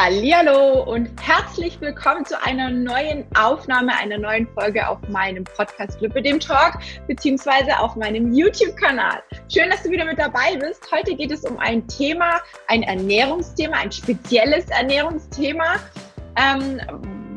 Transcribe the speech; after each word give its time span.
Hallo 0.00 0.84
und 0.84 1.10
herzlich 1.20 1.80
willkommen 1.80 2.24
zu 2.24 2.40
einer 2.40 2.70
neuen 2.70 3.24
Aufnahme, 3.36 3.96
einer 3.96 4.16
neuen 4.16 4.46
Folge 4.46 4.86
auf 4.86 5.00
meinem 5.08 5.42
Podcast 5.42 5.98
Club 5.98 6.14
dem 6.22 6.38
Talk 6.38 6.78
beziehungsweise 7.08 7.76
auf 7.80 7.96
meinem 7.96 8.32
YouTube-Kanal. 8.32 9.20
Schön, 9.52 9.68
dass 9.70 9.82
du 9.82 9.90
wieder 9.90 10.04
mit 10.04 10.20
dabei 10.20 10.56
bist. 10.56 10.88
Heute 10.92 11.16
geht 11.16 11.32
es 11.32 11.44
um 11.44 11.58
ein 11.58 11.84
Thema, 11.88 12.40
ein 12.68 12.84
Ernährungsthema, 12.84 13.78
ein 13.78 13.90
spezielles 13.90 14.66
Ernährungsthema. 14.66 15.74
Ähm, 16.36 16.80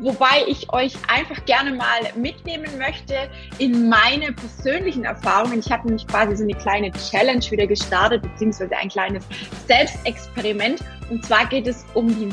wobei 0.02 0.44
ich 0.48 0.72
euch 0.74 0.94
einfach 1.08 1.46
gerne 1.46 1.72
mal 1.72 2.02
mitnehmen 2.16 2.78
möchte 2.78 3.30
in 3.60 3.88
meine 3.88 4.34
persönlichen 4.34 5.06
Erfahrungen. 5.06 5.60
Ich 5.60 5.72
habe 5.72 5.86
nämlich 5.86 6.08
quasi 6.08 6.36
so 6.36 6.44
eine 6.44 6.56
kleine 6.56 6.92
Challenge 6.92 7.44
wieder 7.50 7.68
gestartet, 7.68 8.24
beziehungsweise 8.24 8.76
ein 8.76 8.90
kleines 8.90 9.24
Selbstexperiment. 9.68 10.84
Und 11.10 11.26
zwar 11.26 11.46
geht 11.46 11.68
es 11.68 11.86
um 11.94 12.08
die 12.08 12.30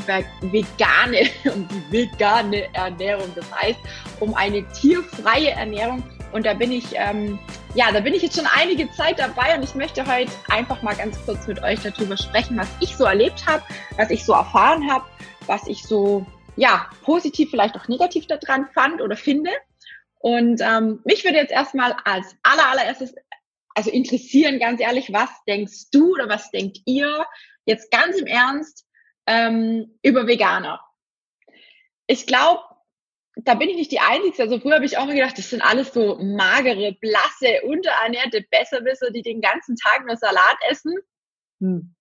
vegane, 0.51 1.29
um 1.53 1.67
die 1.67 1.91
vegane 1.91 2.73
Ernährung. 2.73 3.31
Das 3.35 3.45
heißt, 3.55 3.79
um 4.19 4.33
eine 4.33 4.63
tierfreie 4.71 5.51
Ernährung. 5.51 6.03
Und 6.31 6.45
da 6.45 6.53
bin 6.53 6.71
ich, 6.71 6.85
ähm, 6.93 7.39
ja, 7.73 7.91
da 7.91 7.99
bin 7.99 8.13
ich 8.13 8.21
jetzt 8.21 8.35
schon 8.35 8.47
einige 8.55 8.89
Zeit 8.91 9.19
dabei 9.19 9.55
und 9.55 9.63
ich 9.63 9.73
möchte 9.73 10.05
heute 10.05 10.31
einfach 10.49 10.81
mal 10.83 10.95
ganz 10.95 11.17
kurz 11.25 11.47
mit 11.47 11.61
euch 11.63 11.79
darüber 11.81 12.17
sprechen, 12.17 12.57
was 12.57 12.67
ich 12.79 12.95
so 12.95 13.05
erlebt 13.05 13.45
habe, 13.47 13.63
was 13.97 14.11
ich 14.11 14.23
so 14.23 14.33
erfahren 14.33 14.91
habe, 14.91 15.05
was 15.47 15.65
ich 15.67 15.83
so 15.83 16.25
ja, 16.59 16.89
positiv, 17.03 17.51
vielleicht 17.51 17.75
auch 17.75 17.87
negativ 17.87 18.27
daran 18.27 18.67
fand 18.73 19.01
oder 19.01 19.15
finde. 19.15 19.51
Und 20.19 20.61
ähm, 20.61 20.99
mich 21.05 21.23
würde 21.23 21.37
jetzt 21.37 21.51
erstmal 21.51 21.93
als 22.03 22.35
aller, 22.43 22.69
allererstes 22.69 23.15
also 23.75 23.91
interessieren, 23.91 24.59
ganz 24.59 24.81
ehrlich, 24.81 25.13
was 25.13 25.29
denkst 25.47 25.89
du 25.91 26.11
oder 26.11 26.27
was 26.27 26.51
denkt 26.51 26.79
ihr 26.85 27.25
jetzt 27.65 27.89
ganz 27.91 28.17
im 28.17 28.27
Ernst 28.27 28.85
ähm, 29.25 29.97
über 30.01 30.27
Veganer? 30.27 30.81
Ich 32.07 32.27
glaube, 32.27 32.61
da 33.37 33.53
bin 33.53 33.69
ich 33.69 33.77
nicht 33.77 33.91
die 33.93 34.01
Einzige. 34.01 34.43
Also 34.43 34.59
früher 34.59 34.75
habe 34.75 34.85
ich 34.85 34.97
auch 34.97 35.05
mal 35.05 35.15
gedacht, 35.15 35.37
das 35.37 35.49
sind 35.49 35.61
alles 35.61 35.93
so 35.93 36.17
magere, 36.21 36.97
blasse, 36.99 37.61
unterernährte 37.63 38.45
Besserwisser, 38.51 39.11
die 39.11 39.21
den 39.21 39.39
ganzen 39.39 39.77
Tag 39.77 40.05
nur 40.05 40.17
Salat 40.17 40.57
essen. 40.69 40.95
Hm. 41.61 41.95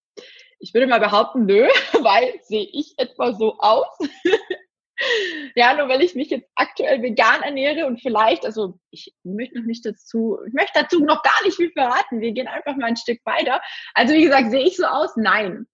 Ich 0.61 0.75
würde 0.75 0.87
mal 0.87 1.01
behaupten, 1.01 1.47
nö, 1.47 1.67
weil 2.03 2.41
sehe 2.42 2.69
ich 2.73 2.95
etwa 2.97 3.33
so 3.33 3.59
aus. 3.59 3.87
ja, 5.55 5.75
nur 5.75 5.89
weil 5.89 6.03
ich 6.03 6.15
mich 6.15 6.31
jetzt 6.31 6.48
aktuell 6.55 7.03
vegan 7.03 7.42
ernähre 7.42 7.87
und 7.87 8.00
vielleicht, 8.00 8.45
also 8.45 8.78
ich 8.91 9.15
möchte 9.23 9.59
noch 9.59 9.67
nicht 9.67 9.87
dazu, 9.87 10.39
ich 10.47 10.53
möchte 10.53 10.83
dazu 10.83 11.00
noch 11.00 11.23
gar 11.23 11.45
nicht 11.45 11.56
viel 11.56 11.70
verraten. 11.70 12.20
Wir 12.20 12.33
gehen 12.33 12.48
einfach 12.48 12.77
mal 12.77 12.87
ein 12.87 12.97
Stück 12.97 13.20
weiter. 13.25 13.61
Also 13.95 14.15
wie 14.15 14.25
gesagt, 14.25 14.50
sehe 14.50 14.65
ich 14.65 14.77
so 14.77 14.84
aus? 14.87 15.17
Nein. 15.17 15.67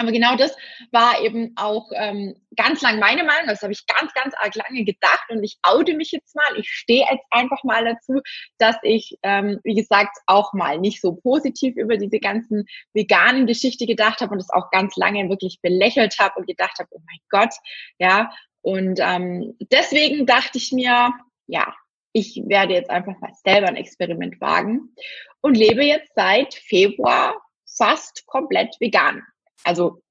Aber 0.00 0.12
genau 0.12 0.36
das 0.36 0.56
war 0.92 1.20
eben 1.22 1.52
auch 1.56 1.90
ähm, 1.94 2.36
ganz 2.56 2.82
lang 2.82 3.00
meine 3.00 3.24
Meinung. 3.24 3.48
Das 3.48 3.62
habe 3.62 3.72
ich 3.72 3.84
ganz, 3.86 4.12
ganz 4.14 4.32
arg 4.38 4.54
lange 4.54 4.84
gedacht 4.84 5.24
und 5.28 5.42
ich 5.42 5.58
oute 5.64 5.94
mich 5.94 6.12
jetzt 6.12 6.36
mal. 6.36 6.56
Ich 6.56 6.70
stehe 6.70 7.04
jetzt 7.10 7.24
einfach 7.30 7.64
mal 7.64 7.84
dazu, 7.84 8.20
dass 8.58 8.76
ich, 8.82 9.18
ähm, 9.24 9.58
wie 9.64 9.74
gesagt, 9.74 10.16
auch 10.26 10.52
mal 10.52 10.78
nicht 10.78 11.00
so 11.00 11.16
positiv 11.16 11.76
über 11.76 11.96
diese 11.96 12.20
ganzen 12.20 12.66
veganen 12.94 13.46
Geschichte 13.46 13.86
gedacht 13.86 14.20
habe 14.20 14.32
und 14.32 14.40
es 14.40 14.50
auch 14.50 14.70
ganz 14.70 14.94
lange 14.96 15.28
wirklich 15.28 15.58
belächelt 15.62 16.14
habe 16.20 16.38
und 16.38 16.46
gedacht 16.46 16.78
habe, 16.78 16.88
oh 16.92 17.00
mein 17.04 17.18
Gott, 17.28 17.54
ja. 17.98 18.30
Und 18.60 19.00
ähm, 19.02 19.56
deswegen 19.72 20.26
dachte 20.26 20.58
ich 20.58 20.70
mir, 20.70 21.12
ja, 21.48 21.74
ich 22.12 22.40
werde 22.46 22.74
jetzt 22.74 22.90
einfach 22.90 23.18
mal 23.20 23.32
selber 23.44 23.66
ein 23.66 23.76
Experiment 23.76 24.40
wagen 24.40 24.94
und 25.40 25.56
lebe 25.56 25.84
jetzt 25.84 26.12
seit 26.14 26.54
Februar 26.54 27.34
fast 27.66 28.26
komplett 28.26 28.76
vegan. 28.80 29.22
Also 29.64 30.02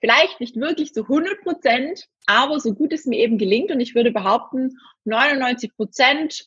vielleicht 0.00 0.40
nicht 0.40 0.56
wirklich 0.56 0.92
zu 0.92 1.02
100 1.02 1.42
Prozent, 1.42 2.06
aber 2.26 2.60
so 2.60 2.74
gut 2.74 2.92
es 2.92 3.06
mir 3.06 3.18
eben 3.18 3.38
gelingt 3.38 3.70
und 3.70 3.80
ich 3.80 3.94
würde 3.94 4.10
behaupten, 4.10 4.76
99 5.04 5.74
Prozent, 5.76 6.46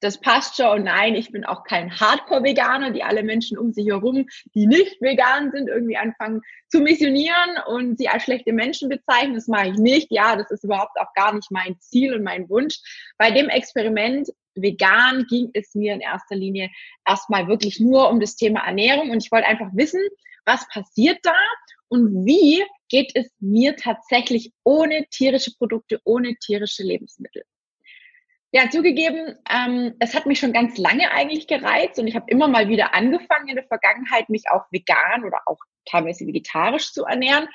das 0.00 0.20
passt 0.20 0.56
schon. 0.56 0.80
Und 0.80 0.84
nein, 0.84 1.14
ich 1.14 1.32
bin 1.32 1.44
auch 1.44 1.64
kein 1.64 1.98
Hardcore-Veganer, 1.98 2.90
die 2.90 3.02
alle 3.02 3.22
Menschen 3.22 3.56
um 3.56 3.72
sich 3.72 3.86
herum, 3.86 4.26
die 4.54 4.66
nicht 4.66 5.00
vegan 5.00 5.50
sind, 5.52 5.68
irgendwie 5.68 5.96
anfangen 5.96 6.42
zu 6.68 6.80
missionieren 6.80 7.58
und 7.66 7.98
sie 7.98 8.08
als 8.08 8.24
schlechte 8.24 8.52
Menschen 8.52 8.88
bezeichnen. 8.88 9.34
Das 9.34 9.48
mache 9.48 9.68
ich 9.68 9.76
nicht. 9.76 10.08
Ja, 10.10 10.36
das 10.36 10.50
ist 10.50 10.64
überhaupt 10.64 10.98
auch 11.00 11.12
gar 11.14 11.34
nicht 11.34 11.50
mein 11.50 11.80
Ziel 11.80 12.14
und 12.14 12.22
mein 12.22 12.48
Wunsch. 12.48 12.78
Bei 13.16 13.30
dem 13.30 13.48
Experiment 13.48 14.28
vegan 14.54 15.26
ging 15.28 15.50
es 15.54 15.74
mir 15.74 15.94
in 15.94 16.00
erster 16.00 16.36
Linie 16.36 16.70
erstmal 17.06 17.46
wirklich 17.48 17.80
nur 17.80 18.10
um 18.10 18.20
das 18.20 18.36
Thema 18.36 18.66
Ernährung 18.66 19.10
und 19.10 19.22
ich 19.22 19.32
wollte 19.32 19.46
einfach 19.46 19.70
wissen, 19.74 20.00
was 20.44 20.66
passiert 20.68 21.18
da 21.22 21.34
und 21.88 22.26
wie 22.26 22.64
geht 22.88 23.12
es 23.14 23.30
mir 23.40 23.76
tatsächlich 23.76 24.52
ohne 24.64 25.06
tierische 25.10 25.52
Produkte, 25.56 26.00
ohne 26.04 26.36
tierische 26.36 26.82
Lebensmittel. 26.82 27.42
Ja, 28.52 28.70
zugegeben, 28.70 29.36
ähm, 29.50 29.94
es 29.98 30.14
hat 30.14 30.26
mich 30.26 30.38
schon 30.38 30.52
ganz 30.52 30.78
lange 30.78 31.10
eigentlich 31.10 31.46
gereizt 31.46 31.98
und 31.98 32.06
ich 32.06 32.14
habe 32.14 32.30
immer 32.30 32.48
mal 32.48 32.68
wieder 32.68 32.94
angefangen 32.94 33.48
in 33.48 33.56
der 33.56 33.66
Vergangenheit, 33.66 34.28
mich 34.28 34.44
auch 34.50 34.64
vegan 34.70 35.24
oder 35.24 35.40
auch 35.46 35.58
teilweise 35.84 36.26
vegetarisch 36.26 36.92
zu 36.92 37.04
ernähren. 37.04 37.48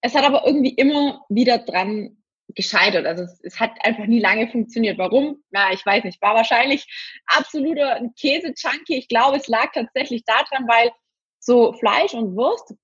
Es 0.00 0.14
hat 0.14 0.24
aber 0.24 0.46
irgendwie 0.46 0.74
immer 0.74 1.24
wieder 1.28 1.58
dran 1.58 2.16
gescheitert. 2.54 3.06
Also 3.06 3.24
es, 3.24 3.38
es 3.42 3.60
hat 3.60 3.72
einfach 3.84 4.06
nie 4.06 4.18
lange 4.18 4.48
funktioniert. 4.48 4.98
Warum? 4.98 5.44
Na, 5.50 5.72
ich 5.72 5.84
weiß 5.84 6.04
nicht. 6.04 6.20
War 6.22 6.34
wahrscheinlich 6.34 6.86
absoluter 7.26 8.00
Käse-Junkie. 8.18 8.96
Ich 8.96 9.08
glaube, 9.08 9.36
es 9.36 9.46
lag 9.46 9.72
tatsächlich 9.72 10.24
daran, 10.24 10.66
weil 10.66 10.90
so 11.38 11.74
Fleisch 11.74 12.14
und 12.14 12.34
Wurst, 12.34 12.74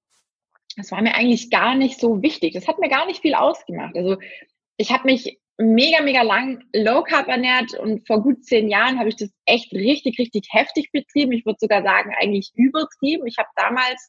das 0.77 0.93
war 0.93 1.03
mir 1.03 1.15
eigentlich 1.15 1.51
gar 1.51 1.75
nicht 1.75 1.99
so 1.99 2.23
wichtig. 2.23 2.55
Das 2.55 2.69
hat 2.69 2.79
mir 2.79 2.89
gar 2.89 3.07
nicht 3.07 3.23
viel 3.23 3.35
ausgemacht. 3.35 3.97
Also 3.97 4.19
ich 4.77 4.93
habe 4.93 5.05
mich 5.05 5.39
mega, 5.59 6.03
mega 6.03 6.23
lang 6.23 6.63
Low 6.75 7.03
Carb 7.03 7.29
ernährt 7.29 7.75
und 7.79 8.07
vor 8.07 8.23
gut 8.23 8.45
zehn 8.45 8.69
Jahren 8.69 8.99
habe 8.99 9.09
ich 9.09 9.17
das 9.17 9.31
echt 9.47 9.73
richtig, 9.73 10.19
richtig 10.19 10.49
heftig 10.51 10.93
betrieben. 10.93 11.33
Ich 11.33 11.47
würde 11.47 11.59
sogar 11.61 11.83
sagen, 11.83 12.15
eigentlich 12.19 12.53
übertrieben. 12.55 13.27
Ich 13.27 13.39
habe 13.39 13.49
damals 13.57 14.09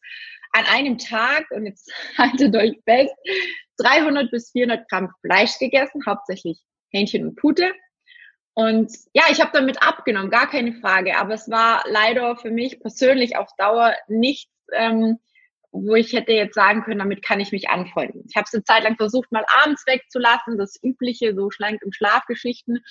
an 0.52 0.66
einem 0.66 0.98
Tag, 0.98 1.50
und 1.52 1.66
jetzt 1.66 1.92
haltet 2.18 2.56
euch 2.56 2.78
fest, 2.86 3.16
300 3.78 4.30
bis 4.32 4.52
400 4.52 4.90
Gramm 4.90 5.10
Fleisch 5.22 5.58
gegessen, 5.60 6.02
hauptsächlich 6.06 6.60
Hähnchen 6.92 7.28
und 7.28 7.36
Pute. 7.36 7.74
Und 8.54 8.92
ja, 9.14 9.24
ich 9.30 9.40
habe 9.40 9.52
damit 9.54 9.82
abgenommen, 9.84 10.32
gar 10.32 10.50
keine 10.50 10.74
Frage. 10.74 11.18
Aber 11.18 11.36
es 11.36 11.50
war 11.50 11.84
leider 11.88 12.36
für 12.38 12.50
mich 12.50 12.80
persönlich 12.80 13.38
auf 13.38 13.50
Dauer 13.58 13.94
nichts, 14.08 14.52
ähm, 14.74 15.20
wo 15.86 15.96
ich 15.96 16.14
hätte 16.14 16.34
jetzt 16.34 16.56
sagen 16.56 16.84
können, 16.84 17.00
damit 17.00 17.24
kann 17.24 17.40
ich 17.40 17.52
mich 17.52 17.70
anfreunden. 17.70 18.24
Ich 18.28 18.36
habe 18.36 18.46
es 18.46 18.54
eine 18.54 18.64
Zeit 18.64 18.84
lang 18.84 18.96
versucht, 18.96 19.32
mal 19.32 19.46
abends 19.64 19.86
wegzulassen, 19.86 20.58
das 20.58 20.80
übliche, 20.82 21.36
so 21.36 21.50
schlank 21.52 21.82
im 21.84 21.92
Schlafgeschichten. 21.92 22.84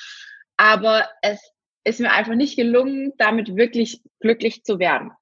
Aber 0.56 1.08
es 1.22 1.41
ist 1.84 2.00
mir 2.00 2.12
einfach 2.12 2.34
nicht 2.34 2.56
gelungen, 2.56 3.12
damit 3.19 3.56
wirklich 3.56 4.02
glücklich 4.20 4.64
zu 4.64 4.78
werden. 4.78 5.12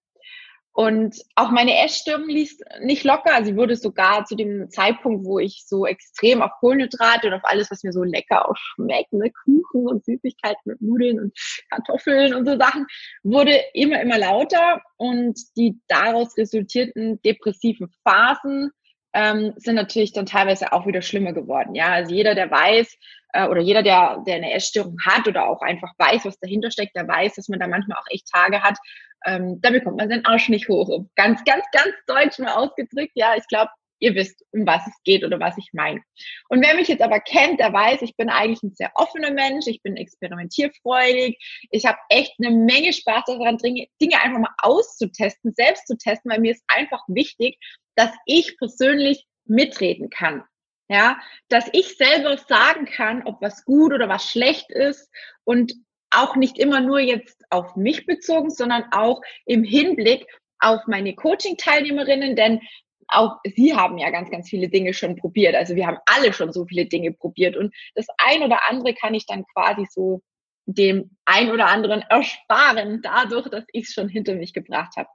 Und 0.77 1.17
auch 1.37 1.53
meine 1.53 1.85
Essstörung 1.85 2.29
ließ 2.29 2.59
nicht 2.81 3.05
locker. 3.05 3.33
Also 3.33 3.53
sie 3.53 3.57
wurde 3.57 3.77
sogar 3.77 4.25
zu 4.25 4.35
dem 4.35 4.69
Zeitpunkt, 4.71 5.25
wo 5.25 5.39
ich 5.39 5.63
so 5.69 5.87
extrem 5.87 6.43
auf 6.43 6.51
Kohlenhydrate 6.59 7.29
und 7.29 7.35
auf 7.35 7.45
alles, 7.45 7.71
was 7.71 7.85
mir 7.85 7.93
so 7.93 8.03
lecker 8.03 8.49
auch 8.49 8.57
schmeckt, 8.57 9.13
ne, 9.13 9.31
Kuchen 9.31 9.87
und 9.87 10.05
Süßigkeiten 10.05 10.63
mit 10.65 10.83
Nudeln 10.83 11.21
und 11.21 11.33
Kartoffeln 11.71 12.35
und 12.35 12.45
so 12.45 12.59
Sachen, 12.59 12.87
wurde 13.23 13.57
immer, 13.73 14.01
immer 14.03 14.19
lauter. 14.19 14.83
Und 14.97 15.39
die 15.57 15.79
daraus 15.87 16.37
resultierten 16.37 17.23
depressiven 17.23 17.89
Phasen 18.03 18.73
ähm, 19.13 19.53
sind 19.57 19.77
natürlich 19.77 20.13
dann 20.13 20.27
teilweise 20.27 20.73
auch 20.73 20.89
wieder 20.89 21.03
schlimmer 21.03 21.33
geworden. 21.33 21.77
Ja, 21.77 21.93
also 21.93 22.13
jeder, 22.13 22.35
der 22.35 22.51
weiß, 22.51 22.99
äh, 23.33 23.47
oder 23.47 23.61
jeder, 23.61 23.85
der, 23.85 24.25
der 24.27 24.37
eine 24.37 24.53
Essstörung 24.53 24.97
hat 25.07 25.29
oder 25.29 25.47
auch 25.47 25.63
einfach 25.63 25.93
weiß, 25.99 26.25
was 26.25 26.39
dahinter 26.41 26.73
steckt, 26.73 26.97
der 26.97 27.07
weiß, 27.07 27.35
dass 27.37 27.49
man 27.49 27.61
da 27.61 27.69
manchmal 27.69 27.97
auch 27.97 28.11
echt 28.11 28.29
Tage 28.29 28.61
hat, 28.61 28.77
ähm, 29.25 29.61
da 29.61 29.71
bekommt 29.71 29.97
man 29.97 30.09
seinen 30.09 30.25
Arsch 30.25 30.49
nicht 30.49 30.69
hoch. 30.69 31.07
Ganz, 31.17 31.45
ganz, 31.45 31.65
ganz 31.73 31.95
deutsch 32.07 32.39
mal 32.39 32.55
ausgedrückt. 32.55 33.13
Ja, 33.15 33.35
ich 33.37 33.47
glaube, 33.49 33.71
ihr 34.01 34.15
wisst, 34.15 34.45
um 34.53 34.67
was 34.67 34.87
es 34.87 34.95
geht 35.05 35.25
oder 35.25 35.41
was 35.41 35.57
ich 35.57 35.71
meine. 35.73 36.03
Und 36.49 36.63
wer 36.63 36.75
mich 36.75 36.89
jetzt 36.89 37.03
aber 37.03 37.21
kennt, 37.21 37.61
der 37.61 37.73
weiß, 37.73 38.03
ich 38.03 38.17
bin 38.17 38.29
eigentlich 38.29 38.63
ein 38.63 38.75
sehr 38.75 38.93
offener 38.95 39.31
Mensch, 39.31 39.67
ich 39.67 39.83
bin 39.83 39.97
experimentierfreudig, 39.97 41.39
ich 41.71 41.87
habe 41.87 41.99
echt 42.11 42.35
eine 42.39 42.55
Menge 42.55 42.93
Spaß 42.93 43.25
daran, 43.27 43.57
Dinge 43.59 43.89
einfach 44.23 44.39
mal 44.39 44.55
auszutesten, 44.59 45.55
selbst 45.55 45.87
zu 45.87 45.97
testen, 45.97 46.31
weil 46.31 46.41
mir 46.41 46.53
ist 46.53 46.65
einfach 46.69 47.03
wichtig, 47.09 47.59
dass 47.95 48.11
ich 48.27 48.57
persönlich 48.59 49.27
mitreden 49.47 50.11
kann. 50.11 50.45
Ja, 50.89 51.19
dass 51.49 51.65
ich 51.73 51.97
selber 51.97 52.37
sagen 52.37 52.85
kann, 52.85 53.23
ob 53.25 53.41
was 53.41 53.65
gut 53.65 53.95
oder 53.95 54.07
was 54.11 54.29
schlecht 54.29 54.71
ist 54.71 55.11
und 55.45 55.73
auch 56.17 56.37
nicht 56.37 56.59
immer 56.59 56.81
nur 56.81 57.01
jetzt 57.01 57.45
auf 57.51 57.77
mich 57.77 58.07
bezogen, 58.07 58.51
sondern 58.51 58.85
auch 58.93 59.21
im 59.47 59.65
Hinblick 59.65 60.27
auf 60.59 60.81
meine 60.87 61.15
Coaching-Teilnehmerinnen, 61.15 62.37
denn 62.37 62.61
auch 63.09 63.37
sie 63.45 63.75
haben 63.75 63.99
ja 63.99 64.11
ganz, 64.11 64.31
ganz 64.31 64.49
viele 64.49 64.69
Dinge 64.69 64.95
schon 64.95 65.17
probiert. 65.17 65.55
Also 65.55 65.77
wir 65.77 65.87
haben 65.87 65.99
alle 66.07 66.33
schon 66.33 66.53
so 66.53 66.65
viele 66.67 66.87
Dinge 66.87 67.13
probiert 67.13 67.57
und 67.57 67.75
das 67.95 68.07
ein 68.19 68.43
oder 68.43 68.61
andere 68.69 68.95
kann 68.95 69.15
ich 69.15 69.27
dann 69.27 69.45
quasi 69.53 69.87
so 69.91 70.23
dem 70.67 71.11
ein 71.27 71.51
oder 71.51 71.67
anderen 71.67 72.03
ersparen, 72.03 73.03
dadurch, 73.03 73.49
dass 73.51 73.65
ich 73.73 73.85
es 73.85 73.93
schon 73.93 74.09
hinter 74.09 74.35
mich 74.35 74.55
gebracht 74.55 74.97
habe. 74.97 75.09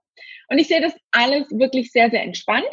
Und 0.49 0.59
ich 0.59 0.67
sehe 0.67 0.81
das 0.81 0.93
alles 1.11 1.49
wirklich 1.49 1.91
sehr, 1.91 2.09
sehr 2.09 2.23
entspannt. 2.23 2.69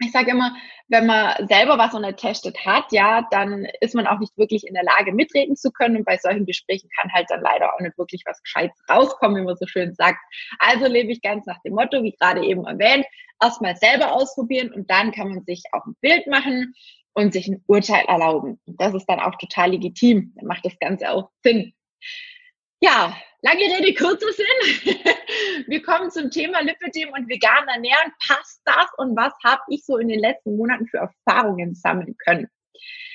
Ich 0.00 0.12
sage 0.12 0.30
immer, 0.30 0.56
wenn 0.88 1.06
man 1.06 1.46
selber 1.46 1.78
was 1.78 1.94
unertestet 1.94 2.64
hat, 2.64 2.90
ja, 2.90 3.26
dann 3.30 3.66
ist 3.80 3.94
man 3.94 4.06
auch 4.06 4.18
nicht 4.18 4.36
wirklich 4.36 4.66
in 4.66 4.74
der 4.74 4.82
Lage, 4.82 5.12
mitreden 5.12 5.56
zu 5.56 5.70
können. 5.70 5.96
Und 5.96 6.04
bei 6.04 6.16
solchen 6.16 6.46
Gesprächen 6.46 6.88
kann 6.98 7.12
halt 7.12 7.26
dann 7.28 7.42
leider 7.42 7.72
auch 7.74 7.80
nicht 7.80 7.98
wirklich 7.98 8.22
was 8.26 8.42
Gescheites 8.42 8.80
rauskommen, 8.88 9.40
wie 9.40 9.46
man 9.46 9.56
so 9.56 9.66
schön 9.66 9.94
sagt. 9.94 10.18
Also 10.58 10.86
lebe 10.86 11.12
ich 11.12 11.22
ganz 11.22 11.46
nach 11.46 11.60
dem 11.62 11.74
Motto, 11.74 12.02
wie 12.02 12.12
gerade 12.12 12.44
eben 12.44 12.66
erwähnt, 12.66 13.06
erstmal 13.42 13.76
selber 13.76 14.12
ausprobieren 14.12 14.72
und 14.72 14.90
dann 14.90 15.12
kann 15.12 15.28
man 15.28 15.44
sich 15.44 15.62
auch 15.72 15.84
ein 15.86 15.96
Bild 16.00 16.26
machen 16.26 16.74
und 17.12 17.32
sich 17.32 17.48
ein 17.48 17.62
Urteil 17.66 18.04
erlauben. 18.06 18.60
Und 18.66 18.80
das 18.80 18.94
ist 18.94 19.06
dann 19.06 19.20
auch 19.20 19.36
total 19.36 19.70
legitim. 19.70 20.32
Dann 20.36 20.46
macht 20.46 20.64
das 20.64 20.78
Ganze 20.78 21.10
auch 21.10 21.30
Sinn. 21.42 21.72
Ja, 22.80 23.16
lange 23.42 23.60
Rede, 23.60 23.94
kurzer 23.94 24.32
Sinn. 24.32 24.94
Wir 25.66 25.82
kommen 25.82 26.10
zum 26.10 26.30
Thema 26.30 26.60
Lipidem 26.60 27.10
und 27.12 27.28
vegan 27.28 27.66
ernähren. 27.68 28.12
Passt 28.26 28.62
das 28.64 28.86
und 28.96 29.16
was 29.16 29.32
habe 29.44 29.62
ich 29.68 29.84
so 29.84 29.98
in 29.98 30.08
den 30.08 30.20
letzten 30.20 30.56
Monaten 30.56 30.86
für 30.88 30.98
Erfahrungen 30.98 31.74
sammeln 31.74 32.16
können? 32.24 32.48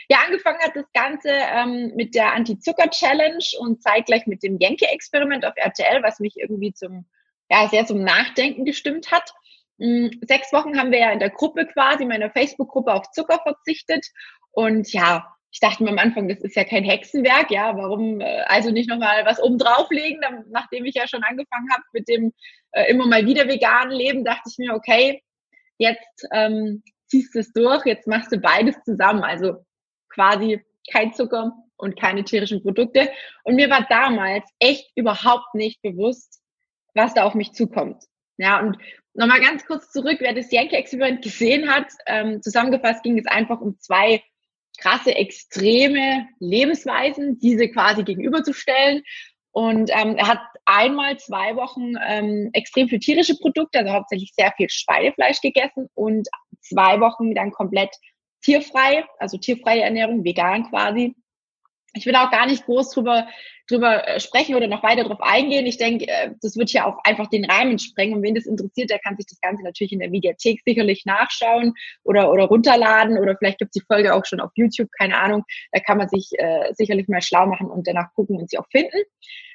Ja, 0.09 0.19
angefangen 0.25 0.59
hat 0.59 0.75
das 0.75 0.85
Ganze 0.93 1.29
ähm, 1.29 1.93
mit 1.95 2.13
der 2.13 2.33
Anti-Zucker-Challenge 2.33 3.43
und 3.59 3.81
zeitgleich 3.81 4.27
mit 4.27 4.43
dem 4.43 4.57
Jenke-Experiment 4.59 5.45
auf 5.45 5.53
RTL, 5.55 6.03
was 6.03 6.19
mich 6.19 6.35
irgendwie 6.37 6.73
zum, 6.73 7.07
ja, 7.49 7.67
sehr 7.69 7.85
zum 7.85 8.03
Nachdenken 8.03 8.65
gestimmt 8.65 9.11
hat. 9.11 9.33
Mm, 9.77 10.07
sechs 10.21 10.53
Wochen 10.53 10.77
haben 10.77 10.91
wir 10.91 10.99
ja 10.99 11.11
in 11.11 11.19
der 11.19 11.31
Gruppe 11.31 11.65
quasi, 11.65 12.05
meiner 12.05 12.29
Facebook-Gruppe 12.29 12.93
auf 12.93 13.09
Zucker 13.11 13.39
verzichtet. 13.41 14.05
Und 14.51 14.93
ja, 14.93 15.34
ich 15.56 15.62
dachte 15.62 15.86
mir 15.86 15.92
am 15.92 16.00
Anfang, 16.00 16.28
das 16.28 16.42
ist 16.42 16.57
ja 16.57 16.66
kein 16.66 16.84
Hexenwerk, 16.84 17.50
ja, 17.50 17.78
warum 17.78 18.19
äh, 18.19 18.42
also 18.48 18.72
nicht 18.72 18.90
nochmal 18.90 19.25
was 19.25 19.42
oben 19.42 19.57
drauflegen, 19.57 20.19
dann, 20.19 20.44
nachdem 20.50 20.84
ich 20.84 20.96
ja 20.96 21.07
schon 21.07 21.24
angefangen 21.24 21.72
habe 21.72 21.84
mit 21.94 22.10
dem 22.10 22.34
äh, 22.72 22.92
immer 22.92 23.07
mal 23.07 23.25
wieder 23.25 23.48
veganen 23.48 23.96
Leben, 23.96 24.25
dachte 24.25 24.50
ich 24.50 24.57
mir, 24.57 24.74
okay, 24.74 25.24
jetzt 25.78 26.28
ähm, 26.34 26.84
ziehst 27.07 27.34
du 27.34 27.40
es 27.40 27.54
durch, 27.54 27.86
jetzt 27.86 28.06
machst 28.06 28.34
du 28.34 28.38
beides 28.38 28.75
zusammen, 28.84 29.24
also 29.24 29.66
quasi 30.10 30.62
kein 30.92 31.13
Zucker 31.13 31.54
und 31.78 31.98
keine 31.98 32.25
tierischen 32.25 32.62
Produkte. 32.62 33.10
Und 33.46 33.56
mir 33.56 33.69
war 33.69 33.88
damals 33.90 34.44
echt 34.60 34.92
überhaupt 34.96 35.56
nicht 35.56 35.81
bewusst, 35.81 36.42
was 36.96 37.13
da 37.13 37.24
auf 37.24 37.34
mich 37.34 37.54
zukommt. 37.54 38.04
Ja, 38.36 38.60
und 38.60 38.78
nochmal 39.13 39.40
ganz 39.40 39.66
kurz 39.66 39.90
zurück, 39.90 40.18
wer 40.19 40.34
das 40.34 40.52
Yankee-Experiment 40.52 41.24
gesehen 41.24 41.74
hat, 41.74 41.88
ähm, 42.07 42.42
zusammengefasst 42.42 43.04
ging 43.04 43.18
es 43.18 43.25
einfach 43.25 43.62
um 43.62 43.80
zwei 43.80 44.22
krasse, 44.77 45.16
extreme 45.16 46.27
Lebensweisen, 46.39 47.39
diese 47.39 47.69
quasi 47.69 48.04
gegenüberzustellen. 48.04 49.04
Und 49.51 49.89
ähm, 49.94 50.16
er 50.18 50.27
hat 50.27 50.39
einmal 50.66 51.18
zwei 51.18 51.56
Wochen 51.56 51.94
ähm, 52.06 52.50
extrem 52.54 52.89
viel 52.89 53.00
tierische 53.00 53.38
Produkte, 53.38 53.80
also 53.80 53.94
hauptsächlich 53.94 54.33
sehr 54.36 54.51
viel 54.57 54.69
Schweinefleisch 54.69 55.39
gegessen 55.42 55.88
und 55.94 56.27
zwei 56.62 57.00
Wochen 57.00 57.33
dann 57.33 57.51
komplett 57.51 57.95
tierfrei, 58.42 59.06
also 59.18 59.38
tierfreie 59.38 59.81
Ernährung, 59.81 60.24
vegan 60.24 60.69
quasi. 60.69 61.16
Ich 61.95 62.06
will 62.06 62.15
auch 62.15 62.31
gar 62.31 62.45
nicht 62.45 62.65
groß 62.65 62.92
drüber 62.92 63.27
drüber 63.69 64.07
äh, 64.07 64.19
sprechen 64.19 64.56
oder 64.56 64.68
noch 64.68 64.83
weiter 64.83 65.03
darauf 65.03 65.21
eingehen. 65.21 65.65
Ich 65.65 65.77
denke, 65.77 66.07
äh, 66.07 66.31
das 66.42 66.56
wird 66.56 66.71
ja 66.71 66.86
auch 66.86 67.00
einfach 67.03 67.27
den 67.27 67.45
Rahmen 67.45 67.80
sprengen. 67.80 68.15
Und 68.15 68.24
wen 68.24 68.36
das 68.36 68.45
interessiert, 68.45 68.89
der 68.89 69.00
kann 69.00 69.18
sich 69.18 69.25
das 69.25 69.42
Ganze 69.42 69.63
natürlich 69.63 69.94
in 69.94 70.00
der 70.00 70.09
Mediathek 70.09 70.62
sicherlich 70.65 71.06
nachschauen 71.06 71.74
oder, 72.03 72.31
oder 72.31 72.45
runterladen. 72.45 73.18
Oder 73.18 73.36
vielleicht 73.38 73.59
gibt 73.59 73.75
es 73.75 73.81
die 73.81 73.86
Folge 73.88 74.13
auch 74.13 74.25
schon 74.25 74.39
auf 74.39 74.51
YouTube, 74.56 74.89
keine 74.97 75.18
Ahnung. 75.18 75.44
Da 75.71 75.80
kann 75.80 75.97
man 75.97 76.09
sich 76.09 76.30
äh, 76.38 76.74
sicherlich 76.74 77.07
mal 77.07 77.21
schlau 77.21 77.47
machen 77.47 77.68
und 77.68 77.88
danach 77.88 78.13
gucken 78.13 78.38
und 78.38 78.50
sie 78.50 78.57
auch 78.57 78.68
finden. 78.69 78.97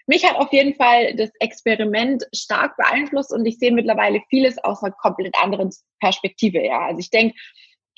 Mich 0.07 0.29
hat 0.29 0.37
auf 0.37 0.53
jeden 0.53 0.75
Fall 0.75 1.15
das 1.15 1.31
Experiment 1.39 2.25
stark 2.35 2.77
beeinflusst 2.77 3.33
und 3.33 3.47
ich 3.47 3.59
sehe 3.59 3.71
mittlerweile 3.71 4.21
vieles 4.29 4.59
aus 4.59 4.83
einer 4.83 4.93
komplett 4.93 5.37
anderen 5.41 5.71
Perspektive. 6.01 6.65
Ja, 6.65 6.87
also 6.87 6.99
ich 6.99 7.11
denke, 7.11 7.37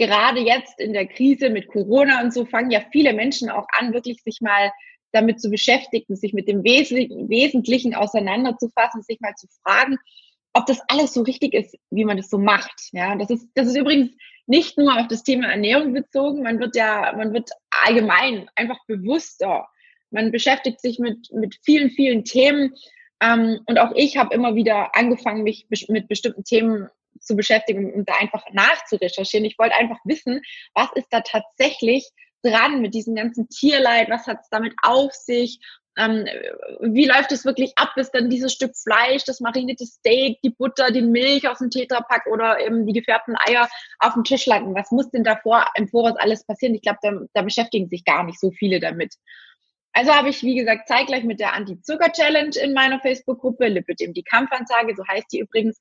gerade 0.07 0.41
jetzt 0.41 0.81
in 0.81 0.93
der 0.93 1.07
Krise 1.07 1.49
mit 1.51 1.69
Corona 1.69 2.23
und 2.23 2.33
so 2.33 2.45
fangen 2.45 2.71
ja 2.71 2.81
viele 2.91 3.13
Menschen 3.13 3.49
auch 3.51 3.67
an, 3.79 3.93
wirklich 3.93 4.23
sich 4.23 4.41
mal 4.41 4.73
damit 5.13 5.41
zu 5.41 5.51
beschäftigen, 5.51 6.17
sich 6.17 6.33
mit 6.33 6.49
dem 6.49 6.65
Wesentlichen 6.65 7.95
auseinanderzufassen, 7.95 9.03
sich 9.03 9.21
mal 9.21 9.35
zu 9.35 9.47
fragen, 9.63 9.99
ob 10.55 10.67
das 10.67 10.81
alles 10.89 11.15
so 11.15 11.23
richtig 11.23 11.55
ist, 11.55 11.77
wie 11.91 12.05
man 12.05 12.17
das 12.17 12.29
so 12.29 12.39
macht. 12.39 12.89
Ja, 12.93 13.15
das 13.17 13.31
ist, 13.31 13.49
das 13.55 13.69
ist 13.69 13.77
übrigens 13.77 14.11
nicht 14.47 14.77
nur 14.77 14.99
auf 14.99 15.09
das 15.09 15.23
Thema 15.23 15.49
Ernährung 15.49 15.93
bezogen. 15.93 16.43
Man 16.43 16.59
wird 16.59 16.77
ja, 16.77 17.13
man 17.17 17.33
wird 17.33 17.51
allgemein 17.71 18.49
einfach 18.57 18.79
bewusster. 18.87 19.69
Man 20.11 20.33
beschäftigt 20.33 20.81
sich 20.81 20.99
mit, 20.99 21.31
mit 21.33 21.57
vielen, 21.63 21.91
vielen 21.91 22.25
Themen. 22.25 22.75
Ähm, 23.21 23.61
und 23.67 23.79
auch 23.79 23.93
ich 23.95 24.17
habe 24.17 24.35
immer 24.35 24.55
wieder 24.55 24.95
angefangen, 24.97 25.45
mich 25.45 25.67
mit 25.89 26.09
bestimmten 26.09 26.45
Themen 26.45 26.89
zu 27.21 27.37
beschäftigen 27.37 27.93
und 27.93 28.09
da 28.09 28.15
einfach 28.15 28.45
nachzurecherchieren. 28.53 29.45
Ich 29.45 29.59
wollte 29.59 29.75
einfach 29.75 29.99
wissen, 30.05 30.43
was 30.75 30.89
ist 30.95 31.09
da 31.11 31.21
tatsächlich 31.21 32.11
dran 32.43 32.81
mit 32.81 32.95
diesem 32.95 33.15
ganzen 33.15 33.49
Tierleid? 33.49 34.11
Was 34.11 34.27
hat 34.27 34.41
es 34.43 34.49
damit 34.51 34.75
auf 34.83 35.13
sich? 35.13 35.61
Ähm, 35.99 36.27
wie 36.81 37.05
läuft 37.05 37.33
es 37.33 37.45
wirklich 37.45 37.73
ab, 37.77 37.91
bis 37.97 38.11
dann 38.11 38.31
dieses 38.31 38.55
Stück 38.55 38.75
Fleisch, 38.75 39.25
das 39.25 39.41
marinierte 39.41 39.85
Steak, 39.85 40.41
die 40.43 40.51
Butter, 40.51 40.91
die 40.91 41.03
Milch 41.03 41.47
aus 41.47 41.59
dem 41.59 41.69
Tetrapack 41.69 42.27
oder 42.27 42.59
eben 42.65 42.87
die 42.87 42.95
gefärbten 42.95 43.37
Eier 43.37 43.69
auf 43.99 44.15
dem 44.15 44.25
Tisch 44.25 44.47
landen? 44.47 44.75
Was 44.75 44.91
muss 44.91 45.11
denn 45.11 45.23
davor 45.23 45.67
im 45.75 45.89
Voraus 45.89 46.17
alles 46.17 46.47
passieren? 46.47 46.75
Ich 46.75 46.83
glaube, 46.83 46.99
da, 47.03 47.13
da 47.35 47.43
beschäftigen 47.43 47.89
sich 47.89 48.05
gar 48.05 48.25
nicht 48.25 48.41
so 48.41 48.51
viele 48.53 48.81
damit. 48.81 49.15
Also 49.93 50.15
habe 50.15 50.31
ich, 50.31 50.43
wie 50.43 50.55
gesagt, 50.55 50.89
zeitgleich 50.89 51.25
mit 51.25 51.39
der 51.39 51.53
Anti-Zucker-Challenge 51.53 52.57
in 52.63 52.73
meiner 52.73 53.01
Facebook-Gruppe, 53.01 53.69
Lipidem 53.69 54.15
die 54.15 54.23
Kampfanzeige, 54.23 54.95
so 54.97 55.07
heißt 55.07 55.27
die 55.33 55.41
übrigens, 55.41 55.79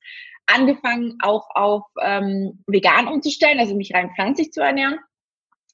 angefangen 0.48 1.18
auch 1.22 1.48
auf 1.56 1.84
ähm, 2.02 2.64
vegan 2.68 3.08
umzustellen, 3.08 3.60
also 3.60 3.76
mich 3.76 3.94
rein 3.94 4.12
pflanzlich 4.14 4.52
zu 4.52 4.62
ernähren. 4.62 5.00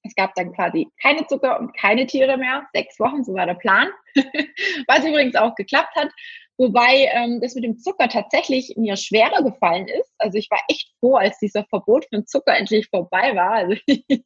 Es 0.03 0.15
gab 0.15 0.35
dann 0.35 0.53
quasi 0.53 0.87
keine 1.01 1.25
Zucker 1.27 1.59
und 1.59 1.75
keine 1.75 2.05
Tiere 2.05 2.37
mehr. 2.37 2.67
Sechs 2.73 2.99
Wochen, 2.99 3.23
so 3.23 3.33
war 3.33 3.45
der 3.45 3.55
Plan. 3.55 3.89
Was 4.87 5.05
übrigens 5.05 5.35
auch 5.35 5.55
geklappt 5.55 5.95
hat. 5.95 6.09
Wobei 6.57 7.09
ähm, 7.13 7.39
das 7.41 7.55
mit 7.55 7.63
dem 7.63 7.77
Zucker 7.77 8.07
tatsächlich 8.07 8.73
mir 8.77 8.97
schwerer 8.97 9.43
gefallen 9.43 9.87
ist. 9.87 10.11
Also 10.17 10.37
ich 10.37 10.49
war 10.49 10.59
echt 10.69 10.91
froh, 10.99 11.15
als 11.15 11.37
dieser 11.39 11.65
Verbot 11.65 12.05
von 12.09 12.25
Zucker 12.25 12.55
endlich 12.55 12.87
vorbei 12.89 13.35
war. 13.35 13.51
Also 13.51 13.75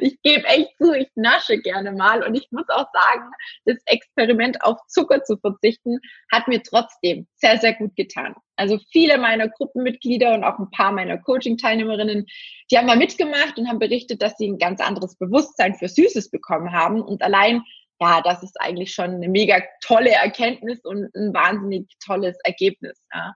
ich 0.00 0.20
gebe 0.22 0.46
echt 0.46 0.76
zu, 0.78 0.92
ich 0.92 1.08
nasche 1.14 1.58
gerne 1.58 1.92
mal 1.92 2.22
und 2.22 2.34
ich 2.34 2.48
muss 2.50 2.68
auch 2.68 2.86
sagen, 2.92 3.30
das 3.64 3.76
Experiment 3.86 4.62
auf 4.62 4.78
Zucker 4.88 5.22
zu 5.24 5.36
verzichten 5.38 5.98
hat 6.32 6.48
mir 6.48 6.62
trotzdem 6.62 7.26
sehr, 7.36 7.58
sehr 7.58 7.74
gut 7.74 7.94
getan. 7.96 8.34
Also 8.56 8.78
viele 8.92 9.18
meiner 9.18 9.48
Gruppenmitglieder 9.48 10.34
und 10.34 10.44
auch 10.44 10.58
ein 10.58 10.70
paar 10.70 10.92
meiner 10.92 11.18
Coaching-Teilnehmerinnen, 11.18 12.26
die 12.70 12.78
haben 12.78 12.86
mal 12.86 12.96
mitgemacht 12.96 13.58
und 13.58 13.68
haben 13.68 13.78
berichtet, 13.78 14.22
dass 14.22 14.36
sie 14.36 14.48
ein 14.48 14.58
ganz 14.58 14.80
anderes 14.80 15.16
Bewusstsein 15.16 15.74
für 15.74 15.88
Süßes 15.88 16.30
bekommen 16.30 16.72
haben 16.72 17.00
und 17.00 17.22
allein 17.22 17.62
ja, 18.02 18.22
das 18.22 18.42
ist 18.42 18.58
eigentlich 18.58 18.94
schon 18.94 19.10
eine 19.10 19.28
mega 19.28 19.62
tolle 19.82 20.10
Erkenntnis 20.10 20.80
und 20.84 21.14
ein 21.14 21.34
wahnsinnig 21.34 21.86
tolles 22.02 22.38
Ergebnis. 22.44 22.98
Ja, 23.12 23.34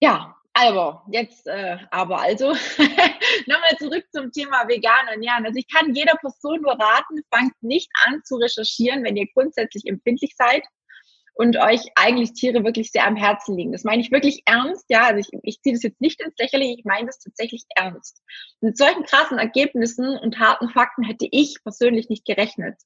ja 0.00 0.41
aber 0.54 1.04
jetzt 1.10 1.46
äh, 1.46 1.78
aber 1.90 2.20
also 2.20 2.48
nochmal 3.46 3.76
zurück 3.78 4.04
zum 4.12 4.32
Thema 4.32 4.68
vegan 4.68 5.08
ernähren. 5.08 5.46
Also 5.46 5.58
ich 5.58 5.68
kann 5.68 5.94
jeder 5.94 6.14
Person 6.16 6.60
nur 6.62 6.72
raten, 6.72 7.22
fangt 7.30 7.54
nicht 7.62 7.90
an 8.04 8.22
zu 8.24 8.36
recherchieren, 8.36 9.04
wenn 9.04 9.16
ihr 9.16 9.26
grundsätzlich 9.34 9.86
empfindlich 9.86 10.34
seid 10.36 10.62
und 11.34 11.56
euch 11.56 11.80
eigentlich 11.94 12.34
Tiere 12.34 12.64
wirklich 12.64 12.90
sehr 12.90 13.06
am 13.06 13.16
Herzen 13.16 13.56
liegen. 13.56 13.72
Das 13.72 13.84
meine 13.84 14.02
ich 14.02 14.10
wirklich 14.10 14.42
ernst, 14.44 14.84
ja. 14.88 15.06
Also 15.06 15.20
ich, 15.20 15.40
ich 15.42 15.60
ziehe 15.62 15.74
das 15.74 15.82
jetzt 15.82 16.00
nicht 16.00 16.20
ins 16.20 16.36
Lächerliche, 16.38 16.78
ich 16.78 16.84
meine 16.84 17.06
das 17.06 17.18
tatsächlich 17.18 17.64
ernst. 17.74 18.22
Mit 18.60 18.76
solchen 18.76 19.04
krassen 19.04 19.38
Ergebnissen 19.38 20.18
und 20.18 20.38
harten 20.38 20.68
Fakten 20.68 21.02
hätte 21.02 21.26
ich 21.30 21.56
persönlich 21.62 22.08
nicht 22.08 22.26
gerechnet. 22.26 22.76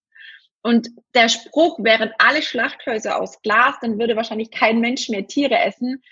Und 0.63 0.89
der 1.15 1.29
Spruch, 1.29 1.79
wären 1.83 2.13
alle 2.19 2.43
Schlachthäuser 2.43 3.21
aus 3.21 3.41
Glas, 3.43 3.77
dann 3.81 3.99
würde 3.99 4.17
wahrscheinlich 4.17 4.51
kein 4.51 4.81
Mensch 4.81 5.09
mehr 5.09 5.27
Tiere 5.27 5.59
essen, 5.59 6.03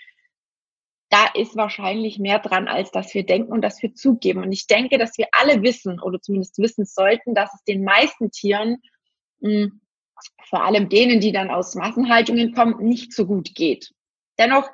da 1.09 1.27
ist 1.33 1.55
wahrscheinlich 1.55 2.19
mehr 2.19 2.39
dran, 2.39 2.67
als 2.67 2.91
dass 2.91 3.13
wir 3.13 3.25
denken 3.25 3.51
und 3.51 3.61
dass 3.61 3.81
wir 3.81 3.93
zugeben. 3.93 4.43
Und 4.43 4.51
ich 4.51 4.67
denke, 4.67 4.97
dass 4.97 5.17
wir 5.17 5.27
alle 5.31 5.61
wissen 5.61 5.99
oder 5.99 6.19
zumindest 6.19 6.57
wissen 6.57 6.85
sollten, 6.85 7.35
dass 7.35 7.53
es 7.53 7.63
den 7.63 7.83
meisten 7.83 8.31
Tieren, 8.31 8.77
hm, 9.41 9.81
vor 10.49 10.63
allem 10.63 10.89
denen, 10.89 11.19
die 11.19 11.31
dann 11.31 11.51
aus 11.51 11.75
Massenhaltungen 11.75 12.53
kommen, 12.53 12.83
nicht 12.83 13.13
so 13.13 13.27
gut 13.27 13.53
geht. 13.53 13.91
Dennoch 14.39 14.69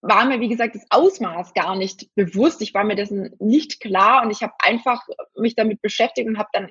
war 0.00 0.24
mir, 0.24 0.40
wie 0.40 0.48
gesagt, 0.48 0.74
das 0.74 0.86
Ausmaß 0.90 1.54
gar 1.54 1.76
nicht 1.76 2.14
bewusst. 2.14 2.62
Ich 2.62 2.74
war 2.74 2.84
mir 2.84 2.94
dessen 2.94 3.34
nicht 3.38 3.80
klar 3.80 4.22
und 4.22 4.30
ich 4.30 4.42
habe 4.42 4.52
einfach 4.58 5.02
mich 5.36 5.54
damit 5.54 5.82
beschäftigt 5.82 6.28
und 6.28 6.38
habe 6.38 6.48
dann 6.52 6.70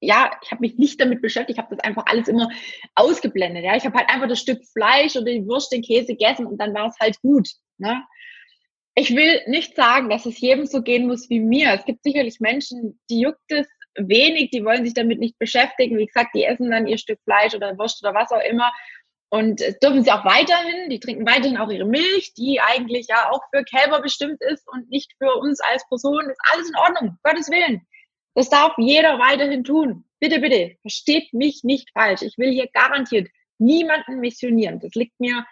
ja, 0.00 0.30
ich 0.42 0.52
habe 0.52 0.60
mich 0.60 0.76
nicht 0.76 1.00
damit 1.00 1.20
beschäftigt, 1.20 1.58
ich 1.58 1.64
habe 1.64 1.74
das 1.74 1.84
einfach 1.84 2.04
alles 2.06 2.28
immer 2.28 2.48
ausgeblendet. 2.94 3.64
Ja, 3.64 3.76
ich 3.76 3.84
habe 3.84 3.98
halt 3.98 4.08
einfach 4.08 4.28
das 4.28 4.40
Stück 4.40 4.64
Fleisch 4.64 5.16
oder 5.16 5.26
die 5.26 5.46
Wurst, 5.46 5.72
den 5.72 5.82
Käse 5.82 6.08
gegessen 6.08 6.46
und 6.46 6.58
dann 6.58 6.74
war 6.74 6.86
es 6.86 6.96
halt 7.00 7.20
gut. 7.20 7.48
Ne? 7.78 8.02
Ich 8.98 9.14
will 9.14 9.40
nicht 9.46 9.76
sagen, 9.76 10.10
dass 10.10 10.26
es 10.26 10.40
jedem 10.40 10.66
so 10.66 10.82
gehen 10.82 11.06
muss 11.06 11.30
wie 11.30 11.38
mir. 11.38 11.72
Es 11.72 11.84
gibt 11.84 12.02
sicherlich 12.02 12.40
Menschen, 12.40 13.00
die 13.08 13.20
juckt 13.20 13.38
es 13.48 13.68
wenig, 13.94 14.50
die 14.50 14.64
wollen 14.64 14.84
sich 14.84 14.94
damit 14.94 15.20
nicht 15.20 15.38
beschäftigen. 15.38 15.96
Wie 15.98 16.06
gesagt, 16.06 16.34
die 16.34 16.44
essen 16.44 16.70
dann 16.70 16.88
ihr 16.88 16.98
Stück 16.98 17.20
Fleisch 17.22 17.54
oder 17.54 17.78
Wurst 17.78 18.04
oder 18.04 18.14
was 18.14 18.32
auch 18.32 18.42
immer. 18.42 18.72
Und 19.30 19.60
es 19.60 19.78
dürfen 19.78 20.02
sie 20.02 20.10
auch 20.10 20.24
weiterhin, 20.24 20.90
die 20.90 20.98
trinken 20.98 21.26
weiterhin 21.26 21.58
auch 21.58 21.70
ihre 21.70 21.84
Milch, 21.84 22.32
die 22.34 22.60
eigentlich 22.60 23.06
ja 23.08 23.30
auch 23.30 23.42
für 23.54 23.62
Kälber 23.62 24.00
bestimmt 24.00 24.40
ist 24.40 24.66
und 24.66 24.88
nicht 24.90 25.12
für 25.18 25.32
uns 25.34 25.60
als 25.60 25.86
Person. 25.88 26.28
Ist 26.28 26.40
alles 26.52 26.68
in 26.68 26.76
Ordnung, 26.76 27.18
Gottes 27.22 27.50
Willen. 27.50 27.82
Das 28.34 28.48
darf 28.48 28.72
jeder 28.78 29.18
weiterhin 29.18 29.62
tun. 29.62 30.04
Bitte, 30.18 30.40
bitte, 30.40 30.76
versteht 30.80 31.32
mich 31.32 31.62
nicht 31.62 31.90
falsch. 31.92 32.22
Ich 32.22 32.36
will 32.36 32.50
hier 32.50 32.68
garantiert 32.72 33.28
niemanden 33.58 34.18
missionieren. 34.20 34.80
Das 34.80 34.94
liegt 34.94 35.20
mir 35.20 35.44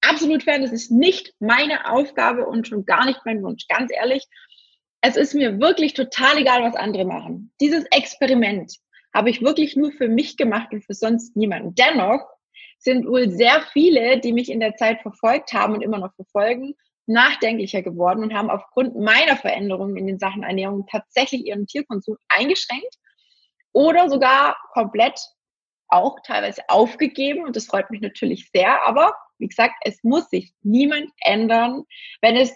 absolut 0.00 0.42
fern. 0.42 0.62
Das 0.62 0.72
ist 0.72 0.90
nicht 0.90 1.34
meine 1.38 1.90
Aufgabe 1.90 2.46
und 2.46 2.66
schon 2.66 2.84
gar 2.84 3.04
nicht 3.04 3.20
mein 3.24 3.42
Wunsch. 3.42 3.66
Ganz 3.68 3.92
ehrlich, 3.92 4.24
es 5.00 5.16
ist 5.16 5.34
mir 5.34 5.60
wirklich 5.60 5.94
total 5.94 6.38
egal, 6.38 6.62
was 6.62 6.74
andere 6.74 7.04
machen. 7.04 7.52
Dieses 7.60 7.84
Experiment 7.90 8.74
habe 9.14 9.30
ich 9.30 9.42
wirklich 9.42 9.76
nur 9.76 9.92
für 9.92 10.08
mich 10.08 10.36
gemacht 10.36 10.68
und 10.72 10.84
für 10.84 10.94
sonst 10.94 11.36
niemanden. 11.36 11.74
Dennoch 11.74 12.20
sind 12.78 13.06
wohl 13.06 13.30
sehr 13.30 13.62
viele, 13.72 14.20
die 14.20 14.32
mich 14.32 14.50
in 14.50 14.60
der 14.60 14.76
Zeit 14.76 15.00
verfolgt 15.02 15.52
haben 15.52 15.74
und 15.74 15.82
immer 15.82 15.98
noch 15.98 16.14
verfolgen, 16.14 16.74
nachdenklicher 17.06 17.82
geworden 17.82 18.22
und 18.22 18.34
haben 18.34 18.50
aufgrund 18.50 18.96
meiner 18.96 19.36
Veränderungen 19.36 19.96
in 19.96 20.06
den 20.06 20.18
Sachen 20.18 20.42
Ernährung 20.42 20.86
tatsächlich 20.90 21.46
ihren 21.46 21.66
Tierkonsum 21.66 22.16
eingeschränkt 22.28 22.94
oder 23.72 24.08
sogar 24.08 24.56
komplett 24.72 25.18
auch 25.88 26.18
teilweise 26.24 26.62
aufgegeben. 26.68 27.44
Und 27.44 27.56
das 27.56 27.66
freut 27.66 27.90
mich 27.90 28.00
natürlich 28.00 28.50
sehr. 28.52 28.86
Aber 28.86 29.14
wie 29.38 29.48
gesagt, 29.48 29.74
es 29.84 30.02
muss 30.02 30.28
sich 30.30 30.52
niemand 30.62 31.10
ändern, 31.20 31.84
wenn 32.20 32.36
es 32.36 32.54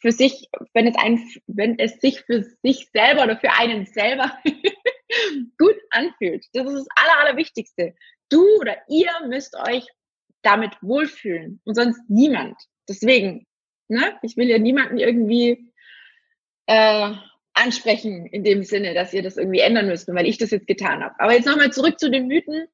für 0.00 0.12
sich, 0.12 0.48
wenn 0.74 0.86
es 0.86 0.96
ein, 0.96 1.20
wenn 1.46 1.78
es 1.78 2.00
sich 2.00 2.20
für 2.20 2.44
sich 2.62 2.88
selber 2.92 3.24
oder 3.24 3.36
für 3.36 3.52
einen 3.52 3.86
selber 3.86 4.32
gut 5.58 5.76
anfühlt. 5.90 6.46
Das 6.52 6.66
ist 6.66 6.74
das 6.74 6.86
Aller, 6.94 7.18
Allerwichtigste. 7.20 7.94
Du 8.28 8.44
oder 8.60 8.76
ihr 8.88 9.10
müsst 9.26 9.56
euch 9.56 9.86
damit 10.42 10.76
wohlfühlen 10.82 11.60
und 11.64 11.74
sonst 11.74 12.00
niemand. 12.08 12.56
Deswegen, 12.88 13.46
ne, 13.88 14.18
ich 14.22 14.36
will 14.36 14.48
ja 14.48 14.58
niemanden 14.58 14.98
irgendwie 14.98 15.72
äh, 16.66 17.12
ansprechen 17.54 18.26
in 18.26 18.44
dem 18.44 18.62
Sinne, 18.62 18.94
dass 18.94 19.12
ihr 19.12 19.22
das 19.22 19.36
irgendwie 19.36 19.60
ändern 19.60 19.86
müsst, 19.86 20.06
weil 20.08 20.26
ich 20.26 20.38
das 20.38 20.50
jetzt 20.50 20.66
getan 20.66 21.02
habe. 21.02 21.14
Aber 21.18 21.32
jetzt 21.32 21.46
nochmal 21.46 21.72
zurück 21.72 21.98
zu 21.98 22.10
den 22.10 22.28
Mythen 22.28 22.68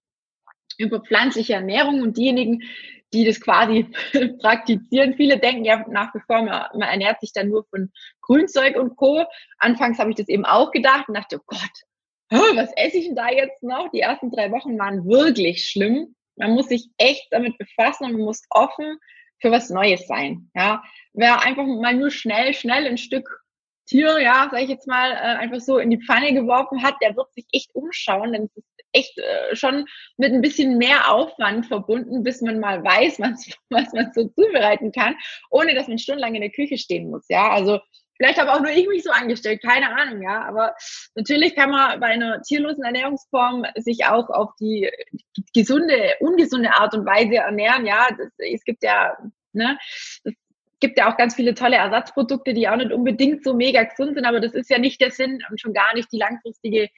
über 0.78 1.00
pflanzliche 1.00 1.54
Ernährung 1.54 2.02
und 2.02 2.16
diejenigen, 2.16 2.62
die 3.12 3.24
das 3.24 3.40
quasi 3.40 3.86
praktizieren. 4.40 5.14
Viele 5.14 5.38
denken 5.38 5.64
ja 5.64 5.84
nach 5.88 6.14
wie 6.14 6.20
vor, 6.26 6.42
man, 6.42 6.80
ernährt 6.80 7.20
sich 7.20 7.32
dann 7.32 7.48
nur 7.48 7.64
von 7.70 7.92
Grünzeug 8.20 8.76
und 8.76 8.96
Co. 8.96 9.24
Anfangs 9.58 9.98
habe 9.98 10.10
ich 10.10 10.16
das 10.16 10.28
eben 10.28 10.44
auch 10.44 10.70
gedacht 10.72 11.08
und 11.08 11.14
dachte, 11.14 11.38
oh 11.38 11.44
Gott, 11.46 12.56
was 12.56 12.72
esse 12.76 12.98
ich 12.98 13.06
denn 13.06 13.16
da 13.16 13.30
jetzt 13.30 13.62
noch? 13.62 13.90
Die 13.92 14.00
ersten 14.00 14.30
drei 14.30 14.50
Wochen 14.50 14.78
waren 14.78 15.06
wirklich 15.06 15.68
schlimm. 15.68 16.14
Man 16.36 16.52
muss 16.52 16.68
sich 16.68 16.88
echt 16.98 17.28
damit 17.30 17.56
befassen 17.58 18.06
und 18.06 18.12
man 18.14 18.22
muss 18.22 18.42
offen 18.50 18.98
für 19.40 19.52
was 19.52 19.70
Neues 19.70 20.06
sein. 20.06 20.50
Ja, 20.54 20.82
wer 21.12 21.42
einfach 21.42 21.64
mal 21.64 21.94
nur 21.94 22.10
schnell, 22.10 22.54
schnell 22.54 22.86
ein 22.86 22.98
Stück 22.98 23.44
Tier, 23.86 24.18
ja, 24.18 24.48
sag 24.50 24.62
ich 24.62 24.70
jetzt 24.70 24.86
mal, 24.86 25.12
äh, 25.12 25.36
einfach 25.36 25.60
so 25.60 25.76
in 25.76 25.90
die 25.90 26.00
Pfanne 26.00 26.32
geworfen 26.32 26.82
hat, 26.82 26.94
der 27.02 27.14
wird 27.16 27.32
sich 27.34 27.44
echt 27.52 27.74
umschauen, 27.74 28.32
denn 28.32 28.44
es 28.44 28.56
ist 28.56 28.73
echt 28.94 29.18
äh, 29.18 29.54
schon 29.54 29.84
mit 30.16 30.32
ein 30.32 30.40
bisschen 30.40 30.78
mehr 30.78 31.12
Aufwand 31.12 31.66
verbunden, 31.66 32.22
bis 32.22 32.40
man 32.40 32.60
mal 32.60 32.82
weiß, 32.82 33.18
was, 33.20 33.50
was 33.70 33.92
man 33.92 34.12
so 34.14 34.28
zubereiten 34.28 34.92
kann, 34.92 35.16
ohne 35.50 35.74
dass 35.74 35.88
man 35.88 35.98
stundenlang 35.98 36.34
in 36.34 36.42
der 36.42 36.50
Küche 36.50 36.78
stehen 36.78 37.10
muss. 37.10 37.26
Ja, 37.28 37.50
also 37.50 37.80
vielleicht 38.16 38.40
habe 38.40 38.52
auch 38.52 38.60
nur 38.60 38.70
ich 38.70 38.88
mich 38.88 39.02
so 39.02 39.10
angestellt, 39.10 39.62
keine 39.62 39.94
Ahnung, 39.94 40.22
ja. 40.22 40.42
Aber 40.44 40.74
natürlich 41.14 41.54
kann 41.54 41.70
man 41.70 42.00
bei 42.00 42.06
einer 42.06 42.40
tierlosen 42.42 42.84
Ernährungsform 42.84 43.64
sich 43.76 44.06
auch 44.06 44.30
auf 44.30 44.50
die 44.60 44.90
gesunde, 45.52 46.14
ungesunde 46.20 46.72
Art 46.72 46.94
und 46.94 47.06
Weise 47.06 47.36
ernähren. 47.36 47.86
Ja, 47.86 48.08
das, 48.16 48.28
es 48.38 48.64
gibt 48.64 48.82
ja, 48.82 49.16
ne, 49.52 49.76
es 50.24 50.34
gibt 50.80 50.98
ja 50.98 51.10
auch 51.10 51.16
ganz 51.16 51.34
viele 51.34 51.54
tolle 51.54 51.76
Ersatzprodukte, 51.76 52.54
die 52.54 52.68
auch 52.68 52.76
nicht 52.76 52.92
unbedingt 52.92 53.42
so 53.42 53.54
mega 53.54 53.82
gesund 53.84 54.14
sind, 54.14 54.24
aber 54.24 54.40
das 54.40 54.52
ist 54.52 54.70
ja 54.70 54.78
nicht 54.78 55.00
der 55.00 55.10
Sinn 55.10 55.42
und 55.50 55.60
schon 55.60 55.72
gar 55.72 55.94
nicht 55.94 56.12
die 56.12 56.18
langfristige 56.18 56.90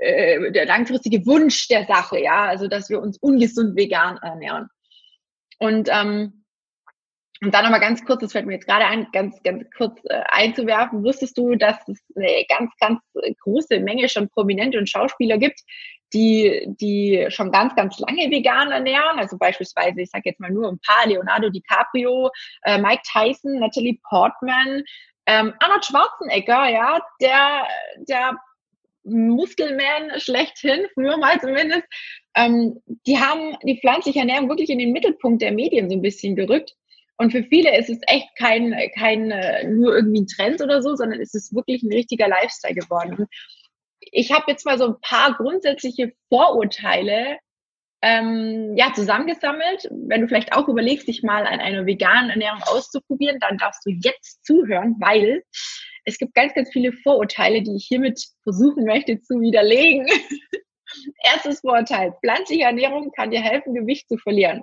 äh, 0.00 0.50
der 0.52 0.66
langfristige 0.66 1.24
Wunsch 1.26 1.68
der 1.68 1.86
Sache, 1.86 2.20
ja, 2.20 2.44
also 2.44 2.68
dass 2.68 2.88
wir 2.90 3.00
uns 3.00 3.18
ungesund 3.18 3.76
vegan 3.76 4.18
ernähren. 4.18 4.68
Und 5.58 5.88
ähm, 5.92 6.40
und 7.42 7.54
dann 7.54 7.64
nochmal 7.64 7.80
ganz 7.80 8.04
kurz, 8.04 8.20
das 8.20 8.32
fällt 8.32 8.46
mir 8.46 8.54
jetzt 8.54 8.66
gerade 8.66 8.84
ein, 8.84 9.06
ganz, 9.12 9.42
ganz 9.42 9.64
kurz 9.74 9.98
äh, 10.04 10.20
einzuwerfen. 10.28 11.02
Wusstest 11.02 11.38
du, 11.38 11.54
dass 11.54 11.76
es 11.88 11.98
eine 12.14 12.44
ganz, 12.48 12.70
ganz 12.78 13.00
große 13.40 13.80
Menge 13.80 14.10
schon 14.10 14.28
Prominente 14.28 14.76
und 14.76 14.90
Schauspieler 14.90 15.38
gibt, 15.38 15.58
die, 16.12 16.66
die 16.66 17.26
schon 17.30 17.50
ganz, 17.50 17.74
ganz 17.76 17.98
lange 17.98 18.30
vegan 18.30 18.70
ernähren? 18.70 19.18
Also 19.18 19.38
beispielsweise, 19.38 20.02
ich 20.02 20.10
sage 20.10 20.24
jetzt 20.26 20.40
mal 20.40 20.50
nur 20.50 20.68
ein 20.68 20.80
paar, 20.86 21.06
Leonardo 21.06 21.48
DiCaprio, 21.48 22.30
äh, 22.64 22.76
Mike 22.76 23.02
Tyson, 23.10 23.58
Natalie 23.58 23.98
Portman, 24.06 24.82
ähm, 25.24 25.54
Arnold 25.60 25.84
Schwarzenegger, 25.86 26.68
ja, 26.68 27.00
der, 27.22 27.66
der 28.06 28.36
Muskelman 29.10 30.18
schlechthin, 30.18 30.86
früher 30.94 31.16
mal 31.16 31.40
zumindest, 31.40 31.82
ähm, 32.34 32.80
die 33.06 33.18
haben 33.18 33.56
die 33.64 33.78
pflanzliche 33.80 34.20
Ernährung 34.20 34.48
wirklich 34.48 34.70
in 34.70 34.78
den 34.78 34.92
Mittelpunkt 34.92 35.42
der 35.42 35.52
Medien 35.52 35.90
so 35.90 35.96
ein 35.96 36.02
bisschen 36.02 36.36
gerückt. 36.36 36.74
Und 37.16 37.32
für 37.32 37.44
viele 37.44 37.76
ist 37.76 37.90
es 37.90 37.98
echt 38.06 38.28
kein, 38.38 38.74
kein 38.98 39.30
äh, 39.30 39.66
nur 39.68 39.94
irgendwie 39.94 40.22
ein 40.22 40.26
Trend 40.26 40.62
oder 40.62 40.80
so, 40.80 40.96
sondern 40.96 41.20
es 41.20 41.34
ist 41.34 41.54
wirklich 41.54 41.82
ein 41.82 41.92
richtiger 41.92 42.28
Lifestyle 42.28 42.74
geworden. 42.74 43.26
Ich 44.00 44.32
habe 44.32 44.44
jetzt 44.48 44.64
mal 44.64 44.78
so 44.78 44.86
ein 44.86 45.00
paar 45.02 45.34
grundsätzliche 45.34 46.12
Vorurteile 46.30 47.38
ähm, 48.02 48.74
ja, 48.76 48.92
zusammengesammelt. 48.94 49.88
Wenn 49.90 50.22
du 50.22 50.28
vielleicht 50.28 50.54
auch 50.54 50.68
überlegst, 50.68 51.08
dich 51.08 51.22
mal 51.22 51.46
an 51.46 51.60
einer 51.60 51.84
veganen 51.84 52.30
Ernährung 52.30 52.62
auszuprobieren, 52.62 53.38
dann 53.40 53.58
darfst 53.58 53.84
du 53.84 53.90
jetzt 53.90 54.44
zuhören, 54.46 54.96
weil 55.00 55.42
es 56.10 56.18
gibt 56.18 56.34
ganz, 56.34 56.52
ganz 56.54 56.70
viele 56.72 56.92
Vorurteile, 56.92 57.62
die 57.62 57.76
ich 57.76 57.86
hiermit 57.86 58.20
versuchen 58.42 58.84
möchte 58.84 59.20
zu 59.20 59.40
widerlegen. 59.40 60.06
Erstes 61.24 61.60
Vorurteil. 61.60 62.14
Pflanzliche 62.20 62.64
Ernährung 62.64 63.12
kann 63.12 63.30
dir 63.30 63.40
helfen, 63.40 63.74
Gewicht 63.74 64.08
zu 64.08 64.18
verlieren. 64.18 64.62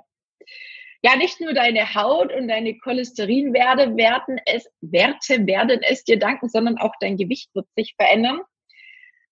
Ja, 1.03 1.15
nicht 1.15 1.39
nur 1.39 1.53
deine 1.53 1.95
Haut 1.95 2.33
und 2.33 2.47
deine 2.47 2.77
Cholesterinwerte 2.79 3.95
werden 3.95 4.41
es, 4.45 4.67
Werte 4.81 5.45
werden 5.45 5.79
es 5.83 6.03
dir 6.03 6.19
danken, 6.19 6.49
sondern 6.49 6.77
auch 6.77 6.93
dein 6.99 7.17
Gewicht 7.17 7.49
wird 7.53 7.67
sich 7.75 7.95
verändern. 7.95 8.41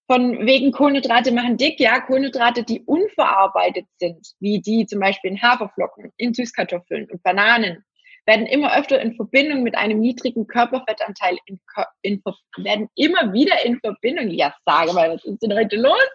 Von 0.07 0.45
wegen 0.45 0.71
Kohlenhydrate 0.71 1.31
machen 1.31 1.57
dick, 1.57 1.79
ja, 1.79 1.99
Kohlenhydrate, 1.99 2.63
die 2.63 2.81
unverarbeitet 2.81 3.87
sind, 3.97 4.35
wie 4.39 4.61
die 4.61 4.85
zum 4.85 4.99
Beispiel 4.99 5.31
in 5.31 5.41
Haferflocken, 5.41 6.13
in 6.17 6.33
Süßkartoffeln 6.33 7.09
und 7.09 7.23
Bananen, 7.23 7.83
werden 8.25 8.47
immer 8.47 8.75
öfter 8.77 8.99
in 8.99 9.15
Verbindung 9.15 9.63
mit 9.63 9.75
einem 9.75 9.99
niedrigen 9.99 10.47
Körperfettanteil 10.47 11.37
in, 11.45 11.59
in, 12.01 12.23
werden 12.57 12.89
immer 12.95 13.31
wieder 13.33 13.63
in 13.65 13.79
Verbindung, 13.79 14.29
ja 14.31 14.53
sage 14.65 14.93
mal, 14.93 15.11
was 15.11 15.23
ist 15.25 15.41
denn 15.43 15.53
heute 15.53 15.75
los? 15.77 16.07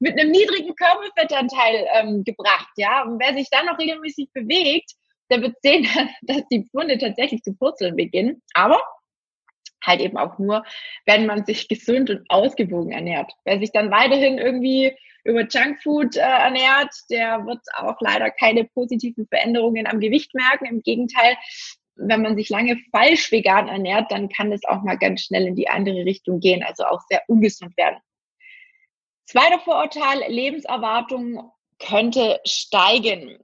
Mit 0.00 0.18
einem 0.18 0.30
niedrigen 0.30 0.74
Körperfettanteil 0.74 1.86
ähm, 1.94 2.24
gebracht, 2.24 2.70
ja. 2.76 3.02
Und 3.02 3.20
wer 3.20 3.34
sich 3.34 3.48
dann 3.50 3.66
noch 3.66 3.78
regelmäßig 3.78 4.30
bewegt, 4.32 4.92
der 5.30 5.42
wird 5.42 5.56
sehen, 5.62 5.86
dass 6.22 6.42
die 6.50 6.64
Pfunde 6.64 6.98
tatsächlich 6.98 7.42
zu 7.42 7.54
purzeln 7.54 7.96
beginnen. 7.96 8.42
Aber 8.54 8.82
halt 9.84 10.00
eben 10.00 10.16
auch 10.16 10.38
nur, 10.38 10.64
wenn 11.04 11.26
man 11.26 11.44
sich 11.44 11.68
gesund 11.68 12.10
und 12.10 12.28
ausgewogen 12.28 12.92
ernährt. 12.92 13.30
Wer 13.44 13.60
sich 13.60 13.72
dann 13.72 13.90
weiterhin 13.90 14.38
irgendwie 14.38 14.96
über 15.26 15.46
Junkfood 15.46 16.16
äh, 16.16 16.20
ernährt, 16.20 16.94
der 17.10 17.44
wird 17.46 17.60
auch 17.74 17.96
leider 18.00 18.30
keine 18.30 18.64
positiven 18.64 19.26
Veränderungen 19.26 19.86
am 19.86 20.00
Gewicht 20.00 20.34
merken. 20.34 20.66
Im 20.66 20.82
Gegenteil, 20.82 21.36
wenn 21.96 22.22
man 22.22 22.36
sich 22.36 22.48
lange 22.48 22.78
falsch 22.92 23.32
vegan 23.32 23.68
ernährt, 23.68 24.10
dann 24.10 24.28
kann 24.28 24.52
es 24.52 24.64
auch 24.64 24.82
mal 24.82 24.98
ganz 24.98 25.22
schnell 25.22 25.46
in 25.46 25.56
die 25.56 25.68
andere 25.68 26.04
Richtung 26.04 26.40
gehen, 26.40 26.62
also 26.62 26.84
auch 26.84 27.00
sehr 27.08 27.22
ungesund 27.26 27.76
werden. 27.76 27.98
Zweiter 29.24 29.58
Vorurteil, 29.58 30.30
Lebenserwartung 30.30 31.50
könnte 31.78 32.40
steigen. 32.44 33.38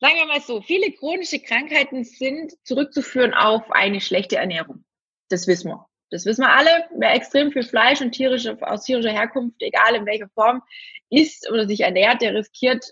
Sagen 0.00 0.14
wir 0.16 0.26
mal 0.26 0.40
so, 0.40 0.60
viele 0.62 0.92
chronische 0.92 1.40
Krankheiten 1.40 2.04
sind 2.04 2.52
zurückzuführen 2.64 3.34
auf 3.34 3.70
eine 3.70 4.00
schlechte 4.00 4.36
Ernährung. 4.36 4.84
Das 5.28 5.46
wissen 5.46 5.70
wir. 5.70 5.89
Das 6.10 6.26
wissen 6.26 6.42
wir 6.42 6.50
alle. 6.50 6.86
Wer 6.96 7.14
extrem 7.14 7.52
viel 7.52 7.62
Fleisch 7.62 8.00
und 8.00 8.12
tierische, 8.12 8.56
aus 8.60 8.84
tierischer 8.84 9.12
Herkunft, 9.12 9.62
egal 9.62 9.94
in 9.94 10.06
welcher 10.06 10.28
Form, 10.30 10.62
isst 11.08 11.48
oder 11.50 11.66
sich 11.66 11.80
ernährt, 11.80 12.22
der 12.22 12.34
riskiert 12.34 12.84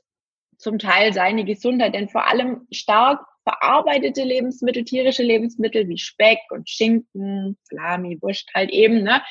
zum 0.56 0.78
Teil 0.78 1.12
seine 1.12 1.44
Gesundheit. 1.44 1.94
Denn 1.94 2.08
vor 2.08 2.26
allem 2.26 2.66
stark 2.70 3.20
verarbeitete 3.44 4.22
Lebensmittel, 4.22 4.84
tierische 4.84 5.22
Lebensmittel 5.22 5.88
wie 5.88 5.98
Speck 5.98 6.38
und 6.50 6.68
Schinken, 6.68 7.56
Salami, 7.62 8.18
Wurst 8.20 8.50
halt 8.54 8.70
eben, 8.70 9.02
ne, 9.02 9.22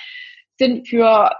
sind 0.57 0.87
für 0.87 1.31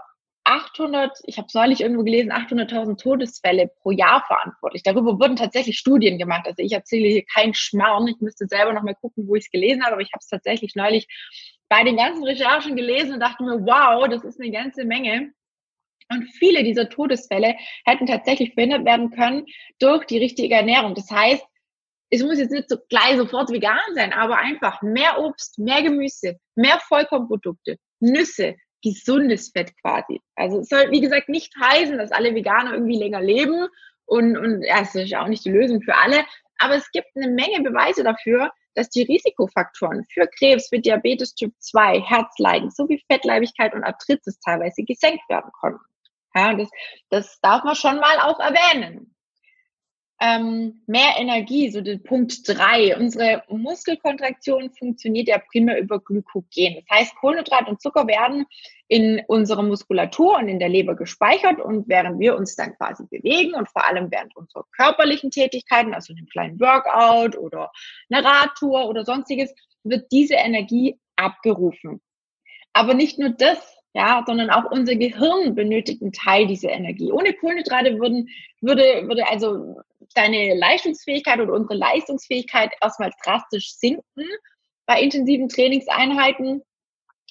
800, 0.48 1.20
ich 1.26 1.38
habe 1.38 1.48
es 1.48 1.54
neulich 1.54 1.82
irgendwo 1.82 2.04
gelesen, 2.04 2.32
800.000 2.32 2.98
Todesfälle 2.98 3.70
pro 3.82 3.92
Jahr 3.92 4.24
verantwortlich. 4.28 4.82
Darüber 4.82 5.20
wurden 5.20 5.36
tatsächlich 5.36 5.78
Studien 5.78 6.18
gemacht. 6.18 6.48
Also 6.48 6.64
ich 6.64 6.72
erzähle 6.72 7.10
hier 7.10 7.26
keinen 7.26 7.54
Schmarrn. 7.54 8.08
Ich 8.08 8.22
müsste 8.22 8.48
selber 8.48 8.72
noch 8.72 8.84
mal 8.84 8.96
gucken, 8.96 9.28
wo 9.28 9.36
ich 9.36 9.46
es 9.46 9.52
gelesen 9.52 9.84
habe, 9.84 9.94
aber 9.94 10.02
ich 10.02 10.14
habe 10.14 10.22
es 10.22 10.28
tatsächlich 10.28 10.74
neulich 10.76 11.08
bei 11.70 11.84
den 11.84 11.98
ganzen 11.98 12.24
Recherchen 12.24 12.76
gelesen 12.76 13.14
und 13.14 13.20
dachte 13.20 13.44
mir, 13.44 13.66
wow, 13.66 14.08
das 14.08 14.24
ist 14.24 14.40
eine 14.40 14.52
ganze 14.52 14.86
Menge. 14.86 15.32
Und 16.10 16.24
viele 16.24 16.64
dieser 16.64 16.90
Todesfälle 16.90 17.56
hätten 17.86 18.06
tatsächlich 18.06 18.54
verhindert 18.54 18.86
werden 18.86 19.12
können 19.12 19.46
durch 19.80 20.06
die 20.06 20.20
richtige 20.20 20.56
Ernährung. 20.56 20.96
Das 20.96 21.12
heißt, 21.12 21.46
es 22.10 22.24
muss 22.24 22.40
jetzt 22.40 22.52
nicht 22.52 22.70
so 22.70 22.78
gleich 22.90 23.18
sofort 23.18 23.52
vegan 23.52 23.94
sein, 23.94 24.14
aber 24.14 24.38
einfach 24.38 24.82
mehr 24.82 25.20
Obst, 25.20 25.60
mehr 25.60 25.84
Gemüse, 25.84 26.38
mehr 26.56 26.80
Vollkornprodukte, 26.88 27.78
Nüsse, 28.00 28.56
gesundes 28.82 29.50
Fett 29.50 29.74
quasi. 29.82 30.22
Also 30.36 30.60
es 30.60 30.70
soll, 30.70 30.92
wie 30.92 31.02
gesagt, 31.02 31.28
nicht 31.28 31.54
heißen, 31.60 31.98
dass 31.98 32.12
alle 32.12 32.34
Veganer 32.34 32.74
irgendwie 32.74 32.98
länger 32.98 33.22
leben 33.22 33.68
und, 34.06 34.38
und 34.38 34.64
ja, 34.64 34.82
es 34.82 34.96
ist 34.96 35.14
auch 35.16 35.28
nicht 35.28 35.44
die 35.44 35.52
Lösung 35.52 35.82
für 35.82 35.96
alle, 35.96 36.24
aber 36.60 36.76
es 36.76 36.90
gibt 36.92 37.08
eine 37.16 37.28
Menge 37.28 37.62
Beweise 37.62 38.04
dafür, 38.04 38.52
dass 38.78 38.90
die 38.90 39.02
Risikofaktoren 39.02 40.06
für 40.06 40.28
Krebs, 40.28 40.70
für 40.70 40.80
Diabetes 40.80 41.34
Typ 41.34 41.52
2, 41.60 42.00
Herzleiden 42.00 42.70
sowie 42.70 43.04
Fettleibigkeit 43.12 43.74
und 43.74 43.84
Arthritis 43.84 44.40
teilweise 44.40 44.84
gesenkt 44.84 45.28
werden 45.28 45.52
konnten. 45.60 45.84
Ja, 46.36 46.54
das, 46.54 46.70
das 47.10 47.40
darf 47.42 47.64
man 47.64 47.76
schon 47.76 48.00
mal 48.00 48.20
auch 48.20 48.40
erwähnen 48.40 49.17
ähm, 50.20 50.82
mehr 50.88 51.16
Energie, 51.18 51.70
so 51.70 51.82
der 51.82 51.98
Punkt 51.98 52.48
drei. 52.48 52.98
Unsere 52.98 53.44
Muskelkontraktion 53.50 54.72
funktioniert 54.72 55.28
ja 55.28 55.38
primär 55.38 55.80
über 55.80 56.00
Glykogen. 56.00 56.84
Das 56.88 57.00
heißt, 57.00 57.16
Kohlenhydrat 57.16 57.68
und 57.68 57.82
Zucker 57.82 58.08
werden 58.08 58.46
in 58.88 59.22
unserer 59.28 59.64
Muskulatur 59.64 60.38
und 60.38 60.48
in 60.48 60.60
der 60.60 60.70
Leber 60.70 60.96
gespeichert 60.96 61.60
und 61.60 61.88
während 61.88 62.20
wir 62.20 62.36
uns 62.36 62.56
dann 62.56 62.76
quasi 62.78 63.04
bewegen 63.10 63.54
und 63.54 63.70
vor 63.70 63.86
allem 63.86 64.10
während 64.10 64.36
unserer 64.36 64.66
körperlichen 64.76 65.30
Tätigkeiten, 65.30 65.94
also 65.94 66.14
einem 66.14 66.28
kleinen 66.28 66.60
Workout 66.60 67.38
oder 67.38 67.72
einer 68.10 68.26
Radtour 68.26 68.88
oder 68.88 69.06
sonstiges, 69.06 69.54
wird 69.84 70.12
diese 70.12 70.36
Energie 70.36 71.00
abgerufen. 71.16 72.02
Aber 72.74 72.94
nicht 72.94 73.20
nur 73.20 73.30
das, 73.30 73.58
ja, 73.94 74.24
sondern 74.26 74.50
auch 74.50 74.72
unser 74.72 74.96
Gehirn 74.96 75.56
benötigt 75.56 76.02
einen 76.02 76.14
Teil 76.14 76.48
dieser 76.48 76.70
Energie. 76.70 77.12
Ohne 77.12 77.34
Kohlenhydrate 77.34 78.00
würden, 78.00 78.30
würde, 78.62 79.08
würde 79.08 79.28
also 79.28 79.82
deine 80.16 80.56
Leistungsfähigkeit 80.56 81.40
oder 81.40 81.54
unsere 81.54 81.76
Leistungsfähigkeit 81.76 82.72
erstmal 82.82 83.12
drastisch 83.24 83.74
sinken 83.74 84.26
bei 84.86 85.02
intensiven 85.02 85.50
Trainingseinheiten 85.50 86.62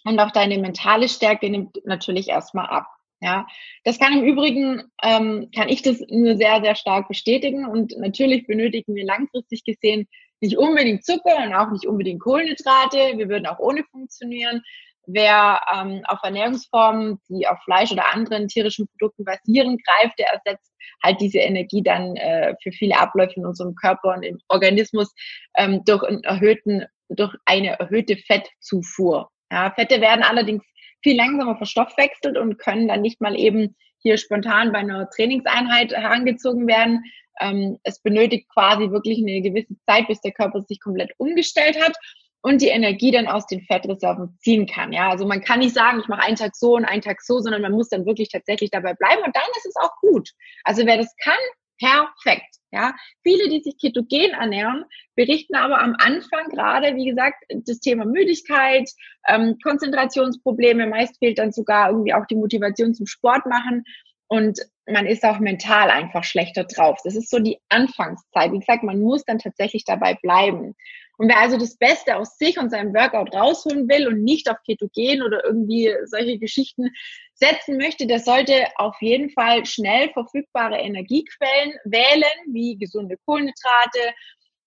und 0.05 0.21
auch 0.21 0.31
deine 0.31 0.59
mentale 0.59 1.09
Stärke 1.09 1.51
nimmt 1.51 1.79
natürlich 1.85 2.29
erstmal 2.29 2.67
ab. 2.67 2.87
Ja, 3.21 3.47
das 3.85 3.99
kann 3.99 4.13
im 4.13 4.25
Übrigen, 4.25 4.85
ähm, 5.03 5.51
kann 5.55 5.71
ich 5.71 5.81
das 5.81 6.01
nur 6.11 6.37
sehr, 6.37 6.61
sehr 6.61 6.75
stark 6.75 7.09
bestätigen 7.09 7.67
und 7.67 7.97
natürlich 7.99 8.47
benötigen 8.47 8.95
wir 8.95 9.07
langfristig 9.07 9.65
gesehen 9.65 10.07
nicht 10.41 10.59
unbedingt 10.59 11.05
Zucker 11.05 11.37
und 11.45 11.55
auch 11.55 11.71
nicht 11.71 11.87
unbedingt 11.87 12.21
Kohlenhydrate. 12.21 13.17
Wir 13.17 13.29
würden 13.31 13.47
auch 13.47 13.59
ohne 13.59 13.85
funktionieren 13.85 14.63
wer 15.07 15.61
ähm, 15.75 16.03
auf 16.09 16.19
Ernährungsformen, 16.23 17.21
die 17.29 17.47
auf 17.47 17.59
Fleisch 17.65 17.93
oder 17.93 18.13
anderen 18.13 18.49
tierischen 18.49 18.87
Produkten 18.89 19.25
basieren, 19.25 19.79
greift, 19.79 20.19
der 20.19 20.29
ersetzt 20.29 20.73
halt 21.03 21.21
diese 21.21 21.39
Energie 21.39 21.83
dann 21.83 22.17
äh, 22.17 22.55
für 22.63 22.73
viele 22.73 22.99
Abläufe 22.99 23.35
in 23.37 23.47
unserem 23.47 23.75
Körper 23.75 24.15
und 24.15 24.23
im 24.23 24.39
Organismus 24.49 25.13
ähm, 25.57 25.83
durch, 25.85 26.03
einen 26.05 26.25
erhöhten, 26.25 26.85
durch 27.09 27.35
eine 27.45 27.79
erhöhte 27.79 28.17
Fettzufuhr. 28.17 29.31
Ja, 29.51 29.73
Fette 29.73 30.01
werden 30.01 30.25
allerdings 30.25 30.65
viel 31.03 31.17
langsamer 31.17 31.57
verstoffwechselt 31.57 32.37
und 32.37 32.59
können 32.59 32.89
dann 32.89 33.03
nicht 33.03 33.21
mal 33.21 33.39
eben 33.39 33.77
hier 33.99 34.19
spontan 34.19 34.73
bei 34.73 34.79
einer 34.79 35.09
Trainingseinheit 35.11 35.93
herangezogen 35.93 36.67
werden. 36.67 37.05
Ähm, 37.41 37.79
es 37.83 38.01
benötigt 38.01 38.49
quasi 38.53 38.91
wirklich 38.91 39.19
eine 39.19 39.43
gewisse 39.43 39.77
Zeit, 39.87 40.09
bis 40.09 40.21
der 40.21 40.33
Körper 40.33 40.63
sich 40.63 40.81
komplett 40.81 41.13
umgestellt 41.19 41.81
hat 41.81 41.97
und 42.43 42.63
die 42.63 42.69
Energie 42.69 43.11
dann 43.11 43.27
aus 43.27 43.47
den 43.47 43.63
Fettreserven 43.63 44.39
ziehen 44.41 44.67
kann. 44.67 44.93
Ja, 44.93 45.11
also 45.11 45.27
man 45.27 45.41
kann 45.41 45.61
nicht 45.61 45.75
sagen, 45.75 46.01
ich 46.01 46.09
mache 46.09 46.23
einen 46.23 46.37
Tag 46.37 46.55
so 46.55 46.77
und 46.77 46.85
einen 46.85 47.03
Tag 47.03 47.21
so, 47.23 47.41
sondern 47.41 47.63
man 47.63 47.73
muss 47.73 47.89
dann 47.89 48.07
wirklich 48.07 48.29
tatsächlich 48.29 48.71
dabei 48.71 48.95
bleiben 48.95 49.23
und 49.25 49.35
dann 49.35 49.43
ist 49.57 49.67
es 49.67 49.77
auch 49.77 49.93
gut. 50.01 50.31
Also 50.65 50.87
wer 50.87 50.97
das 50.97 51.15
kann, 51.23 51.39
perfekt. 51.79 52.57
Ja, 52.73 52.95
viele, 53.23 53.49
die 53.49 53.63
sich 53.63 53.79
ketogen 53.81 54.33
ernähren, 54.33 54.85
berichten 55.15 55.55
aber 55.55 55.81
am 55.81 55.95
Anfang 55.99 56.49
gerade, 56.51 56.95
wie 56.97 57.07
gesagt, 57.07 57.43
das 57.49 57.79
Thema 57.79 58.05
Müdigkeit, 58.05 58.91
ähm, 59.29 59.57
Konzentrationsprobleme. 59.63 60.87
Meist 60.87 61.19
fehlt 61.19 61.39
dann 61.39 61.53
sogar 61.53 61.91
irgendwie 61.91 62.13
auch 62.13 62.27
die 62.27 62.35
Motivation 62.35 62.93
zum 62.93 63.07
Sport 63.07 63.47
machen 63.47 63.85
und 64.29 64.59
man 64.89 65.07
ist 65.07 65.25
auch 65.25 65.39
mental 65.39 65.91
einfach 65.91 66.25
schlechter 66.25 66.65
drauf. 66.65 66.99
Das 67.05 67.17
ist 67.17 67.31
so 67.31 67.39
die 67.39 67.59
Anfangszeit. 67.69 68.53
Wie 68.53 68.59
gesagt, 68.59 68.83
man 68.83 69.01
muss 69.01 69.25
dann 69.25 69.39
tatsächlich 69.39 69.85
dabei 69.85 70.15
bleiben. 70.15 70.75
Und 71.19 71.29
wer 71.29 71.39
also 71.39 71.57
das 71.57 71.77
Beste 71.77 72.17
aus 72.17 72.37
sich 72.37 72.59
und 72.59 72.71
seinem 72.71 72.95
Workout 72.95 73.35
rausholen 73.35 73.89
will 73.89 74.07
und 74.09 74.23
nicht 74.23 74.51
auf 74.51 74.59
Ketogen 74.65 75.23
oder 75.23 75.45
irgendwie 75.45 75.91
solche 76.05 76.39
Geschichten 76.39 76.91
setzen 77.35 77.79
möchte, 77.79 78.07
der 78.07 78.21
sollte 78.21 78.67
auf 78.77 78.97
jeden 79.01 79.31
Fall 79.31 79.65
schnell 79.65 80.11
verfügbare 80.11 80.79
Energiequellen 80.79 81.75
wählen, 81.85 82.53
wie 82.53 82.77
gesunde 82.77 83.17
Kohlenhydrate, 83.25 84.15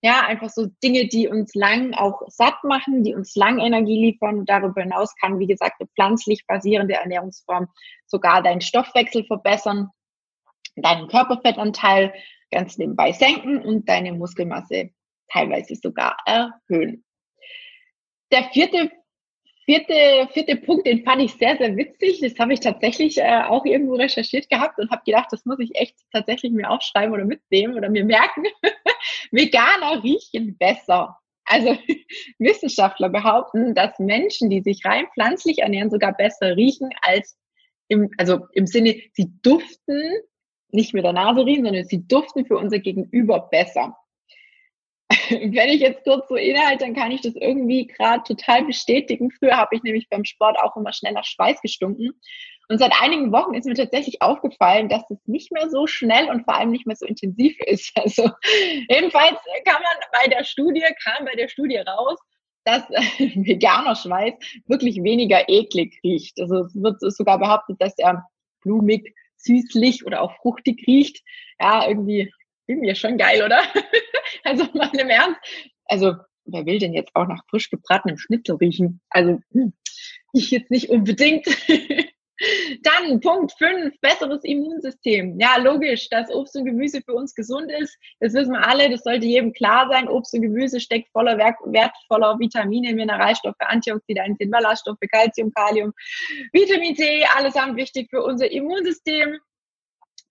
ja, 0.01 0.21
einfach 0.21 0.49
so 0.49 0.67
Dinge, 0.81 1.07
die 1.07 1.27
uns 1.27 1.53
lang 1.55 1.93
auch 1.93 2.21
satt 2.27 2.63
machen, 2.63 3.03
die 3.03 3.13
uns 3.13 3.35
lang 3.35 3.59
Energie 3.59 3.99
liefern. 3.99 4.39
Und 4.39 4.49
darüber 4.49 4.81
hinaus 4.81 5.13
kann, 5.15 5.39
wie 5.39 5.47
gesagt, 5.47 5.75
eine 5.79 5.89
pflanzlich 5.89 6.47
basierende 6.47 6.93
Ernährungsform 6.93 7.67
sogar 8.05 8.41
deinen 8.41 8.61
Stoffwechsel 8.61 9.25
verbessern, 9.25 9.89
deinen 10.77 11.09
Körperfettanteil 11.09 12.13
ganz 12.49 12.77
nebenbei 12.77 13.11
senken 13.11 13.61
und 13.61 13.89
deine 13.89 14.13
Muskelmasse 14.13 14.91
teilweise 15.31 15.75
sogar 15.75 16.17
erhöhen. 16.25 17.03
Der 18.31 18.43
vierte, 18.51 18.91
vierte, 19.65 20.27
vierte 20.31 20.55
Punkt, 20.57 20.85
den 20.85 21.03
fand 21.03 21.21
ich 21.21 21.33
sehr, 21.33 21.57
sehr 21.57 21.75
witzig. 21.75 22.19
Das 22.21 22.37
habe 22.39 22.53
ich 22.53 22.59
tatsächlich 22.59 23.17
äh, 23.17 23.43
auch 23.43 23.65
irgendwo 23.65 23.95
recherchiert 23.95 24.49
gehabt 24.49 24.79
und 24.79 24.91
habe 24.91 25.03
gedacht, 25.05 25.27
das 25.31 25.45
muss 25.45 25.59
ich 25.59 25.75
echt 25.75 25.95
tatsächlich 26.11 26.51
mir 26.51 26.69
aufschreiben 26.69 27.13
oder 27.13 27.25
mitnehmen 27.25 27.75
oder 27.75 27.89
mir 27.89 28.05
merken. 28.05 28.43
Veganer 29.31 30.03
riechen 30.03 30.57
besser. 30.57 31.17
Also 31.45 31.75
Wissenschaftler 32.39 33.09
behaupten, 33.09 33.73
dass 33.73 33.97
Menschen, 33.99 34.49
die 34.49 34.61
sich 34.61 34.85
rein 34.85 35.07
pflanzlich 35.13 35.59
ernähren, 35.59 35.89
sogar 35.89 36.13
besser 36.13 36.55
riechen 36.55 36.89
als 37.01 37.37
im, 37.87 38.11
also 38.17 38.45
im 38.53 38.67
Sinne, 38.67 39.01
sie 39.13 39.31
duften 39.41 40.19
nicht 40.71 40.93
mit 40.93 41.03
der 41.03 41.13
Nase 41.13 41.45
riechen, 41.45 41.65
sondern 41.65 41.85
sie 41.85 42.07
duften 42.07 42.45
für 42.45 42.57
unser 42.57 42.79
Gegenüber 42.79 43.49
besser. 43.49 43.97
wenn 45.29 45.69
ich 45.69 45.81
jetzt 45.81 46.03
kurz 46.03 46.27
so 46.27 46.35
innehalte, 46.35 46.85
dann 46.85 46.95
kann 46.95 47.11
ich 47.11 47.21
das 47.21 47.33
irgendwie 47.35 47.87
gerade 47.87 48.23
total 48.23 48.63
bestätigen. 48.65 49.31
Früher 49.31 49.57
habe 49.57 49.75
ich 49.75 49.83
nämlich 49.83 50.07
beim 50.09 50.23
Sport 50.23 50.57
auch 50.59 50.75
immer 50.75 50.93
schneller 50.93 51.23
Schweiß 51.23 51.61
gestunken. 51.61 52.13
Und 52.67 52.77
seit 52.77 52.93
einigen 53.01 53.31
Wochen 53.31 53.55
ist 53.55 53.65
mir 53.65 53.73
tatsächlich 53.73 54.21
aufgefallen, 54.21 54.89
dass 54.89 55.09
es 55.09 55.17
nicht 55.25 55.51
mehr 55.51 55.69
so 55.71 55.87
schnell 55.87 56.29
und 56.29 56.43
vor 56.43 56.55
allem 56.55 56.69
nicht 56.69 56.85
mehr 56.85 56.95
so 56.95 57.07
intensiv 57.07 57.57
ist. 57.65 57.91
Also 57.95 58.29
ebenfalls 58.87 59.39
kann 59.65 59.81
man 59.81 60.21
bei 60.21 60.29
der 60.29 60.43
Studie, 60.43 60.83
kam 61.03 61.25
bei 61.25 61.33
der 61.33 61.47
Studie 61.47 61.77
raus, 61.77 62.19
dass 62.65 62.83
veganer 62.89 63.95
Schweiß 63.95 64.33
wirklich 64.67 65.01
weniger 65.01 65.49
eklig 65.49 65.99
riecht. 66.03 66.39
Also 66.39 66.65
es 66.65 66.75
wird 66.75 67.01
sogar 67.01 67.39
behauptet, 67.39 67.77
dass 67.81 67.97
er 67.97 68.23
blumig, 68.61 69.15
süßlich 69.37 70.05
oder 70.05 70.21
auch 70.21 70.35
fruchtig 70.35 70.85
riecht. 70.85 71.23
Ja, 71.59 71.87
irgendwie 71.87 72.31
irgendwie 72.69 72.95
schon 72.95 73.17
geil, 73.17 73.43
oder? 73.43 73.61
also 74.43 74.65
mal 74.73 74.89
im 74.93 75.09
Ernst. 75.09 75.39
Also, 75.85 76.13
wer 76.45 76.65
will 76.65 76.79
denn 76.79 76.93
jetzt 76.93 77.15
auch 77.15 77.27
nach 77.27 77.43
frisch 77.49 77.69
gebratenem 77.69 78.17
Schnitzel 78.17 78.55
riechen? 78.55 79.01
Also, 79.09 79.39
hm, 79.51 79.73
ich 80.33 80.51
jetzt 80.51 80.71
nicht 80.71 80.89
unbedingt. 80.89 81.45
Dann 82.83 83.19
Punkt 83.19 83.51
5, 83.57 83.99
besseres 83.99 84.43
Immunsystem. 84.43 85.37
Ja, 85.39 85.57
logisch, 85.57 86.07
dass 86.09 86.33
Obst 86.33 86.55
und 86.55 86.65
Gemüse 86.65 87.01
für 87.01 87.13
uns 87.13 87.35
gesund 87.35 87.69
ist. 87.69 87.97
Das 88.21 88.33
wissen 88.33 88.53
wir 88.53 88.65
alle, 88.65 88.89
das 88.89 89.03
sollte 89.03 89.25
jedem 89.25 89.51
klar 89.51 89.89
sein. 89.89 90.07
Obst 90.07 90.33
und 90.33 90.43
Gemüse 90.43 90.79
steckt 90.79 91.09
voller 91.11 91.37
wertvoller 91.37 92.39
Vitamine, 92.39 92.93
Mineralstoffe, 92.93 93.59
Antioxidantien, 93.59 94.51
Ballaststoffe, 94.51 94.99
Calcium, 95.11 95.51
Kalium, 95.53 95.91
Vitamin 96.53 96.95
C, 96.95 97.25
allesamt 97.35 97.75
wichtig 97.75 98.09
für 98.09 98.23
unser 98.23 98.49
Immunsystem. 98.49 99.37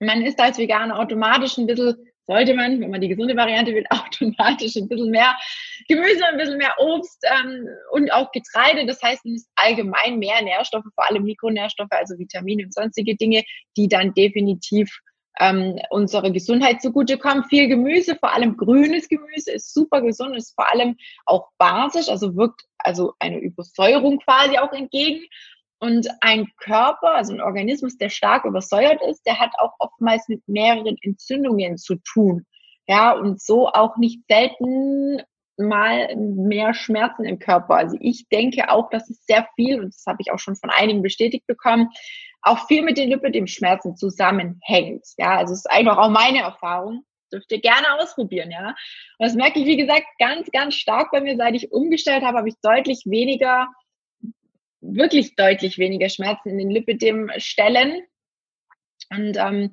Man 0.01 0.23
ist 0.23 0.41
als 0.41 0.57
Veganer 0.57 0.99
automatisch 0.99 1.59
ein 1.59 1.67
bisschen 1.67 2.08
sollte 2.29 2.55
man, 2.55 2.81
wenn 2.81 2.91
man 2.91 3.01
die 3.01 3.09
gesunde 3.09 3.35
Variante 3.37 3.75
will, 3.75 3.85
automatisch 3.91 4.77
ein 4.77 4.87
bisschen 4.87 5.11
mehr 5.11 5.37
Gemüse, 5.89 6.25
ein 6.27 6.37
bisschen 6.37 6.59
mehr 6.59 6.75
Obst 6.79 7.25
ähm, 7.25 7.67
und 7.91 8.13
auch 8.13 8.31
Getreide. 8.31 8.87
Das 8.87 9.03
heißt, 9.03 9.25
es 9.27 9.33
ist 9.33 9.51
allgemein 9.57 10.19
mehr 10.19 10.41
Nährstoffe, 10.43 10.85
vor 10.95 11.09
allem 11.09 11.25
Mikronährstoffe, 11.25 11.91
also 11.91 12.19
Vitamine 12.19 12.65
und 12.65 12.75
sonstige 12.75 13.17
Dinge, 13.17 13.43
die 13.77 13.89
dann 13.89 14.15
definitiv 14.15 15.01
ähm, 15.41 15.79
unsere 15.91 16.31
Gesundheit 16.31 16.83
zugutekommen. 16.83 17.45
Viel 17.45 17.69
Gemüse, 17.69 18.17
vor 18.17 18.33
allem 18.33 18.57
grünes 18.57 19.09
Gemüse, 19.09 19.53
ist 19.53 19.73
super 19.73 20.03
gesund, 20.03 20.37
ist 20.37 20.55
vor 20.55 20.71
allem 20.71 20.97
auch 21.25 21.49
basisch, 21.59 22.09
also 22.09 22.37
wirkt 22.37 22.63
also 22.79 23.15
eine 23.19 23.39
Übersäuerung 23.39 24.19
quasi 24.19 24.59
auch 24.59 24.73
entgegen. 24.73 25.25
Und 25.81 26.09
ein 26.21 26.49
Körper, 26.57 27.15
also 27.15 27.33
ein 27.33 27.41
Organismus, 27.41 27.97
der 27.97 28.09
stark 28.09 28.45
übersäuert 28.45 29.01
ist, 29.09 29.25
der 29.27 29.39
hat 29.39 29.53
auch 29.59 29.75
oftmals 29.79 30.29
mit 30.29 30.47
mehreren 30.49 30.97
Entzündungen 31.03 31.77
zu 31.77 31.97
tun. 31.97 32.47
Ja, 32.87 33.13
und 33.13 33.41
so 33.41 33.69
auch 33.69 33.97
nicht 33.97 34.23
selten 34.29 35.23
mal 35.59 36.15
mehr 36.17 36.73
Schmerzen 36.73 37.25
im 37.25 37.39
Körper. 37.39 37.75
Also 37.75 37.97
ich 38.01 38.29
denke 38.29 38.71
auch, 38.71 38.91
dass 38.91 39.11
es 39.11 39.25
sehr 39.27 39.47
viel, 39.57 39.81
und 39.81 39.95
das 39.95 40.05
habe 40.07 40.19
ich 40.21 40.33
auch 40.33 40.39
schon 40.39 40.57
von 40.57 40.71
einigen 40.71 41.03
bestätigt 41.03 41.47
bekommen, 41.47 41.91
auch 42.43 42.67
viel 42.67 42.83
mit 42.83 42.97
den 42.97 43.11
Lipödem-Schmerzen 43.11 43.97
zusammenhängt. 43.97 45.05
Ja, 45.17 45.37
also 45.37 45.53
es 45.53 45.61
ist 45.61 45.71
einfach 45.71 45.99
auch 45.99 46.11
meine 46.11 46.41
Erfahrung. 46.41 47.05
Dürft 47.33 47.53
ihr 47.53 47.61
gerne 47.61 48.01
ausprobieren, 48.01 48.51
ja. 48.51 48.69
Und 48.69 49.27
das 49.27 49.35
merke 49.35 49.59
ich, 49.59 49.67
wie 49.67 49.77
gesagt, 49.77 50.07
ganz, 50.19 50.51
ganz 50.51 50.77
stark 50.77 51.11
bei 51.11 51.21
mir. 51.21 51.37
Seit 51.37 51.55
ich 51.55 51.71
umgestellt 51.73 52.25
habe, 52.25 52.39
habe 52.39 52.49
ich 52.49 52.55
deutlich 52.63 53.03
weniger, 53.05 53.69
wirklich 54.95 55.35
deutlich 55.37 55.79
weniger 55.79 56.09
Schmerzen 56.09 56.51
in 56.51 56.59
den 56.59 56.71
Lipödem-Stellen. 56.71 58.03
Und 59.11 59.37
ähm, 59.37 59.73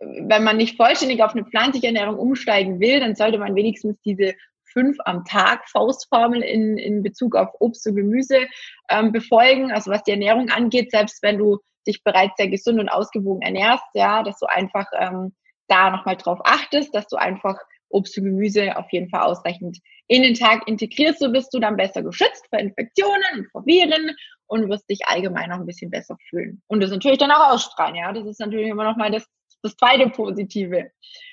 wenn 0.00 0.44
man 0.44 0.56
nicht 0.56 0.76
vollständig 0.76 1.22
auf 1.22 1.34
eine 1.34 1.44
pflanzliche 1.44 1.86
Ernährung 1.86 2.18
umsteigen 2.18 2.80
will, 2.80 3.00
dann 3.00 3.14
sollte 3.14 3.38
man 3.38 3.54
wenigstens 3.54 4.00
diese 4.02 4.34
fünf 4.64 4.96
am 5.04 5.24
Tag 5.24 5.68
Faustformel 5.68 6.42
in, 6.42 6.76
in 6.78 7.02
Bezug 7.02 7.36
auf 7.36 7.50
Obst 7.60 7.86
und 7.86 7.96
Gemüse 7.96 8.46
ähm, 8.90 9.12
befolgen. 9.12 9.70
Also 9.70 9.90
was 9.90 10.02
die 10.02 10.10
Ernährung 10.10 10.50
angeht, 10.50 10.90
selbst 10.90 11.22
wenn 11.22 11.38
du 11.38 11.58
dich 11.86 12.02
bereits 12.02 12.36
sehr 12.36 12.48
gesund 12.48 12.80
und 12.80 12.88
ausgewogen 12.88 13.42
ernährst, 13.42 13.84
ja, 13.94 14.22
dass 14.22 14.38
du 14.38 14.46
einfach 14.46 14.86
ähm, 14.98 15.34
da 15.68 15.90
nochmal 15.90 16.16
drauf 16.16 16.40
achtest, 16.44 16.94
dass 16.94 17.06
du 17.06 17.16
einfach 17.16 17.56
Obst 17.88 18.18
und 18.18 18.24
Gemüse 18.24 18.76
auf 18.76 18.86
jeden 18.90 19.08
Fall 19.08 19.22
ausreichend 19.22 19.78
in 20.08 20.22
den 20.22 20.34
Tag 20.34 20.66
integrierst, 20.66 21.20
so 21.20 21.32
bist 21.32 21.54
du 21.54 21.60
dann 21.60 21.76
besser 21.76 22.02
geschützt 22.02 22.46
vor 22.50 22.58
Infektionen 22.58 23.22
und 23.38 23.50
vor 23.50 23.64
Viren 23.64 24.14
und 24.46 24.68
wirst 24.68 24.88
dich 24.88 25.06
allgemein 25.06 25.50
noch 25.50 25.58
ein 25.58 25.66
bisschen 25.66 25.90
besser 25.90 26.16
fühlen. 26.28 26.62
Und 26.66 26.80
das 26.80 26.90
natürlich 26.90 27.18
dann 27.18 27.30
auch 27.30 27.52
ausstrahlen, 27.52 27.96
ja. 27.96 28.12
Das 28.12 28.26
ist 28.26 28.40
natürlich 28.40 28.68
immer 28.68 28.84
noch 28.84 28.96
mal 28.96 29.10
das, 29.10 29.26
das 29.62 29.76
zweite 29.76 30.08
Positive. 30.10 30.90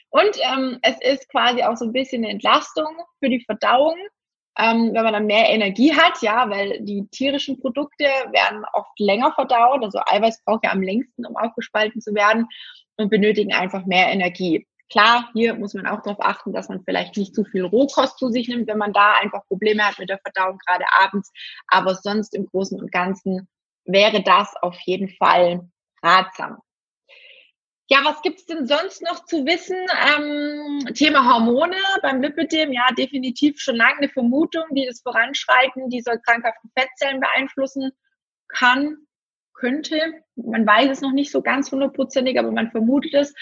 Und 0.10 0.38
ähm, 0.41 0.80
es 0.82 0.97
ist 1.02 1.30
quasi 1.30 1.63
auch 1.63 1.78
so 1.78 1.86
ein 1.86 1.93
bisschen 1.93 2.24
eine 2.24 2.34
Entlastung 2.34 2.88
für 3.19 3.30
die 3.30 3.43
Verdauung, 3.45 3.95
ähm, 4.58 4.91
wenn 4.93 5.04
man 5.04 5.13
dann 5.13 5.26
mehr 5.26 5.50
Energie 5.50 5.93
hat, 5.95 6.21
ja, 6.21 6.50
weil 6.50 6.82
die 6.82 7.08
tierischen 7.12 7.60
Produkte 7.60 8.04
werden 8.04 8.65
oft 8.74 9.00
länger 9.00 9.32
verdaut. 9.34 9.84
Also 9.84 10.00
Eiweiß 10.06 10.43
braucht 10.43 10.65
ja 10.65 10.71
am 10.71 10.82
längsten, 10.82 11.26
um 11.26 11.38
aufgespalten 11.38 12.02
zu 12.02 12.13
werden 12.13 12.47
und 12.97 13.10
benötigen 13.10 13.54
einfach 13.54 13.86
mehr 13.86 14.08
Energie. 14.08 14.67
Klar, 14.91 15.30
hier 15.34 15.56
muss 15.56 15.73
man 15.73 15.88
auch 15.88 16.01
darauf 16.01 16.19
achten, 16.19 16.51
dass 16.51 16.67
man 16.67 16.84
vielleicht 16.84 17.15
nicht 17.15 17.34
zu 17.34 17.45
viel 17.45 17.63
Rohkost 17.63 18.19
zu 18.19 18.30
sich 18.30 18.49
nimmt, 18.49 18.67
wenn 18.67 18.77
man 18.77 18.91
da 18.91 19.13
einfach 19.13 19.47
Probleme 19.47 19.84
hat 19.86 19.97
mit 19.97 20.10
der 20.10 20.19
Verdauung, 20.19 20.60
gerade 20.67 20.84
abends. 20.99 21.32
Aber 21.67 21.95
sonst 21.95 22.36
im 22.36 22.45
Großen 22.45 22.77
und 22.80 22.91
Ganzen 22.91 23.47
wäre 23.86 24.21
das 24.21 24.54
auf 24.62 24.77
jeden 24.82 25.08
Fall 25.15 25.69
ratsam. 26.04 26.58
Ja, 27.88 27.99
was 28.04 28.21
gibt's 28.21 28.45
denn 28.45 28.67
sonst 28.67 29.01
noch 29.01 29.25
zu 29.25 29.45
wissen? 29.45 29.77
Ähm, 30.08 30.93
Thema 30.93 31.25
Hormone 31.25 31.75
beim 32.01 32.21
Lipidem, 32.21 32.73
ja, 32.73 32.88
definitiv 32.97 33.60
schon 33.60 33.77
lange 33.77 33.97
eine 33.97 34.10
Vermutung, 34.10 34.63
die 34.71 34.86
das 34.86 35.01
Voranschreiten 35.01 35.89
dieser 35.89 36.17
krankhaften 36.17 36.69
Fettzellen 36.77 37.21
beeinflussen 37.21 37.91
kann, 38.49 38.97
könnte. 39.54 40.23
Man 40.36 40.65
weiß 40.65 40.89
es 40.89 41.01
noch 41.01 41.12
nicht 41.12 41.32
so 41.32 41.41
ganz 41.41 41.71
hundertprozentig, 41.71 42.38
aber 42.38 42.51
man 42.51 42.71
vermutet 42.71 43.13
es. 43.13 43.34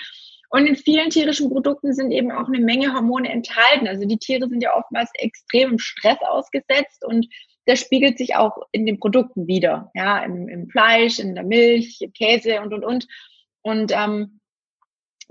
Und 0.49 0.65
in 0.65 0.75
vielen 0.75 1.12
tierischen 1.12 1.49
Produkten 1.49 1.93
sind 1.93 2.12
eben 2.12 2.31
auch 2.31 2.47
eine 2.47 2.59
Menge 2.59 2.93
Hormone 2.93 3.29
enthalten. 3.29 3.88
Also 3.88 4.05
die 4.05 4.17
Tiere 4.17 4.49
sind 4.49 4.62
ja 4.62 4.75
oftmals 4.75 5.12
extremem 5.13 5.77
Stress 5.77 6.17
ausgesetzt 6.21 7.05
und 7.05 7.27
das 7.65 7.79
spiegelt 7.79 8.17
sich 8.17 8.35
auch 8.35 8.57
in 8.71 8.88
den 8.88 8.99
Produkten 8.99 9.45
wieder. 9.45 9.91
Ja, 9.93 10.23
im, 10.23 10.47
im 10.49 10.69
Fleisch, 10.69 11.19
in 11.19 11.35
der 11.35 11.43
Milch, 11.43 12.01
im 12.01 12.13
Käse 12.13 12.62
und, 12.62 12.73
und, 12.73 12.83
und. 12.83 13.07
Und 13.62 13.91
ähm, 13.93 14.38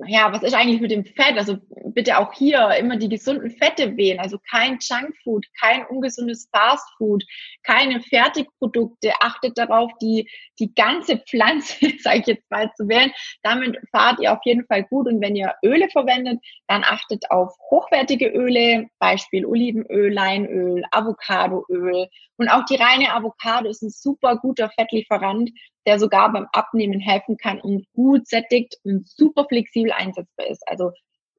ja, 0.07 0.33
was 0.33 0.45
ist 0.45 0.55
eigentlich 0.55 0.81
mit 0.81 0.93
dem 0.93 1.05
Fett? 1.05 1.37
Also 1.37 1.59
bitte 1.87 2.19
auch 2.19 2.33
hier 2.33 2.71
immer 2.79 2.97
die 2.97 3.09
gesunden 3.09 3.51
Fette 3.51 3.97
wählen. 3.97 4.21
Also 4.21 4.39
kein 4.51 4.79
Junkfood, 4.81 5.47
kein 5.61 5.85
ungesundes 5.87 6.49
Fastfood, 6.55 7.25
keine 7.65 8.01
Fertigprodukte. 8.01 9.13
Achtet 9.21 9.59
darauf, 9.59 9.91
die, 10.01 10.31
die 10.61 10.73
ganze 10.73 11.19
Pflanze, 11.19 11.75
sage 11.99 12.21
ich 12.21 12.27
jetzt 12.27 12.51
mal, 12.51 12.71
zu 12.77 12.89
wählen. 12.89 13.13
Damit 13.43 13.77
fahrt 13.91 14.21
ihr 14.21 14.33
auf 14.33 14.41
jeden 14.45 14.65
Fall 14.67 14.85
gut. 14.85 15.09
Und 15.09 15.21
wenn 15.21 15.35
ihr 15.35 15.55
Öle 15.65 15.89
verwendet, 15.89 16.39
dann 16.69 16.85
achtet 16.85 17.29
auf 17.33 17.53
hochwertige 17.71 18.29
Öle, 18.29 18.87
Beispiel 19.01 19.45
Olivenöl, 19.45 20.13
Leinöl, 20.13 20.85
Avocadoöl. 20.93 22.07
Und 22.37 22.49
auch 22.49 22.65
die 22.67 22.77
reine 22.77 23.13
Avocado 23.13 23.69
ist 23.69 23.83
ein 23.83 23.91
super 23.91 24.37
guter 24.37 24.71
Fettlieferant, 24.71 25.51
der 25.89 25.99
sogar 25.99 26.31
beim 26.31 26.47
Abnehmen 26.53 27.01
helfen 27.01 27.39
kann 27.39 27.63
und 27.63 27.87
gut 27.95 28.29
sättigt 28.29 28.77
und 28.85 29.09
super 29.09 29.47
flexibel 29.49 29.91
einsetzbar 29.91 30.47
ist. 30.49 30.63
Also 30.69 30.93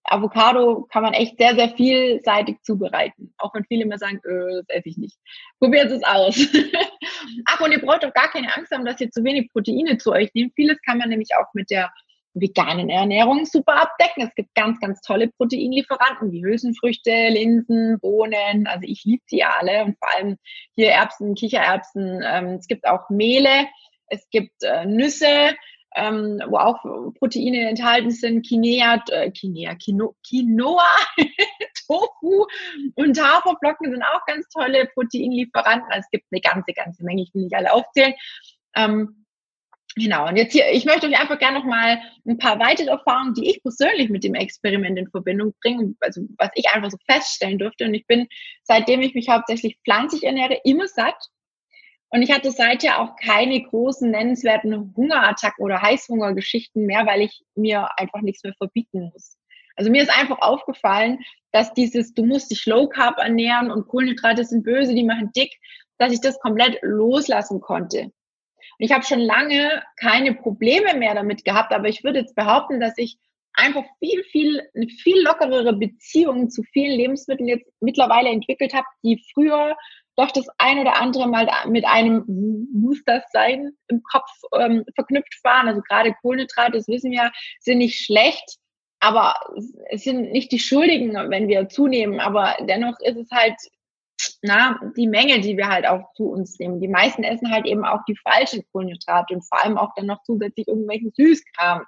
Avocado 0.06 0.88
kann 0.92 1.04
man 1.04 1.14
echt 1.14 1.38
sehr, 1.38 1.54
sehr 1.54 1.70
vielseitig 1.70 2.58
zubereiten. 2.64 3.32
Auch 3.38 3.54
wenn 3.54 3.64
viele 3.66 3.84
immer 3.84 4.00
sagen, 4.00 4.20
äh, 4.26 4.56
das 4.56 4.66
esse 4.70 4.90
ich 4.90 4.98
nicht. 4.98 5.16
Probiert 5.60 5.92
es 5.92 6.04
aus. 6.04 6.36
Ach, 7.46 7.62
und 7.62 7.72
ihr 7.72 7.80
braucht 7.80 8.04
doch 8.04 8.14
gar 8.14 8.32
keine 8.32 8.56
Angst 8.56 8.72
haben, 8.72 8.86
dass 8.86 9.00
ihr 9.00 9.12
zu 9.12 9.24
wenig 9.24 9.52
Proteine 9.52 10.00
zu 10.00 10.12
euch 10.12 10.34
nehmt. 10.34 10.54
Vieles 10.56 10.82
kann 10.82 10.98
man 10.98 11.10
nämlich 11.10 11.30
auch 11.40 11.54
mit 11.54 11.70
der 11.70 11.92
veganen 12.34 12.90
Ernährung 12.90 13.46
super 13.46 13.80
abdecken. 13.80 14.24
Es 14.24 14.34
gibt 14.34 14.56
ganz, 14.56 14.80
ganz 14.80 15.00
tolle 15.02 15.28
Proteinlieferanten 15.28 16.32
wie 16.32 16.44
Hülsenfrüchte, 16.44 17.12
Linsen, 17.30 18.00
Bohnen. 18.00 18.66
Also 18.66 18.88
ich 18.88 19.04
liebe 19.04 19.24
die 19.32 19.44
alle 19.44 19.84
und 19.84 19.98
vor 20.00 20.10
allem 20.16 20.38
hier 20.76 20.90
Erbsen, 20.90 21.36
Kichererbsen. 21.36 22.24
Ähm, 22.26 22.46
es 22.60 22.66
gibt 22.66 22.88
auch 22.88 23.12
Mehle 23.12 23.68
es 24.10 24.28
gibt 24.30 24.64
äh, 24.64 24.86
Nüsse, 24.86 25.56
ähm, 25.96 26.42
wo 26.48 26.58
auch 26.58 26.84
Proteine 27.18 27.70
enthalten 27.70 28.12
sind, 28.12 28.48
Quinea, 28.48 29.04
äh, 29.10 29.32
Quinea, 29.32 29.76
Quino, 29.76 30.16
Quinoa, 30.28 30.86
Tofu 31.88 32.46
und 32.96 33.20
Haferflocken 33.20 33.92
sind 33.92 34.04
auch 34.04 34.26
ganz 34.28 34.48
tolle 34.50 34.88
Proteinlieferanten. 34.94 35.92
Also 35.92 36.06
es 36.06 36.12
gibt 36.12 36.26
eine 36.32 36.42
ganze, 36.42 36.74
ganze 36.74 37.04
Menge, 37.04 37.24
ich 37.24 37.34
will 37.34 37.44
nicht 37.44 37.56
alle 37.56 37.74
aufzählen. 37.74 38.14
Ähm, 38.76 39.20
Genau, 39.96 40.28
und 40.28 40.38
jetzt 40.38 40.54
hier, 40.54 40.72
ich 40.72 40.86
möchte 40.86 41.08
euch 41.08 41.20
einfach 41.20 41.40
gerne 41.40 41.60
noch 41.60 41.66
mal 41.66 42.00
ein 42.26 42.38
paar 42.38 42.60
weitere 42.60 42.90
Erfahrungen, 42.90 43.34
die 43.34 43.50
ich 43.50 43.62
persönlich 43.62 44.10
mit 44.10 44.24
dem 44.24 44.36
Experiment 44.36 44.98
in 44.98 45.10
Verbindung 45.10 45.54
bringe, 45.62 45.96
also 46.00 46.22
was 46.38 46.52
ich 46.54 46.70
einfach 46.70 46.92
so 46.92 46.98
feststellen 47.10 47.58
durfte. 47.58 47.86
Und 47.86 47.96
ich 47.96 48.06
bin, 48.06 48.28
seitdem 48.64 49.02
ich 49.02 49.16
mich 49.16 49.30
hauptsächlich 49.30 49.78
pflanzlich 49.84 50.24
ernähre, 50.24 50.60
immer 50.64 50.88
satt. 50.88 51.18
Und 52.12 52.24
ich 52.24 52.32
hatte 52.32 52.52
seither 52.52 53.00
auch 53.00 53.16
keine 53.16 53.62
großen 53.62 54.10
nennenswerten 54.10 54.94
Hungerattacken 54.96 55.64
oder 55.64 55.82
Heißhungergeschichten 55.82 56.86
mehr, 56.86 57.06
weil 57.06 57.22
ich 57.22 57.42
mir 57.56 57.88
einfach 57.98 58.22
nichts 58.22 58.44
mehr 58.44 58.54
verbieten 58.58 59.12
muss. 59.14 59.38
Also 59.76 59.92
mir 59.92 60.02
ist 60.02 60.12
einfach 60.12 60.40
aufgefallen, 60.42 61.20
dass 61.52 61.74
dieses, 61.74 62.14
du 62.14 62.26
musst 62.26 62.52
dich 62.52 62.66
Low 62.66 62.88
Carb 62.88 63.18
ernähren 63.18 63.72
und 63.72 63.88
Kohlenhydrate 63.88 64.44
sind 64.44 64.64
böse, 64.64 64.94
die 64.94 65.06
machen 65.06 65.32
dick, 65.36 65.56
dass 65.98 66.12
ich 66.12 66.22
das 66.22 66.40
komplett 66.40 66.80
loslassen 66.82 67.62
konnte. 67.62 68.04
Und 68.04 68.12
ich 68.86 68.92
habe 68.92 69.06
schon 69.06 69.20
lange 69.20 69.84
keine 69.98 70.34
Probleme 70.34 70.96
mehr 70.96 71.14
damit 71.14 71.46
gehabt, 71.46 71.74
aber 71.74 71.88
ich 71.88 72.04
würde 72.04 72.20
jetzt 72.20 72.36
behaupten, 72.36 72.80
dass 72.80 72.98
ich 72.98 73.18
einfach 73.54 73.84
viel, 74.00 74.24
viel, 74.24 74.62
eine 74.76 74.88
viel 74.88 75.22
lockerere 75.22 75.74
Beziehung 75.74 76.50
zu 76.50 76.64
vielen 76.72 76.98
Lebensmitteln 76.98 77.48
jetzt 77.48 77.72
mittlerweile 77.82 78.30
entwickelt 78.30 78.74
habe, 78.74 78.88
die 79.04 79.24
früher 79.34 79.76
doch 80.20 80.32
das 80.32 80.48
ein 80.58 80.80
oder 80.80 81.00
andere 81.00 81.28
Mal 81.28 81.48
mit 81.68 81.86
einem 81.86 82.24
muss 82.72 83.02
das 83.06 83.24
sein 83.32 83.72
im 83.88 84.04
Kopf 84.04 84.30
ähm, 84.58 84.84
verknüpft 84.96 85.44
waren. 85.44 85.68
Also 85.68 85.82
gerade 85.82 86.14
Kohlenhydrate, 86.22 86.74
das 86.74 86.88
wissen 86.88 87.12
wir, 87.12 87.32
sind 87.60 87.80
nicht 87.80 88.04
schlecht, 88.04 88.58
aber 89.00 89.36
es 89.90 90.04
sind 90.04 90.32
nicht 90.32 90.52
die 90.52 90.60
Schuldigen, 90.60 91.14
wenn 91.30 91.48
wir 91.48 91.70
zunehmen. 91.70 92.20
Aber 92.20 92.56
dennoch 92.62 93.00
ist 93.02 93.18
es 93.18 93.32
halt 93.32 93.56
na, 94.42 94.80
die 94.98 95.08
Menge, 95.08 95.40
die 95.40 95.56
wir 95.58 95.70
halt 95.70 95.88
auch 95.88 96.14
zu 96.14 96.30
uns 96.32 96.60
nehmen. 96.60 96.82
Die 96.82 96.88
meisten 96.88 97.24
essen 97.24 97.52
halt 97.52 97.66
eben 97.66 97.86
auch 97.86 98.04
die 98.08 98.18
falschen 98.18 98.64
Kohlenhydrate 98.72 99.34
und 99.34 99.48
vor 99.48 99.64
allem 99.64 99.78
auch 99.78 99.94
dann 99.96 100.08
noch 100.08 100.22
zusätzlich 100.24 100.68
irgendwelchen 100.68 101.12
Süßkram. 101.16 101.86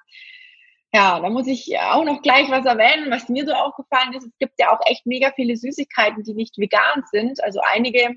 Ja, 0.94 1.22
da 1.22 1.30
muss 1.30 1.48
ich 1.48 1.78
auch 1.80 2.04
noch 2.04 2.22
gleich 2.22 2.50
was 2.50 2.66
erwähnen, 2.66 3.10
was 3.10 3.30
mir 3.30 3.46
so 3.46 3.54
aufgefallen 3.54 4.14
ist. 4.14 4.26
Es 4.26 4.38
gibt 4.40 4.60
ja 4.60 4.76
auch 4.76 4.82
echt 4.86 5.06
mega 5.06 5.32
viele 5.36 5.56
Süßigkeiten, 5.56 6.24
die 6.24 6.34
nicht 6.34 6.58
vegan 6.58 7.04
sind. 7.12 7.42
Also 7.42 7.62
einige, 7.72 8.16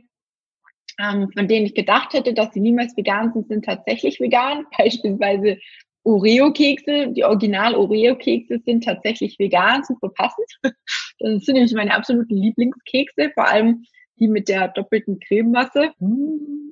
ähm, 0.98 1.30
von 1.32 1.46
denen 1.46 1.66
ich 1.66 1.74
gedacht 1.74 2.12
hätte, 2.14 2.34
dass 2.34 2.52
sie 2.52 2.60
niemals 2.60 2.96
vegan 2.96 3.32
sind, 3.32 3.46
sind 3.48 3.64
tatsächlich 3.64 4.18
vegan. 4.18 4.66
Beispielsweise 4.76 5.58
Oreo-Kekse, 6.02 7.12
die 7.12 7.24
Original-Oreo-Kekse 7.24 8.60
sind 8.64 8.84
tatsächlich 8.84 9.38
vegan, 9.38 9.84
super 9.84 10.10
passend. 10.10 10.48
Das 11.20 11.44
sind 11.44 11.54
nämlich 11.54 11.72
meine 11.74 11.94
absoluten 11.94 12.34
Lieblingskekse, 12.34 13.30
vor 13.34 13.46
allem 13.46 13.84
die 14.18 14.26
mit 14.26 14.48
der 14.48 14.68
doppelten 14.68 15.20
Crememasse. 15.20 15.92
Mmh 16.00 16.63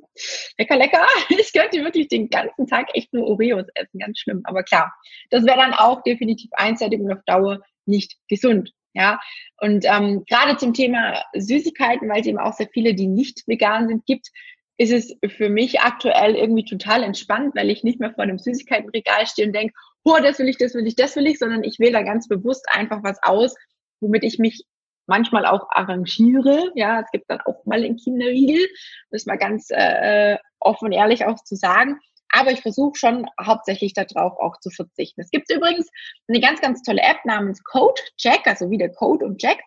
lecker, 0.58 0.76
lecker. 0.76 1.06
Ich 1.28 1.52
könnte 1.52 1.82
wirklich 1.82 2.08
den 2.08 2.28
ganzen 2.28 2.66
Tag 2.66 2.88
echt 2.94 3.12
nur 3.12 3.26
Oreos 3.26 3.66
essen, 3.74 3.98
ganz 3.98 4.18
schlimm. 4.18 4.42
Aber 4.44 4.62
klar, 4.62 4.92
das 5.30 5.44
wäre 5.44 5.58
dann 5.58 5.74
auch 5.74 6.02
definitiv 6.02 6.50
einseitig 6.52 7.00
und 7.00 7.12
auf 7.12 7.22
Dauer 7.26 7.60
nicht 7.86 8.16
gesund. 8.28 8.72
Ja, 8.94 9.20
und 9.58 9.86
ähm, 9.86 10.24
gerade 10.28 10.58
zum 10.58 10.74
Thema 10.74 11.24
Süßigkeiten, 11.34 12.10
weil 12.10 12.20
es 12.20 12.26
eben 12.26 12.38
auch 12.38 12.52
sehr 12.52 12.68
viele, 12.74 12.94
die 12.94 13.06
nicht 13.06 13.42
vegan 13.46 13.88
sind, 13.88 14.04
gibt, 14.04 14.28
ist 14.76 14.92
es 14.92 15.16
für 15.36 15.48
mich 15.48 15.80
aktuell 15.80 16.34
irgendwie 16.34 16.64
total 16.64 17.02
entspannt, 17.02 17.54
weil 17.54 17.70
ich 17.70 17.84
nicht 17.84 18.00
mehr 18.00 18.12
vor 18.12 18.24
einem 18.24 18.38
Süßigkeitenregal 18.38 19.26
stehe 19.26 19.46
und 19.46 19.54
denke, 19.54 19.72
oh, 20.04 20.18
das 20.22 20.38
will 20.38 20.48
ich, 20.48 20.58
das 20.58 20.74
will 20.74 20.86
ich, 20.86 20.96
das 20.96 21.16
will 21.16 21.26
ich, 21.26 21.38
sondern 21.38 21.64
ich 21.64 21.78
wähle 21.78 21.92
da 21.92 22.02
ganz 22.02 22.28
bewusst 22.28 22.66
einfach 22.70 23.02
was 23.02 23.18
aus, 23.22 23.54
womit 24.00 24.24
ich 24.24 24.38
mich 24.38 24.64
manchmal 25.06 25.46
auch 25.46 25.66
arrangiere. 25.70 26.70
Ja, 26.74 27.00
es 27.00 27.10
gibt 27.10 27.30
dann 27.30 27.40
auch 27.42 27.64
mal 27.64 27.82
einen 27.82 27.96
Kinderriegel, 27.96 28.66
das 29.10 29.26
mal 29.26 29.38
ganz 29.38 29.70
äh, 29.70 30.32
äh, 30.34 30.38
offen 30.60 30.86
und 30.86 30.92
ehrlich 30.92 31.24
auch 31.24 31.42
zu 31.42 31.56
sagen. 31.56 31.98
Aber 32.32 32.50
ich 32.50 32.62
versuche 32.62 32.96
schon 32.96 33.26
hauptsächlich 33.40 33.92
darauf 33.92 34.38
auch 34.38 34.58
zu 34.58 34.70
verzichten. 34.70 35.20
Es 35.20 35.30
gibt 35.30 35.52
übrigens 35.52 35.88
eine 36.28 36.40
ganz, 36.40 36.60
ganz 36.60 36.82
tolle 36.82 37.02
App 37.02 37.24
namens 37.24 37.62
Code 37.62 38.00
Jack, 38.16 38.46
also 38.46 38.70
wie 38.70 38.78
der 38.78 38.90
Code 38.90 39.24
und 39.24 39.42
Jack. 39.42 39.58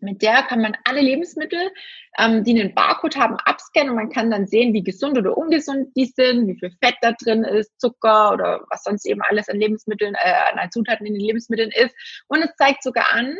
Mit 0.00 0.22
der 0.22 0.42
kann 0.42 0.60
man 0.60 0.76
alle 0.84 1.00
Lebensmittel, 1.00 1.70
ähm, 2.18 2.44
die 2.44 2.60
einen 2.60 2.74
Barcode 2.74 3.16
haben, 3.16 3.36
abscannen 3.44 3.90
und 3.90 3.96
man 3.96 4.10
kann 4.10 4.30
dann 4.30 4.46
sehen, 4.46 4.72
wie 4.74 4.82
gesund 4.82 5.16
oder 5.16 5.36
ungesund 5.36 5.88
die 5.96 6.04
sind, 6.04 6.46
wie 6.46 6.58
viel 6.58 6.70
Fett 6.82 6.96
da 7.00 7.12
drin 7.12 7.42
ist, 7.42 7.72
Zucker 7.80 8.32
oder 8.32 8.64
was 8.70 8.82
sonst 8.84 9.06
eben 9.06 9.22
alles 9.22 9.48
an 9.48 9.58
Lebensmitteln, 9.58 10.14
äh, 10.14 10.58
an 10.58 10.70
Zutaten 10.70 11.06
in 11.06 11.14
den 11.14 11.22
Lebensmitteln 11.22 11.70
ist. 11.74 11.94
Und 12.28 12.42
es 12.42 12.54
zeigt 12.56 12.82
sogar 12.82 13.12
an, 13.12 13.36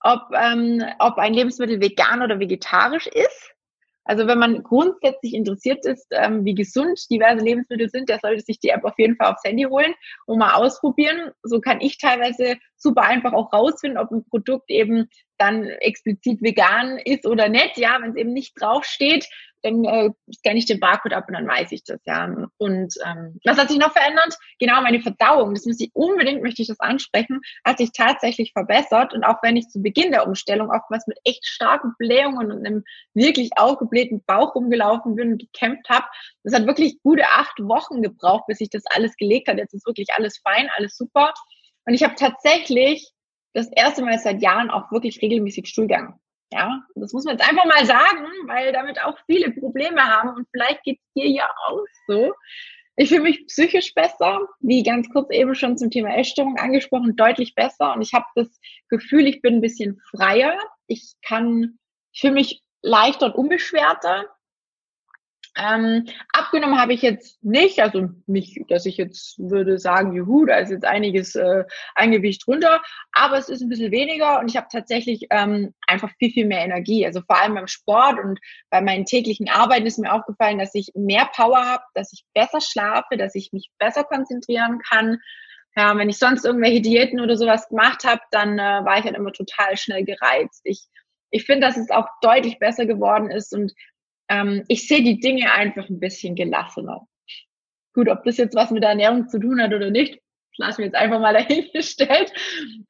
ob, 0.00 0.22
ähm, 0.34 0.84
ob 0.98 1.18
ein 1.18 1.34
Lebensmittel 1.34 1.80
vegan 1.80 2.22
oder 2.22 2.38
vegetarisch 2.38 3.06
ist. 3.08 3.54
Also 4.08 4.26
wenn 4.26 4.38
man 4.38 4.62
grundsätzlich 4.62 5.34
interessiert 5.34 5.84
ist, 5.84 6.06
ähm, 6.12 6.42
wie 6.46 6.54
gesund 6.54 6.98
diverse 7.10 7.44
Lebensmittel 7.44 7.90
sind, 7.90 8.08
der 8.08 8.18
sollte 8.20 8.42
sich 8.42 8.58
die 8.58 8.70
App 8.70 8.82
auf 8.84 8.98
jeden 8.98 9.16
Fall 9.16 9.30
aufs 9.30 9.44
Handy 9.44 9.64
holen 9.64 9.94
und 10.24 10.38
mal 10.38 10.54
ausprobieren. 10.54 11.32
So 11.42 11.60
kann 11.60 11.82
ich 11.82 11.98
teilweise 11.98 12.56
super 12.76 13.02
einfach 13.02 13.34
auch 13.34 13.52
rausfinden, 13.52 13.98
ob 13.98 14.10
ein 14.10 14.24
Produkt 14.24 14.70
eben 14.70 15.10
dann 15.36 15.64
explizit 15.64 16.40
vegan 16.40 16.96
ist 17.04 17.26
oder 17.26 17.50
nicht. 17.50 17.76
Ja, 17.76 17.98
wenn 18.00 18.12
es 18.12 18.16
eben 18.16 18.32
nicht 18.32 18.58
draufsteht, 18.58 19.28
dann 19.62 19.84
äh, 19.84 20.10
scanne 20.32 20.58
ich 20.58 20.66
den 20.66 20.80
Barcode 20.80 21.14
ab 21.14 21.24
und 21.28 21.34
dann 21.34 21.46
weiß 21.46 21.72
ich 21.72 21.84
das, 21.84 22.00
ja. 22.06 22.24
Und 22.58 22.94
ähm, 23.04 23.38
was 23.44 23.58
hat 23.58 23.68
sich 23.68 23.78
noch 23.78 23.92
verändert? 23.92 24.36
Genau, 24.58 24.80
meine 24.82 25.00
Verdauung, 25.00 25.54
das 25.54 25.66
muss 25.66 25.80
ich 25.80 25.90
unbedingt, 25.94 26.42
möchte 26.42 26.62
ich 26.62 26.68
das 26.68 26.80
ansprechen, 26.80 27.40
hat 27.64 27.78
sich 27.78 27.92
tatsächlich 27.92 28.52
verbessert. 28.52 29.14
Und 29.14 29.24
auch 29.24 29.42
wenn 29.42 29.56
ich 29.56 29.68
zu 29.68 29.80
Beginn 29.80 30.12
der 30.12 30.26
Umstellung 30.26 30.70
oftmals 30.70 31.06
mit 31.06 31.18
echt 31.24 31.46
starken 31.46 31.94
Blähungen 31.98 32.52
und 32.52 32.66
einem 32.66 32.84
wirklich 33.14 33.50
aufgeblähten 33.56 34.22
Bauch 34.24 34.54
rumgelaufen 34.54 35.16
bin 35.16 35.32
und 35.32 35.38
gekämpft 35.38 35.88
habe, 35.88 36.06
das 36.44 36.54
hat 36.54 36.66
wirklich 36.66 37.00
gute 37.02 37.24
acht 37.24 37.58
Wochen 37.58 38.02
gebraucht, 38.02 38.44
bis 38.46 38.58
sich 38.58 38.70
das 38.70 38.84
alles 38.86 39.16
gelegt 39.16 39.48
hat. 39.48 39.58
Jetzt 39.58 39.74
ist 39.74 39.86
wirklich 39.86 40.08
alles 40.14 40.38
fein, 40.38 40.68
alles 40.76 40.96
super. 40.96 41.34
Und 41.84 41.94
ich 41.94 42.04
habe 42.04 42.14
tatsächlich 42.14 43.12
das 43.54 43.68
erste 43.68 44.02
Mal 44.04 44.18
seit 44.18 44.42
Jahren 44.42 44.70
auch 44.70 44.92
wirklich 44.92 45.20
regelmäßig 45.22 45.66
Stuhlgang. 45.66 46.18
Ja, 46.52 46.82
das 46.94 47.12
muss 47.12 47.24
man 47.24 47.36
jetzt 47.36 47.48
einfach 47.48 47.66
mal 47.66 47.84
sagen, 47.84 48.26
weil 48.46 48.72
damit 48.72 49.02
auch 49.04 49.18
viele 49.26 49.50
Probleme 49.52 50.02
haben 50.02 50.30
und 50.30 50.48
vielleicht 50.50 50.82
geht 50.82 50.98
es 50.98 51.12
dir 51.14 51.28
ja 51.28 51.48
auch 51.66 51.84
so. 52.06 52.34
Ich 52.96 53.10
fühle 53.10 53.22
mich 53.22 53.46
psychisch 53.46 53.94
besser, 53.94 54.40
wie 54.60 54.82
ganz 54.82 55.08
kurz 55.10 55.30
eben 55.30 55.54
schon 55.54 55.76
zum 55.76 55.90
Thema 55.90 56.16
Essstörung 56.16 56.56
angesprochen, 56.56 57.16
deutlich 57.16 57.54
besser 57.54 57.94
und 57.94 58.02
ich 58.02 58.12
habe 58.14 58.26
das 58.34 58.48
Gefühl, 58.88 59.26
ich 59.26 59.42
bin 59.42 59.56
ein 59.56 59.60
bisschen 59.60 60.00
freier. 60.10 60.58
Ich 60.86 61.14
kann, 61.22 61.78
ich 62.12 62.22
fühle 62.22 62.32
mich 62.32 62.62
leichter 62.82 63.26
und 63.26 63.34
unbeschwerter. 63.34 64.26
Ähm, 65.58 66.06
abgenommen 66.32 66.80
habe 66.80 66.92
ich 66.92 67.02
jetzt 67.02 67.42
nicht, 67.42 67.80
also 67.80 68.10
nicht, 68.26 68.58
dass 68.68 68.86
ich 68.86 68.96
jetzt 68.96 69.38
würde 69.38 69.78
sagen, 69.78 70.12
juhu, 70.12 70.46
da 70.46 70.58
ist 70.58 70.70
jetzt 70.70 70.84
einiges 70.84 71.34
äh, 71.34 71.64
ein 71.96 72.12
Gewicht 72.12 72.46
runter, 72.46 72.80
aber 73.12 73.38
es 73.38 73.48
ist 73.48 73.60
ein 73.60 73.68
bisschen 73.68 73.90
weniger 73.90 74.38
und 74.38 74.48
ich 74.48 74.56
habe 74.56 74.68
tatsächlich 74.70 75.26
ähm, 75.30 75.74
einfach 75.88 76.10
viel, 76.18 76.30
viel 76.30 76.46
mehr 76.46 76.64
Energie. 76.64 77.04
Also 77.04 77.22
vor 77.22 77.42
allem 77.42 77.54
beim 77.54 77.66
Sport 77.66 78.20
und 78.20 78.38
bei 78.70 78.80
meinen 78.80 79.04
täglichen 79.04 79.48
Arbeiten 79.48 79.86
ist 79.86 79.98
mir 79.98 80.12
aufgefallen, 80.12 80.60
dass 80.60 80.74
ich 80.76 80.92
mehr 80.94 81.28
Power 81.34 81.64
habe, 81.64 81.82
dass 81.94 82.12
ich 82.12 82.24
besser 82.34 82.60
schlafe, 82.60 83.16
dass 83.16 83.34
ich 83.34 83.50
mich 83.52 83.70
besser 83.78 84.04
konzentrieren 84.04 84.78
kann. 84.88 85.18
Ja, 85.76 85.96
wenn 85.96 86.08
ich 86.08 86.18
sonst 86.18 86.44
irgendwelche 86.44 86.82
Diäten 86.82 87.20
oder 87.20 87.36
sowas 87.36 87.68
gemacht 87.68 88.04
habe, 88.04 88.20
dann 88.30 88.58
äh, 88.60 88.84
war 88.84 88.98
ich 88.98 89.04
halt 89.04 89.16
immer 89.16 89.32
total 89.32 89.76
schnell 89.76 90.04
gereizt. 90.04 90.60
Ich, 90.64 90.86
ich 91.30 91.44
finde, 91.46 91.66
dass 91.66 91.76
es 91.76 91.90
auch 91.90 92.06
deutlich 92.22 92.60
besser 92.60 92.86
geworden 92.86 93.30
ist 93.30 93.52
und 93.52 93.72
ähm, 94.28 94.64
ich 94.68 94.86
sehe 94.86 95.02
die 95.02 95.20
Dinge 95.20 95.52
einfach 95.52 95.88
ein 95.88 96.00
bisschen 96.00 96.34
gelassener. 96.34 97.06
Gut, 97.94 98.08
ob 98.08 98.24
das 98.24 98.36
jetzt 98.36 98.54
was 98.54 98.70
mit 98.70 98.82
der 98.82 98.90
Ernährung 98.90 99.28
zu 99.28 99.38
tun 99.38 99.60
hat 99.60 99.72
oder 99.72 99.90
nicht, 99.90 100.20
lassen 100.56 100.78
wir 100.78 100.86
jetzt 100.86 100.96
einfach 100.96 101.20
mal 101.20 101.32
dahingestellt. 101.34 102.32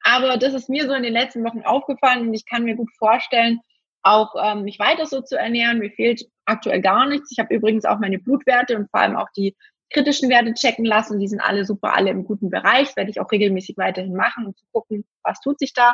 Aber 0.03 0.37
das 0.37 0.53
ist 0.53 0.69
mir 0.69 0.87
so 0.87 0.93
in 0.93 1.03
den 1.03 1.13
letzten 1.13 1.43
Wochen 1.43 1.61
aufgefallen 1.61 2.27
und 2.27 2.33
ich 2.33 2.45
kann 2.45 2.63
mir 2.63 2.75
gut 2.75 2.89
vorstellen, 2.97 3.59
auch 4.01 4.33
ähm, 4.41 4.63
mich 4.63 4.79
weiter 4.79 5.05
so 5.05 5.21
zu 5.21 5.37
ernähren. 5.37 5.79
Mir 5.79 5.91
fehlt 5.91 6.23
aktuell 6.45 6.81
gar 6.81 7.07
nichts. 7.07 7.31
Ich 7.31 7.39
habe 7.39 7.53
übrigens 7.53 7.85
auch 7.85 7.99
meine 7.99 8.19
Blutwerte 8.19 8.75
und 8.77 8.89
vor 8.89 9.01
allem 9.01 9.17
auch 9.17 9.29
die 9.35 9.55
kritischen 9.91 10.29
Werte 10.29 10.53
checken 10.53 10.85
lassen. 10.85 11.19
Die 11.19 11.27
sind 11.27 11.41
alle 11.41 11.65
super, 11.65 11.93
alle 11.93 12.11
im 12.11 12.23
guten 12.23 12.49
Bereich. 12.49 12.95
Werde 12.95 13.11
ich 13.11 13.19
auch 13.19 13.31
regelmäßig 13.31 13.77
weiterhin 13.77 14.15
machen, 14.15 14.45
um 14.45 14.55
zu 14.55 14.65
gucken, 14.71 15.05
was 15.23 15.41
tut 15.41 15.59
sich 15.59 15.73
da. 15.73 15.93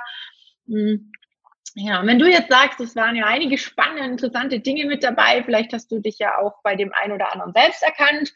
Ja, 1.73 2.05
wenn 2.05 2.19
du 2.19 2.29
jetzt 2.29 2.49
sagst, 2.49 2.79
es 2.79 2.95
waren 2.95 3.15
ja 3.15 3.25
einige 3.25 3.57
spannende, 3.57 4.05
interessante 4.05 4.59
Dinge 4.59 4.85
mit 4.85 5.03
dabei, 5.03 5.43
vielleicht 5.43 5.73
hast 5.73 5.91
du 5.91 5.99
dich 5.99 6.19
ja 6.19 6.37
auch 6.37 6.61
bei 6.63 6.75
dem 6.75 6.93
einen 6.93 7.13
oder 7.13 7.33
anderen 7.33 7.53
selbst 7.53 7.83
erkannt, 7.83 8.31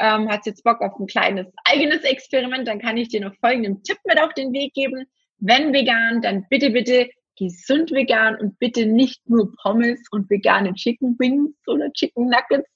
ähm, 0.00 0.28
hast 0.30 0.46
jetzt 0.46 0.64
Bock 0.64 0.80
auf 0.80 0.98
ein 0.98 1.06
kleines 1.06 1.46
eigenes 1.64 2.02
Experiment, 2.02 2.66
dann 2.66 2.78
kann 2.78 2.96
ich 2.96 3.08
dir 3.08 3.20
noch 3.20 3.34
folgenden 3.40 3.82
Tipp 3.82 3.98
mit 4.04 4.20
auf 4.20 4.32
den 4.34 4.52
Weg 4.52 4.72
geben. 4.72 5.06
Wenn 5.38 5.72
vegan, 5.72 6.22
dann 6.22 6.46
bitte, 6.48 6.70
bitte 6.70 7.10
gesund 7.36 7.90
vegan 7.92 8.36
und 8.36 8.58
bitte 8.58 8.86
nicht 8.86 9.28
nur 9.28 9.54
Pommes 9.62 10.00
und 10.10 10.28
vegane 10.30 10.74
Chicken 10.74 11.16
Wings 11.18 11.56
oder 11.66 11.92
Chicken 11.92 12.28
Nuggets. 12.28 12.68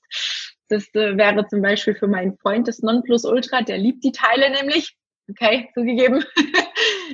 Das 0.69 0.85
äh, 0.95 1.17
wäre 1.17 1.47
zum 1.49 1.63
Beispiel 1.63 1.95
für 1.95 2.09
meinen 2.09 2.37
Freund 2.39 2.69
das 2.69 2.81
Nonplusultra, 2.81 3.63
der 3.63 3.79
liebt 3.79 4.05
die 4.05 4.13
Teile 4.13 4.51
nämlich. 4.51 4.97
Okay, 5.29 5.69
zugegeben. 5.75 6.25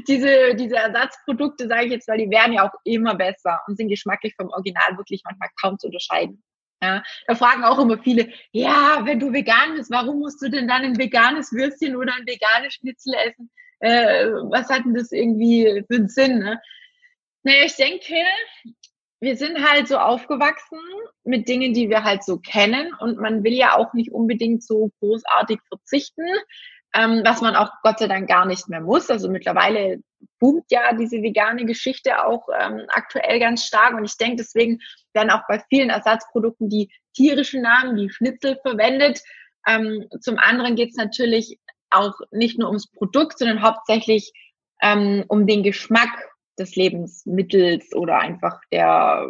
diese, 0.07 0.55
diese 0.55 0.77
Ersatzprodukte, 0.77 1.69
sage 1.69 1.87
ich 1.87 1.93
jetzt, 1.93 2.09
weil 2.09 2.19
die 2.19 2.31
werden 2.31 2.53
ja 2.53 2.69
auch 2.69 2.75
immer 2.85 3.15
besser 3.15 3.61
und 3.67 3.77
sind 3.77 3.89
geschmacklich 3.89 4.35
vom 4.37 4.49
Original 4.49 4.97
wirklich 4.97 5.23
manchmal 5.25 5.49
kaum 5.61 5.79
zu 5.79 5.87
unterscheiden. 5.87 6.43
Ja, 6.81 7.03
da 7.27 7.35
fragen 7.35 7.65
auch 7.65 7.79
immer 7.81 7.99
viele, 7.99 8.29
ja, 8.53 9.01
wenn 9.05 9.19
du 9.19 9.33
vegan 9.33 9.75
bist, 9.75 9.91
warum 9.91 10.21
musst 10.21 10.41
du 10.41 10.49
denn 10.49 10.69
dann 10.69 10.83
ein 10.83 10.99
veganes 10.99 11.53
Würstchen 11.53 11.97
oder 11.97 12.15
ein 12.15 12.27
veganes 12.27 12.75
Schnitzel 12.75 13.15
essen? 13.15 13.51
Äh, 13.81 14.27
was 14.51 14.69
hat 14.69 14.85
denn 14.85 14.95
das 14.95 15.11
irgendwie 15.11 15.85
für 15.89 15.97
einen 15.97 16.09
Sinn? 16.09 16.39
Ne? 16.39 16.61
Naja, 17.43 17.65
ich 17.65 17.75
denke, 17.75 18.15
wir 19.21 19.37
sind 19.37 19.69
halt 19.69 19.89
so 19.89 19.99
aufgewachsen 19.99 20.79
mit 21.25 21.49
Dingen, 21.49 21.75
die 21.75 21.89
wir 21.89 22.05
halt 22.05 22.23
so 22.23 22.39
kennen 22.39 22.95
und 23.01 23.19
man 23.19 23.43
will 23.43 23.55
ja 23.55 23.77
auch 23.77 23.93
nicht 23.93 24.13
unbedingt 24.13 24.63
so 24.63 24.93
großartig 25.01 25.59
verzichten 25.69 26.27
ähm, 26.95 27.23
was 27.25 27.41
man 27.41 27.55
auch 27.55 27.71
Gott 27.83 27.99
sei 27.99 28.09
Dank 28.09 28.29
gar 28.29 28.47
nicht 28.47 28.69
mehr 28.69 28.81
muss. 28.81 29.11
Also 29.11 29.29
mittlerweile 29.29 30.01
boomt 30.39 30.65
ja 30.71 30.93
diese 30.95 31.23
vegane 31.23 31.65
Geschichte 31.65 32.25
auch 32.25 32.49
ähm, 32.59 32.83
aktuell 32.89 33.39
ganz 33.39 33.65
stark 33.65 33.95
und 33.95 34.05
ich 34.05 34.17
denke, 34.17 34.37
deswegen 34.37 34.81
werden 35.13 35.31
auch 35.31 35.43
bei 35.49 35.63
vielen 35.69 35.91
Ersatzprodukten 35.91 36.69
die 36.69 36.91
tierischen 37.15 37.63
Namen, 37.63 37.97
die 37.97 38.11
Schnitzel 38.11 38.59
verwendet. 38.63 39.21
Ähm, 39.67 40.09
zum 40.21 40.39
anderen 40.39 40.77
geht 40.77 40.91
es 40.91 40.97
natürlich 40.97 41.59
auch 41.91 42.15
nicht 42.31 42.59
nur 42.59 42.69
ums 42.69 42.91
Produkt, 42.91 43.39
sondern 43.39 43.63
hauptsächlich 43.63 44.33
ähm, 44.83 45.25
um 45.29 45.47
den 45.47 45.63
Geschmack 45.63 46.11
des 46.59 46.77
Lebensmittels 46.77 47.95
oder 47.95 48.19
einfach 48.19 48.61
der 48.73 49.27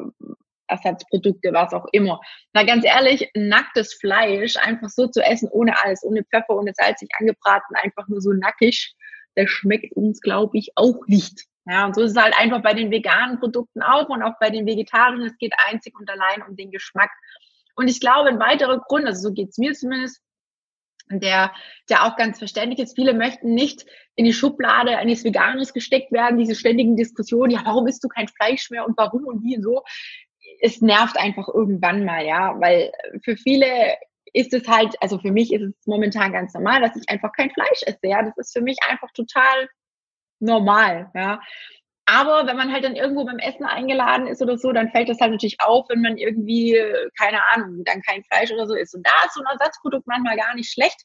Ersatzprodukte, 0.68 1.52
was 1.52 1.72
auch 1.72 1.86
immer. 1.92 2.20
Na 2.52 2.64
ganz 2.64 2.84
ehrlich, 2.84 3.30
nacktes 3.34 3.94
Fleisch 3.94 4.56
einfach 4.56 4.88
so 4.88 5.06
zu 5.06 5.22
essen, 5.22 5.48
ohne 5.50 5.74
alles, 5.82 6.04
ohne 6.04 6.24
Pfeffer, 6.24 6.56
ohne 6.56 6.72
Salz, 6.74 7.00
nicht 7.00 7.12
angebraten, 7.18 7.76
einfach 7.82 8.06
nur 8.08 8.20
so 8.20 8.32
nackig, 8.32 8.94
das 9.34 9.50
schmeckt 9.50 9.92
uns, 9.94 10.20
glaube 10.20 10.58
ich, 10.58 10.72
auch 10.76 11.06
nicht. 11.06 11.44
Ja, 11.66 11.84
und 11.84 11.94
so 11.94 12.02
ist 12.02 12.12
es 12.12 12.22
halt 12.22 12.34
einfach 12.38 12.62
bei 12.62 12.72
den 12.72 12.90
veganen 12.90 13.38
Produkten 13.38 13.82
auch 13.82 14.08
und 14.08 14.22
auch 14.22 14.34
bei 14.40 14.50
den 14.50 14.66
vegetarischen. 14.66 15.26
Es 15.26 15.36
geht 15.36 15.52
einzig 15.68 15.94
und 15.98 16.10
allein 16.10 16.42
um 16.48 16.56
den 16.56 16.70
Geschmack. 16.70 17.10
Und 17.76 17.88
ich 17.88 18.00
glaube, 18.00 18.30
ein 18.30 18.40
weiterer 18.40 18.80
Grund, 18.80 19.06
also 19.06 19.28
so 19.28 19.34
geht's 19.34 19.58
mir 19.58 19.74
zumindest, 19.74 20.20
der, 21.10 21.52
der 21.88 22.04
auch 22.04 22.16
ganz 22.16 22.38
verständlich 22.38 22.80
ist. 22.80 22.94
Viele 22.94 23.14
möchten 23.14 23.54
nicht 23.54 23.86
in 24.14 24.24
die 24.24 24.32
Schublade 24.32 24.98
eines 24.98 25.24
Veganers 25.24 25.72
gesteckt 25.72 26.10
werden, 26.10 26.38
diese 26.38 26.54
ständigen 26.54 26.96
Diskussionen, 26.96 27.50
ja, 27.50 27.60
warum 27.64 27.86
isst 27.86 28.02
du 28.02 28.08
kein 28.08 28.28
Fleisch 28.28 28.70
mehr 28.70 28.86
und 28.86 28.96
warum 28.96 29.24
und 29.26 29.42
wie 29.42 29.56
und 29.56 29.62
so 29.62 29.84
es 30.60 30.80
nervt 30.80 31.16
einfach 31.18 31.48
irgendwann 31.48 32.04
mal, 32.04 32.24
ja, 32.24 32.58
weil 32.60 32.92
für 33.22 33.36
viele 33.36 33.96
ist 34.32 34.52
es 34.52 34.68
halt, 34.68 34.94
also 35.00 35.18
für 35.18 35.32
mich 35.32 35.52
ist 35.52 35.62
es 35.62 35.86
momentan 35.86 36.32
ganz 36.32 36.54
normal, 36.54 36.80
dass 36.80 36.96
ich 36.96 37.08
einfach 37.08 37.32
kein 37.32 37.50
Fleisch 37.50 37.82
esse, 37.86 37.98
ja, 38.02 38.22
das 38.22 38.36
ist 38.36 38.52
für 38.52 38.62
mich 38.62 38.78
einfach 38.88 39.10
total 39.12 39.68
normal, 40.40 41.10
ja. 41.14 41.40
Aber 42.10 42.46
wenn 42.46 42.56
man 42.56 42.72
halt 42.72 42.84
dann 42.84 42.96
irgendwo 42.96 43.26
beim 43.26 43.38
Essen 43.38 43.66
eingeladen 43.66 44.28
ist 44.28 44.40
oder 44.40 44.56
so, 44.56 44.72
dann 44.72 44.90
fällt 44.90 45.10
das 45.10 45.20
halt 45.20 45.32
natürlich 45.32 45.60
auf, 45.60 45.90
wenn 45.90 46.00
man 46.00 46.16
irgendwie, 46.16 46.74
keine 47.18 47.38
Ahnung, 47.52 47.84
dann 47.84 48.00
kein 48.00 48.24
Fleisch 48.24 48.50
oder 48.50 48.66
so 48.66 48.74
isst. 48.74 48.94
Und 48.94 49.06
da 49.06 49.12
ist 49.26 49.34
so 49.34 49.42
ein 49.42 49.52
Ersatzprodukt 49.52 50.06
manchmal 50.06 50.38
gar 50.38 50.54
nicht 50.54 50.72
schlecht, 50.72 51.02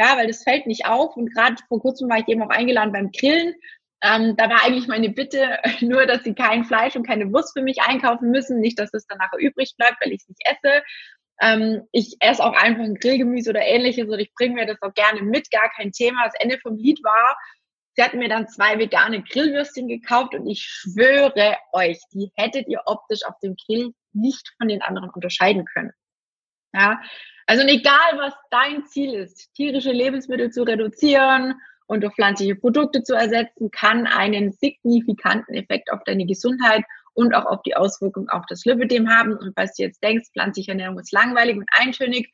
ja, 0.00 0.16
weil 0.16 0.28
das 0.28 0.44
fällt 0.44 0.66
nicht 0.66 0.86
auf. 0.86 1.14
Und 1.14 1.30
gerade 1.34 1.56
vor 1.68 1.80
kurzem 1.80 2.08
war 2.08 2.20
ich 2.20 2.28
eben 2.28 2.40
auch 2.42 2.48
eingeladen 2.48 2.92
beim 2.92 3.10
Grillen 3.10 3.54
ähm, 4.02 4.36
da 4.36 4.48
war 4.50 4.64
eigentlich 4.64 4.88
meine 4.88 5.10
Bitte 5.10 5.58
nur, 5.80 6.06
dass 6.06 6.24
sie 6.24 6.34
kein 6.34 6.64
Fleisch 6.64 6.96
und 6.96 7.06
keine 7.06 7.32
Wurst 7.32 7.52
für 7.56 7.62
mich 7.62 7.82
einkaufen 7.82 8.30
müssen. 8.30 8.60
Nicht, 8.60 8.78
dass 8.78 8.92
es 8.92 9.06
dann 9.06 9.18
nachher 9.18 9.38
übrig 9.38 9.74
bleibt, 9.76 9.96
weil 10.00 10.12
ich 10.12 10.20
es 10.20 10.28
nicht 10.28 10.42
esse. 10.44 10.82
Ähm, 11.40 11.82
ich 11.92 12.16
esse 12.20 12.42
auch 12.42 12.54
einfach 12.54 12.84
ein 12.84 12.94
Grillgemüse 12.94 13.50
oder 13.50 13.60
ähnliches 13.60 14.08
und 14.08 14.18
ich 14.18 14.32
bringe 14.34 14.54
mir 14.54 14.66
das 14.66 14.80
auch 14.80 14.94
gerne 14.94 15.22
mit, 15.22 15.50
gar 15.50 15.70
kein 15.70 15.92
Thema. 15.92 16.24
Das 16.24 16.34
Ende 16.38 16.58
vom 16.58 16.76
Lied 16.76 17.02
war, 17.02 17.36
Sie 17.96 18.02
hat 18.02 18.12
mir 18.12 18.28
dann 18.28 18.46
zwei 18.46 18.78
vegane 18.78 19.22
Grillwürstchen 19.22 19.88
gekauft 19.88 20.34
und 20.34 20.46
ich 20.46 20.62
schwöre 20.62 21.56
euch, 21.72 21.98
die 22.12 22.30
hättet 22.36 22.68
ihr 22.68 22.82
optisch 22.84 23.20
auf 23.26 23.38
dem 23.42 23.56
Grill 23.56 23.94
nicht 24.12 24.52
von 24.58 24.68
den 24.68 24.82
anderen 24.82 25.08
unterscheiden 25.08 25.64
können. 25.64 25.92
Ja, 26.74 27.00
also 27.46 27.66
egal 27.66 28.18
was 28.18 28.34
dein 28.50 28.84
Ziel 28.84 29.14
ist, 29.14 29.50
tierische 29.54 29.92
Lebensmittel 29.92 30.50
zu 30.50 30.64
reduzieren 30.64 31.54
und 31.86 32.02
durch 32.02 32.14
pflanzliche 32.14 32.56
Produkte 32.56 33.02
zu 33.02 33.14
ersetzen, 33.14 33.70
kann 33.70 34.06
einen 34.06 34.52
signifikanten 34.52 35.54
Effekt 35.54 35.92
auf 35.92 36.00
deine 36.04 36.26
Gesundheit 36.26 36.84
und 37.14 37.34
auch 37.34 37.46
auf 37.46 37.62
die 37.62 37.76
Auswirkung 37.76 38.28
auf 38.28 38.44
das 38.48 38.64
Lipidem 38.64 39.08
haben. 39.08 39.36
Und 39.36 39.54
falls 39.56 39.74
du 39.76 39.84
jetzt 39.84 40.02
denkst, 40.02 40.30
pflanzliche 40.32 40.72
Ernährung 40.72 40.98
ist 40.98 41.12
langweilig 41.12 41.56
und 41.56 41.68
eintönig, 41.72 42.30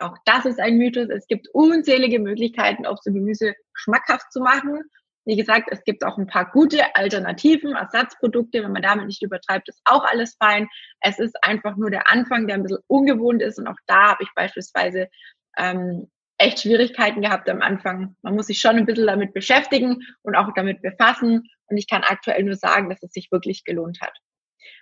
auch 0.00 0.16
das 0.24 0.44
ist 0.44 0.58
ein 0.58 0.76
Mythos. 0.76 1.08
Es 1.08 1.26
gibt 1.28 1.48
unzählige 1.52 2.18
Möglichkeiten, 2.18 2.86
Obst 2.86 3.06
und 3.06 3.14
Gemüse 3.14 3.54
schmackhaft 3.74 4.32
zu 4.32 4.40
machen. 4.40 4.80
Wie 5.24 5.36
gesagt, 5.36 5.68
es 5.70 5.82
gibt 5.84 6.04
auch 6.04 6.18
ein 6.18 6.26
paar 6.26 6.50
gute 6.50 6.96
Alternativen, 6.96 7.74
Ersatzprodukte. 7.74 8.62
Wenn 8.62 8.72
man 8.72 8.82
damit 8.82 9.06
nicht 9.06 9.22
übertreibt, 9.22 9.68
ist 9.68 9.80
auch 9.84 10.04
alles 10.04 10.36
fein. 10.38 10.68
Es 11.00 11.18
ist 11.18 11.36
einfach 11.42 11.76
nur 11.76 11.90
der 11.90 12.10
Anfang, 12.10 12.46
der 12.46 12.56
ein 12.56 12.62
bisschen 12.62 12.82
ungewohnt 12.88 13.40
ist. 13.40 13.58
Und 13.58 13.68
auch 13.68 13.78
da 13.86 14.10
habe 14.10 14.24
ich 14.24 14.28
beispielsweise 14.34 15.08
ähm, 15.56 16.10
echt 16.38 16.60
Schwierigkeiten 16.60 17.22
gehabt 17.22 17.48
am 17.48 17.62
Anfang. 17.62 18.16
Man 18.22 18.34
muss 18.34 18.46
sich 18.46 18.60
schon 18.60 18.76
ein 18.76 18.86
bisschen 18.86 19.06
damit 19.06 19.34
beschäftigen 19.34 20.02
und 20.22 20.34
auch 20.34 20.48
damit 20.54 20.82
befassen. 20.82 21.48
Und 21.66 21.76
ich 21.76 21.88
kann 21.88 22.02
aktuell 22.02 22.42
nur 22.42 22.56
sagen, 22.56 22.90
dass 22.90 23.02
es 23.02 23.12
sich 23.12 23.30
wirklich 23.30 23.64
gelohnt 23.64 24.00
hat. 24.00 24.16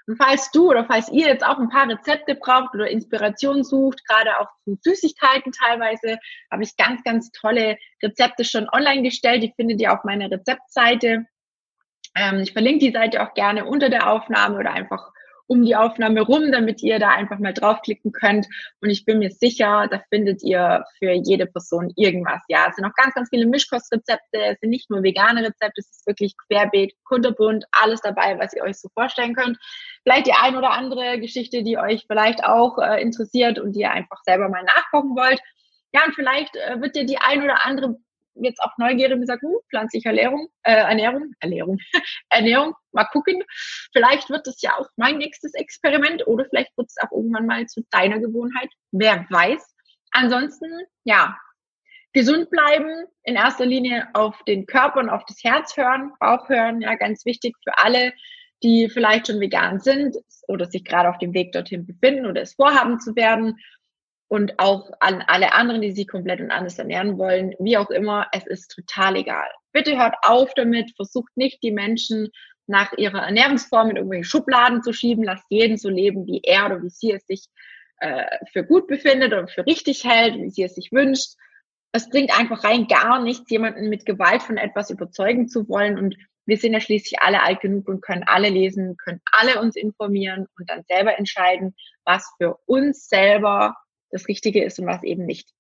Und 0.07 0.17
falls 0.17 0.51
du 0.51 0.71
oder 0.71 0.85
falls 0.85 1.09
ihr 1.11 1.27
jetzt 1.27 1.45
auch 1.45 1.59
ein 1.59 1.69
paar 1.69 1.89
Rezepte 1.89 2.35
braucht 2.35 2.75
oder 2.75 2.91
Inspiration 2.91 3.63
sucht, 3.63 4.05
gerade 4.07 4.39
auch 4.39 4.49
zu 4.65 4.77
Süßigkeiten 4.81 5.53
teilweise, 5.53 6.19
habe 6.51 6.63
ich 6.63 6.77
ganz, 6.77 7.03
ganz 7.05 7.31
tolle 7.31 7.77
Rezepte 8.03 8.45
schon 8.45 8.69
online 8.71 9.03
gestellt. 9.03 9.43
Die 9.43 9.53
findet 9.55 9.81
ihr 9.81 9.93
auf 9.93 10.05
meiner 10.05 10.31
Rezeptseite. 10.31 11.27
Ähm, 12.17 12.41
ich 12.41 12.53
verlinke 12.53 12.87
die 12.87 12.93
Seite 12.93 13.23
auch 13.23 13.35
gerne 13.35 13.65
unter 13.65 13.91
der 13.91 14.11
Aufnahme 14.11 14.59
oder 14.59 14.73
einfach 14.73 15.13
um 15.47 15.65
die 15.65 15.77
Aufnahme 15.77 16.23
rum, 16.23 16.53
damit 16.53 16.83
ihr 16.83 16.99
da 16.99 17.11
einfach 17.11 17.39
mal 17.39 17.53
draufklicken 17.53 18.13
könnt. 18.13 18.47
Und 18.81 18.91
ich 18.91 19.05
bin 19.05 19.19
mir 19.19 19.31
sicher, 19.31 19.89
da 19.91 20.03
findet 20.09 20.43
ihr 20.43 20.85
für 20.99 21.13
jede 21.13 21.47
Person 21.47 21.93
irgendwas. 21.97 22.43
Ja, 22.49 22.67
es 22.69 22.77
sind 22.77 22.85
auch 22.85 22.95
ganz, 22.95 23.15
ganz 23.15 23.29
viele 23.29 23.47
Mischkostrezepte. 23.47 24.39
Es 24.39 24.61
sind 24.61 24.71
nicht 24.71 24.91
nur 24.91 25.03
vegane 25.03 25.41
Rezepte, 25.43 25.81
es 25.81 25.91
ist 25.91 26.07
wirklich 26.07 26.35
querbeet, 26.49 26.95
kunterbunt, 27.05 27.65
alles 27.73 28.01
dabei, 28.01 28.39
was 28.39 28.55
ihr 28.55 28.63
euch 28.63 28.79
so 28.79 28.89
vorstellen 28.95 29.35
könnt. 29.35 29.59
Vielleicht 30.03 30.27
die 30.27 30.33
ein 30.33 30.57
oder 30.57 30.71
andere 30.71 31.21
Geschichte, 31.21 31.63
die 31.63 31.79
euch 31.79 32.05
vielleicht 32.07 32.45
auch 32.45 32.79
äh, 32.79 33.01
interessiert 33.01 33.59
und 33.59 33.73
die 33.73 33.81
ihr 33.81 33.91
einfach 33.91 34.21
selber 34.25 34.49
mal 34.49 34.65
nachkochen 34.65 35.17
wollt. 35.17 35.41
Ja, 35.93 36.05
und 36.07 36.15
vielleicht 36.15 36.57
äh, 36.57 36.81
wird 36.81 36.97
dir 36.97 37.05
die 37.05 37.19
ein 37.19 37.43
oder 37.43 37.65
andere 37.67 37.97
jetzt 38.35 38.61
auch 38.61 38.77
neugierig 38.79 39.13
und 39.13 39.27
sagt, 39.27 39.43
hm, 39.43 39.57
pflanzliche 39.71 40.09
Ernährung, 40.09 40.49
äh, 40.63 40.73
Ernährung, 40.73 41.33
Ernährung, 41.41 41.79
Ernährung, 42.31 42.75
mal 42.93 43.05
gucken. 43.05 43.43
Vielleicht 43.93 44.31
wird 44.31 44.47
es 44.47 44.61
ja 44.63 44.77
auch 44.79 44.87
mein 44.97 45.19
nächstes 45.19 45.55
Experiment 45.55 46.27
oder 46.27 46.45
vielleicht 46.49 46.77
wird 46.77 46.89
es 46.89 46.97
auch 47.03 47.13
irgendwann 47.13 47.47
mal 47.47 47.67
zu 47.67 47.83
deiner 47.91 48.19
Gewohnheit. 48.19 48.71
Wer 48.91 49.27
weiß. 49.31 49.75
Ansonsten, 50.13 50.71
ja, 51.05 51.37
gesund 52.13 52.51
bleiben, 52.51 53.07
in 53.23 53.37
erster 53.37 53.65
Linie 53.65 54.09
auf 54.15 54.43
den 54.45 54.67
Körper 54.67 55.01
und 55.01 55.09
auf 55.11 55.25
das 55.27 55.43
Herz 55.43 55.77
hören, 55.77 56.13
Bauch 56.21 56.49
hören, 56.49 56.81
ja, 56.81 56.95
ganz 56.97 57.25
wichtig 57.25 57.55
für 57.65 57.79
alle, 57.79 58.13
die 58.63 58.89
vielleicht 58.93 59.27
schon 59.27 59.41
vegan 59.41 59.81
sind 59.81 60.17
oder 60.47 60.67
sich 60.67 60.85
gerade 60.85 61.09
auf 61.09 61.19
dem 61.19 61.35
Weg 61.35 61.53
dorthin 61.53 61.87
befinden 61.87 62.27
oder 62.27 62.43
es 62.43 62.55
vorhaben 62.55 63.01
zu 63.01 63.17
werden 63.17 63.59
und 64.33 64.59
auch 64.59 64.91
an 64.99 65.23
alle 65.27 65.53
anderen, 65.53 65.83
die 65.83 65.93
sich 65.93 66.09
komplett 66.09 66.41
und 66.41 66.51
anders 66.51 66.79
ernähren 66.79 67.19
wollen, 67.19 67.55
wie 67.59 67.77
auch 67.77 67.91
immer, 67.91 68.29
es 68.33 68.47
ist 68.47 68.69
total 68.69 69.17
egal. 69.17 69.51
Bitte 69.73 69.99
hört 69.99 70.15
auf 70.23 70.55
damit, 70.55 70.91
versucht 70.97 71.37
nicht 71.37 71.63
die 71.63 71.71
Menschen 71.71 72.31
nach 72.67 72.95
ihrer 72.97 73.25
Ernährungsform 73.25 73.91
in 73.91 73.97
irgendwelche 73.97 74.25
Schubladen 74.25 74.83
zu 74.83 74.95
schieben, 74.95 75.23
lasst 75.23 75.45
jeden 75.51 75.77
so 75.77 75.91
leben, 75.91 76.27
wie 76.27 76.41
er 76.43 76.65
oder 76.65 76.83
wie 76.83 76.89
sie 76.89 77.13
es 77.13 77.27
sich 77.27 77.45
äh, 77.99 78.25
für 78.51 78.65
gut 78.65 78.87
befindet 78.87 79.35
oder 79.35 79.49
für 79.49 79.67
richtig 79.67 80.03
hält, 80.05 80.37
wie 80.37 80.49
sie 80.49 80.63
es 80.63 80.77
sich 80.77 80.93
wünscht. 80.93 81.35
Es 81.93 82.09
bringt 82.09 82.35
einfach 82.41 82.65
rein 82.65 82.87
gar 82.87 83.21
nichts, 83.21 83.51
jemanden 83.51 83.91
mit 83.91 84.07
Gewalt 84.07 84.43
von 84.43 84.57
etwas 84.57 84.89
überzeugen 84.89 85.47
zu 85.47 85.69
wollen 85.69 85.99
und 85.99 86.17
wir 86.47 86.57
sind 86.57 86.73
ja 86.73 86.81
schließlich 86.81 87.21
alle 87.21 87.43
alt 87.43 87.61
genug 87.61 87.87
und 87.87 88.01
können 88.01 88.25
alle 88.25 88.49
lesen, 88.49 88.97
können 88.97 89.21
alle 89.31 89.61
uns 89.61 89.77
informieren 89.77 90.47
und 90.59 90.71
dann 90.71 90.85
selber 90.89 91.19
entscheiden, 91.19 91.75
was 92.07 92.27
für 92.39 92.57
uns 92.65 93.11
selber 93.11 93.77
das 94.13 94.29
Richtige 94.29 94.63
ist 94.63 94.79
und 94.79 94.87
was 94.87 95.03
eben 95.03 95.27
nicht. 95.27 95.51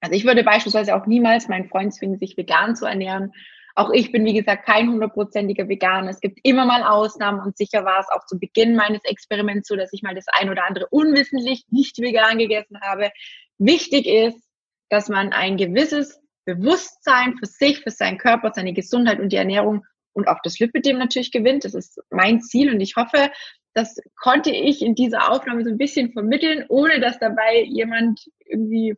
Also 0.00 0.14
ich 0.14 0.24
würde 0.24 0.44
beispielsweise 0.44 0.94
auch 0.96 1.06
niemals 1.06 1.48
meinen 1.48 1.68
Freund 1.68 1.94
zwingen, 1.94 2.18
sich 2.18 2.36
vegan 2.36 2.76
zu 2.76 2.86
ernähren. 2.86 3.32
Auch 3.74 3.90
ich 3.92 4.10
bin, 4.10 4.24
wie 4.24 4.34
gesagt, 4.34 4.66
kein 4.66 4.90
hundertprozentiger 4.90 5.68
Veganer. 5.68 6.10
Es 6.10 6.20
gibt 6.20 6.40
immer 6.42 6.64
mal 6.64 6.82
Ausnahmen 6.82 7.40
und 7.40 7.56
sicher 7.56 7.84
war 7.84 8.00
es 8.00 8.08
auch 8.08 8.26
zu 8.26 8.38
Beginn 8.38 8.74
meines 8.74 9.04
Experiments 9.04 9.68
so, 9.68 9.76
dass 9.76 9.92
ich 9.92 10.02
mal 10.02 10.14
das 10.14 10.26
ein 10.32 10.50
oder 10.50 10.66
andere 10.66 10.88
unwissentlich 10.88 11.64
nicht 11.70 11.98
vegan 11.98 12.38
gegessen 12.38 12.80
habe. 12.80 13.12
Wichtig 13.58 14.06
ist, 14.06 14.40
dass 14.88 15.08
man 15.08 15.32
ein 15.32 15.56
gewisses 15.56 16.20
Bewusstsein 16.44 17.36
für 17.36 17.46
sich, 17.46 17.80
für 17.80 17.90
seinen 17.90 18.18
Körper, 18.18 18.52
seine 18.54 18.72
Gesundheit 18.72 19.20
und 19.20 19.32
die 19.32 19.36
Ernährung 19.36 19.84
und 20.12 20.28
auch 20.28 20.38
das 20.42 20.58
Lipidem 20.58 20.98
natürlich 20.98 21.30
gewinnt. 21.30 21.64
Das 21.64 21.74
ist 21.74 22.00
mein 22.10 22.40
Ziel 22.40 22.72
und 22.72 22.80
ich 22.80 22.96
hoffe, 22.96 23.30
das 23.78 23.96
konnte 24.16 24.50
ich 24.50 24.82
in 24.82 24.96
dieser 24.96 25.30
Aufnahme 25.30 25.62
so 25.62 25.70
ein 25.70 25.78
bisschen 25.78 26.10
vermitteln, 26.12 26.64
ohne 26.68 26.98
dass 26.98 27.20
dabei 27.20 27.62
jemand 27.62 28.20
irgendwie 28.44 28.92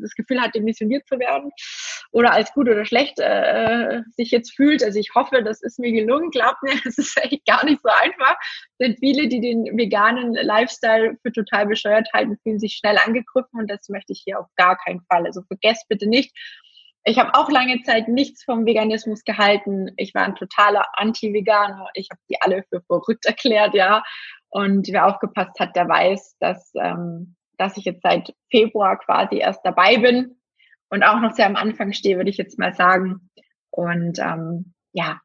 das 0.00 0.14
Gefühl 0.14 0.40
hatte, 0.40 0.60
missioniert 0.60 1.08
zu 1.08 1.18
werden 1.18 1.50
oder 2.12 2.32
als 2.32 2.52
gut 2.52 2.68
oder 2.68 2.84
schlecht 2.84 3.18
äh, 3.18 4.02
sich 4.16 4.30
jetzt 4.30 4.54
fühlt. 4.54 4.84
Also 4.84 5.00
ich 5.00 5.10
hoffe, 5.16 5.42
das 5.42 5.62
ist 5.62 5.80
mir 5.80 5.90
gelungen. 5.90 6.30
Glaubt 6.30 6.62
mir, 6.62 6.74
es 6.86 6.96
ist 6.96 7.20
echt 7.20 7.44
gar 7.44 7.64
nicht 7.64 7.82
so 7.82 7.88
einfach. 7.88 8.36
Denn 8.80 8.96
viele, 8.98 9.26
die 9.26 9.40
den 9.40 9.64
veganen 9.76 10.34
Lifestyle 10.34 11.16
für 11.22 11.32
total 11.32 11.66
bescheuert 11.66 12.08
halten, 12.12 12.38
fühlen 12.44 12.60
sich 12.60 12.74
schnell 12.74 12.98
angegriffen 13.04 13.58
und 13.58 13.68
das 13.68 13.88
möchte 13.88 14.12
ich 14.12 14.22
hier 14.24 14.38
auf 14.38 14.46
gar 14.54 14.78
keinen 14.78 15.00
Fall. 15.10 15.26
Also 15.26 15.42
vergesst 15.42 15.88
bitte 15.88 16.08
nicht, 16.08 16.32
ich 17.04 17.18
habe 17.18 17.34
auch 17.34 17.50
lange 17.50 17.82
Zeit 17.82 18.08
nichts 18.08 18.44
vom 18.44 18.66
Veganismus 18.66 19.24
gehalten. 19.24 19.90
Ich 19.96 20.14
war 20.14 20.24
ein 20.24 20.34
totaler 20.34 20.84
Anti-Veganer. 20.94 21.88
Ich 21.94 22.08
habe 22.10 22.20
die 22.28 22.40
alle 22.40 22.62
für 22.68 22.82
verrückt 22.82 23.24
erklärt, 23.26 23.74
ja. 23.74 24.02
Und 24.50 24.88
wer 24.88 25.06
aufgepasst 25.06 25.58
hat, 25.58 25.76
der 25.76 25.88
weiß, 25.88 26.36
dass, 26.40 26.72
ähm, 26.74 27.36
dass 27.56 27.76
ich 27.76 27.84
jetzt 27.84 28.02
seit 28.02 28.34
Februar 28.50 28.98
quasi 28.98 29.38
erst 29.38 29.60
dabei 29.64 29.96
bin 29.96 30.36
und 30.90 31.02
auch 31.02 31.20
noch 31.20 31.32
sehr 31.32 31.46
am 31.46 31.56
Anfang 31.56 31.92
stehe, 31.92 32.16
würde 32.16 32.30
ich 32.30 32.36
jetzt 32.36 32.58
mal 32.58 32.74
sagen. 32.74 33.30
Und 33.70 34.18
ähm, 34.18 34.74
ja, 34.92 35.20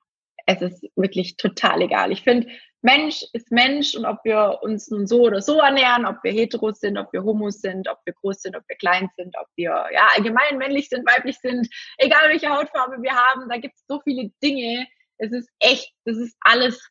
es 0.45 0.61
ist 0.61 0.85
wirklich 0.95 1.37
total 1.37 1.81
egal. 1.81 2.11
Ich 2.11 2.23
finde, 2.23 2.47
Mensch 2.85 3.25
ist 3.33 3.51
Mensch 3.51 3.95
und 3.95 4.05
ob 4.05 4.23
wir 4.23 4.59
uns 4.61 4.91
nun 4.91 5.07
so 5.07 5.21
oder 5.21 5.41
so 5.41 5.59
ernähren, 5.59 6.05
ob 6.05 6.23
wir 6.23 6.31
heteros 6.31 6.79
sind, 6.79 6.99
ob 6.99 7.11
wir 7.13 7.23
homos 7.23 7.59
sind, 7.59 7.89
ob 7.89 7.97
wir 8.05 8.13
groß 8.13 8.43
sind, 8.43 8.55
ob 8.55 8.61
wir 8.67 8.75
klein 8.75 9.09
sind, 9.17 9.35
ob 9.41 9.47
wir 9.55 9.87
ja 9.91 10.07
allgemein 10.15 10.59
männlich 10.59 10.87
sind, 10.89 11.03
weiblich 11.07 11.39
sind, 11.39 11.67
egal 11.97 12.29
welche 12.29 12.49
Hautfarbe 12.49 13.01
wir 13.01 13.15
haben, 13.15 13.49
da 13.49 13.57
gibt 13.57 13.73
es 13.75 13.83
so 13.87 13.99
viele 14.01 14.29
Dinge. 14.43 14.85
Es 15.17 15.31
ist 15.31 15.49
echt, 15.59 15.93
das 16.05 16.17
ist 16.17 16.37
alles 16.41 16.87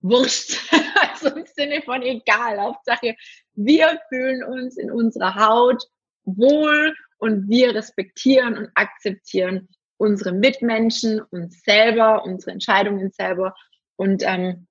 wurscht. 0.00 0.58
also 1.12 1.28
im 1.28 1.46
Sinne 1.46 1.82
von 1.82 2.02
egal. 2.02 2.60
Hauptsache, 2.60 3.14
wir 3.54 4.00
fühlen 4.08 4.42
uns 4.42 4.76
in 4.76 4.90
unserer 4.90 5.36
Haut 5.36 5.84
wohl 6.24 6.96
und 7.18 7.48
wir 7.48 7.76
respektieren 7.76 8.58
und 8.58 8.70
akzeptieren 8.74 9.68
unsere 9.98 10.32
Mitmenschen, 10.32 11.20
uns 11.20 11.62
selber, 11.62 12.24
unsere 12.24 12.52
Entscheidungen 12.52 13.10
selber. 13.12 13.54
Und 13.96 14.22
ähm, 14.24 14.67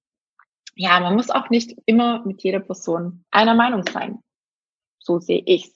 ja, 0.77 0.99
man 0.99 1.15
muss 1.15 1.29
auch 1.29 1.49
nicht 1.49 1.75
immer 1.85 2.23
mit 2.25 2.43
jeder 2.43 2.59
Person 2.59 3.25
einer 3.31 3.55
Meinung 3.55 3.83
sein. 3.91 4.19
So 4.99 5.19
sehe 5.19 5.41
ich's. 5.45 5.73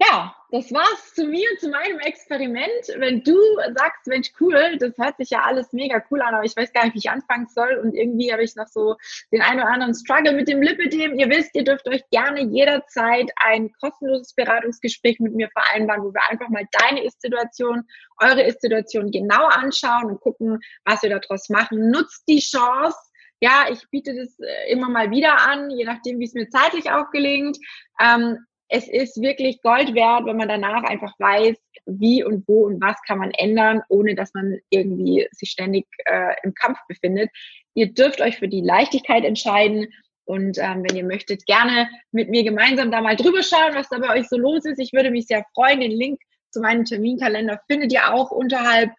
Ja, 0.00 0.34
das 0.50 0.72
war's 0.72 1.14
zu 1.14 1.24
mir, 1.24 1.46
zu 1.58 1.68
meinem 1.68 1.98
Experiment. 2.00 2.88
Wenn 2.96 3.22
du 3.22 3.36
sagst, 3.76 4.06
Mensch, 4.06 4.32
cool, 4.40 4.76
das 4.78 4.96
hört 4.98 5.16
sich 5.18 5.30
ja 5.30 5.42
alles 5.42 5.72
mega 5.72 6.02
cool 6.10 6.20
an, 6.20 6.34
aber 6.34 6.44
ich 6.44 6.56
weiß 6.56 6.72
gar 6.72 6.84
nicht, 6.84 6.94
wie 6.94 6.98
ich 6.98 7.10
anfangen 7.10 7.46
soll 7.46 7.80
und 7.82 7.94
irgendwie 7.94 8.32
habe 8.32 8.42
ich 8.42 8.56
noch 8.56 8.66
so 8.66 8.96
den 9.30 9.40
einen 9.40 9.60
oder 9.60 9.70
anderen 9.70 9.94
Struggle 9.94 10.32
mit 10.32 10.48
dem 10.48 10.62
Lipidem. 10.62 11.18
Ihr 11.18 11.28
wisst, 11.28 11.54
ihr 11.54 11.64
dürft 11.64 11.86
euch 11.88 12.02
gerne 12.10 12.42
jederzeit 12.42 13.30
ein 13.36 13.72
kostenloses 13.80 14.34
Beratungsgespräch 14.34 15.20
mit 15.20 15.34
mir 15.34 15.48
vereinbaren, 15.50 16.02
wo 16.02 16.12
wir 16.12 16.28
einfach 16.28 16.48
mal 16.48 16.66
deine 16.72 17.04
Ist-Situation, 17.04 17.84
eure 18.20 18.42
Ist-Situation 18.42 19.10
genau 19.10 19.46
anschauen 19.46 20.06
und 20.06 20.20
gucken, 20.20 20.60
was 20.84 21.02
wir 21.02 21.10
daraus 21.10 21.48
machen. 21.50 21.90
Nutzt 21.90 22.24
die 22.28 22.40
Chance, 22.40 22.98
ja, 23.44 23.66
ich 23.70 23.80
biete 23.90 24.14
das 24.14 24.38
äh, 24.40 24.72
immer 24.72 24.88
mal 24.88 25.10
wieder 25.10 25.36
an, 25.46 25.70
je 25.70 25.84
nachdem, 25.84 26.18
wie 26.18 26.24
es 26.24 26.32
mir 26.32 26.48
zeitlich 26.48 26.90
auch 26.90 27.10
gelingt. 27.10 27.58
Ähm, 28.00 28.38
es 28.68 28.88
ist 28.88 29.20
wirklich 29.20 29.60
Gold 29.60 29.94
wert, 29.94 30.24
wenn 30.24 30.38
man 30.38 30.48
danach 30.48 30.82
einfach 30.84 31.12
weiß, 31.18 31.54
wie 31.84 32.24
und 32.24 32.48
wo 32.48 32.64
und 32.64 32.80
was 32.80 32.96
kann 33.06 33.18
man 33.18 33.32
ändern, 33.32 33.82
ohne 33.90 34.14
dass 34.14 34.32
man 34.32 34.58
irgendwie 34.70 35.28
sich 35.32 35.50
ständig 35.50 35.84
äh, 36.06 36.34
im 36.42 36.54
Kampf 36.54 36.78
befindet. 36.88 37.28
Ihr 37.74 37.92
dürft 37.92 38.22
euch 38.22 38.38
für 38.38 38.48
die 38.48 38.62
Leichtigkeit 38.62 39.24
entscheiden 39.24 39.88
und 40.24 40.56
ähm, 40.56 40.82
wenn 40.82 40.96
ihr 40.96 41.04
möchtet, 41.04 41.44
gerne 41.44 41.90
mit 42.10 42.30
mir 42.30 42.44
gemeinsam 42.44 42.90
da 42.90 43.02
mal 43.02 43.16
drüber 43.16 43.42
schauen, 43.42 43.74
was 43.74 43.90
da 43.90 43.98
bei 43.98 44.18
euch 44.18 44.26
so 44.30 44.38
los 44.38 44.64
ist. 44.64 44.78
Ich 44.80 44.94
würde 44.94 45.10
mich 45.10 45.26
sehr 45.26 45.44
freuen. 45.54 45.80
Den 45.80 45.90
Link 45.90 46.18
zu 46.54 46.60
meinem 46.60 46.84
Terminkalender 46.84 47.60
findet 47.66 47.92
ihr 47.92 48.14
auch 48.14 48.30
unterhalb. 48.30 48.90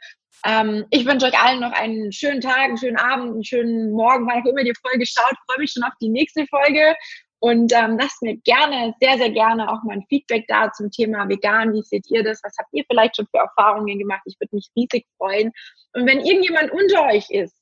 Ähm, 0.45 0.85
ich 0.91 1.05
wünsche 1.05 1.25
euch 1.25 1.39
allen 1.39 1.61
noch 1.61 1.71
einen 1.71 2.11
schönen 2.11 2.41
Tag, 2.41 2.65
einen 2.65 2.77
schönen 2.77 2.97
Abend, 2.97 3.33
einen 3.33 3.43
schönen 3.43 3.91
Morgen, 3.91 4.27
wann 4.27 4.43
auch 4.43 4.45
immer 4.45 4.63
die 4.63 4.75
Folge 4.85 5.05
schaut. 5.07 5.35
Freue 5.47 5.59
mich 5.59 5.71
schon 5.71 5.83
auf 5.83 5.93
die 6.01 6.09
nächste 6.09 6.45
Folge. 6.47 6.95
Und 7.39 7.73
ähm, 7.73 7.97
lasst 7.99 8.21
mir 8.21 8.37
gerne, 8.37 8.93
sehr, 8.99 9.17
sehr 9.17 9.29
gerne 9.29 9.71
auch 9.71 9.83
mal 9.83 9.93
ein 9.93 10.05
Feedback 10.09 10.45
da 10.47 10.71
zum 10.71 10.91
Thema 10.91 11.27
vegan. 11.29 11.73
Wie 11.73 11.81
seht 11.83 12.05
ihr 12.09 12.23
das? 12.23 12.41
Was 12.43 12.55
habt 12.57 12.69
ihr 12.73 12.83
vielleicht 12.89 13.15
schon 13.15 13.27
für 13.27 13.39
Erfahrungen 13.39 13.99
gemacht? 13.99 14.21
Ich 14.25 14.35
würde 14.39 14.55
mich 14.55 14.69
riesig 14.75 15.05
freuen. 15.17 15.51
Und 15.93 16.05
wenn 16.05 16.21
irgendjemand 16.21 16.71
unter 16.71 17.05
euch 17.07 17.29
ist, 17.29 17.55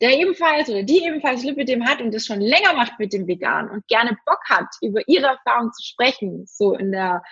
der 0.00 0.16
ebenfalls 0.18 0.68
oder 0.68 0.82
die 0.82 1.04
ebenfalls 1.04 1.42
Lipidem 1.42 1.84
hat 1.84 2.00
und 2.00 2.14
das 2.14 2.26
schon 2.26 2.40
länger 2.40 2.72
macht 2.74 2.98
mit 2.98 3.12
dem 3.12 3.26
Vegan 3.26 3.68
und 3.68 3.86
gerne 3.88 4.16
Bock 4.24 4.40
hat, 4.48 4.68
über 4.80 5.00
ihre 5.08 5.26
Erfahrungen 5.26 5.72
zu 5.72 5.84
sprechen, 5.84 6.44
so 6.46 6.74
in 6.74 6.92
der 6.92 7.22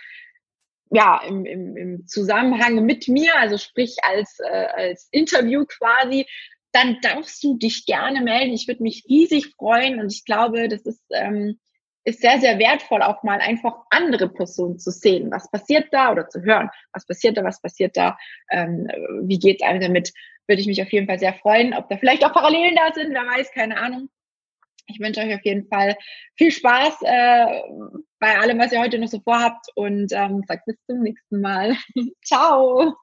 ja, 0.91 1.21
im, 1.27 1.45
im, 1.45 1.77
im 1.77 2.07
Zusammenhang 2.07 2.85
mit 2.85 3.09
mir, 3.09 3.37
also 3.37 3.59
sprich 3.59 3.97
als, 4.03 4.39
äh, 4.41 4.67
als 4.75 5.09
Interview 5.11 5.65
quasi, 5.67 6.27
dann 6.73 6.99
darfst 7.01 7.43
du 7.43 7.57
dich 7.57 7.87
gerne 7.87 8.21
melden. 8.21 8.53
Ich 8.53 8.69
würde 8.69 8.83
mich 8.83 9.05
riesig 9.09 9.55
freuen 9.57 10.01
und 10.01 10.13
ich 10.13 10.25
glaube, 10.25 10.69
das 10.69 10.83
ist, 10.83 11.03
ähm, 11.11 11.59
ist 12.05 12.21
sehr, 12.21 12.39
sehr 12.39 12.59
wertvoll, 12.59 13.03
auch 13.03 13.23
mal 13.25 13.41
einfach 13.41 13.75
andere 13.91 14.29
Personen 14.29 14.79
zu 14.79 14.91
sehen. 14.91 15.31
Was 15.31 15.51
passiert 15.51 15.89
da 15.91 16.13
oder 16.13 16.29
zu 16.29 16.43
hören? 16.43 16.71
Was 16.93 17.07
passiert 17.07 17.37
da? 17.37 17.43
Was 17.43 17.61
passiert 17.61 17.97
da? 17.97 18.17
Ähm, 18.51 18.87
wie 19.23 19.39
geht 19.39 19.61
es 19.61 19.67
einem 19.67 19.81
damit? 19.81 20.13
Würde 20.47 20.61
ich 20.61 20.69
mich 20.69 20.81
auf 20.81 20.93
jeden 20.93 21.09
Fall 21.09 21.19
sehr 21.19 21.35
freuen. 21.35 21.75
Ob 21.75 21.89
da 21.89 21.97
vielleicht 21.97 22.25
auch 22.25 22.33
Parallelen 22.33 22.77
da 22.77 22.93
sind, 22.95 23.13
wer 23.13 23.27
weiß, 23.27 23.51
keine 23.51 23.77
Ahnung. 23.79 24.09
Ich 24.87 25.01
wünsche 25.01 25.21
euch 25.21 25.35
auf 25.35 25.45
jeden 25.45 25.67
Fall 25.69 25.97
viel 26.37 26.51
Spaß 26.51 27.03
äh, 27.03 27.63
bei 28.21 28.39
allem, 28.39 28.59
was 28.59 28.73
ihr 28.73 28.81
heute 28.81 28.99
noch 28.99 29.09
so 29.09 29.21
vorhabt 29.21 29.67
und 29.75 30.13
ähm, 30.13 30.43
sagt 30.47 30.65
bis 30.67 30.77
zum 30.87 31.01
nächsten 31.01 31.41
Mal. 31.41 31.77
Ciao. 32.25 32.97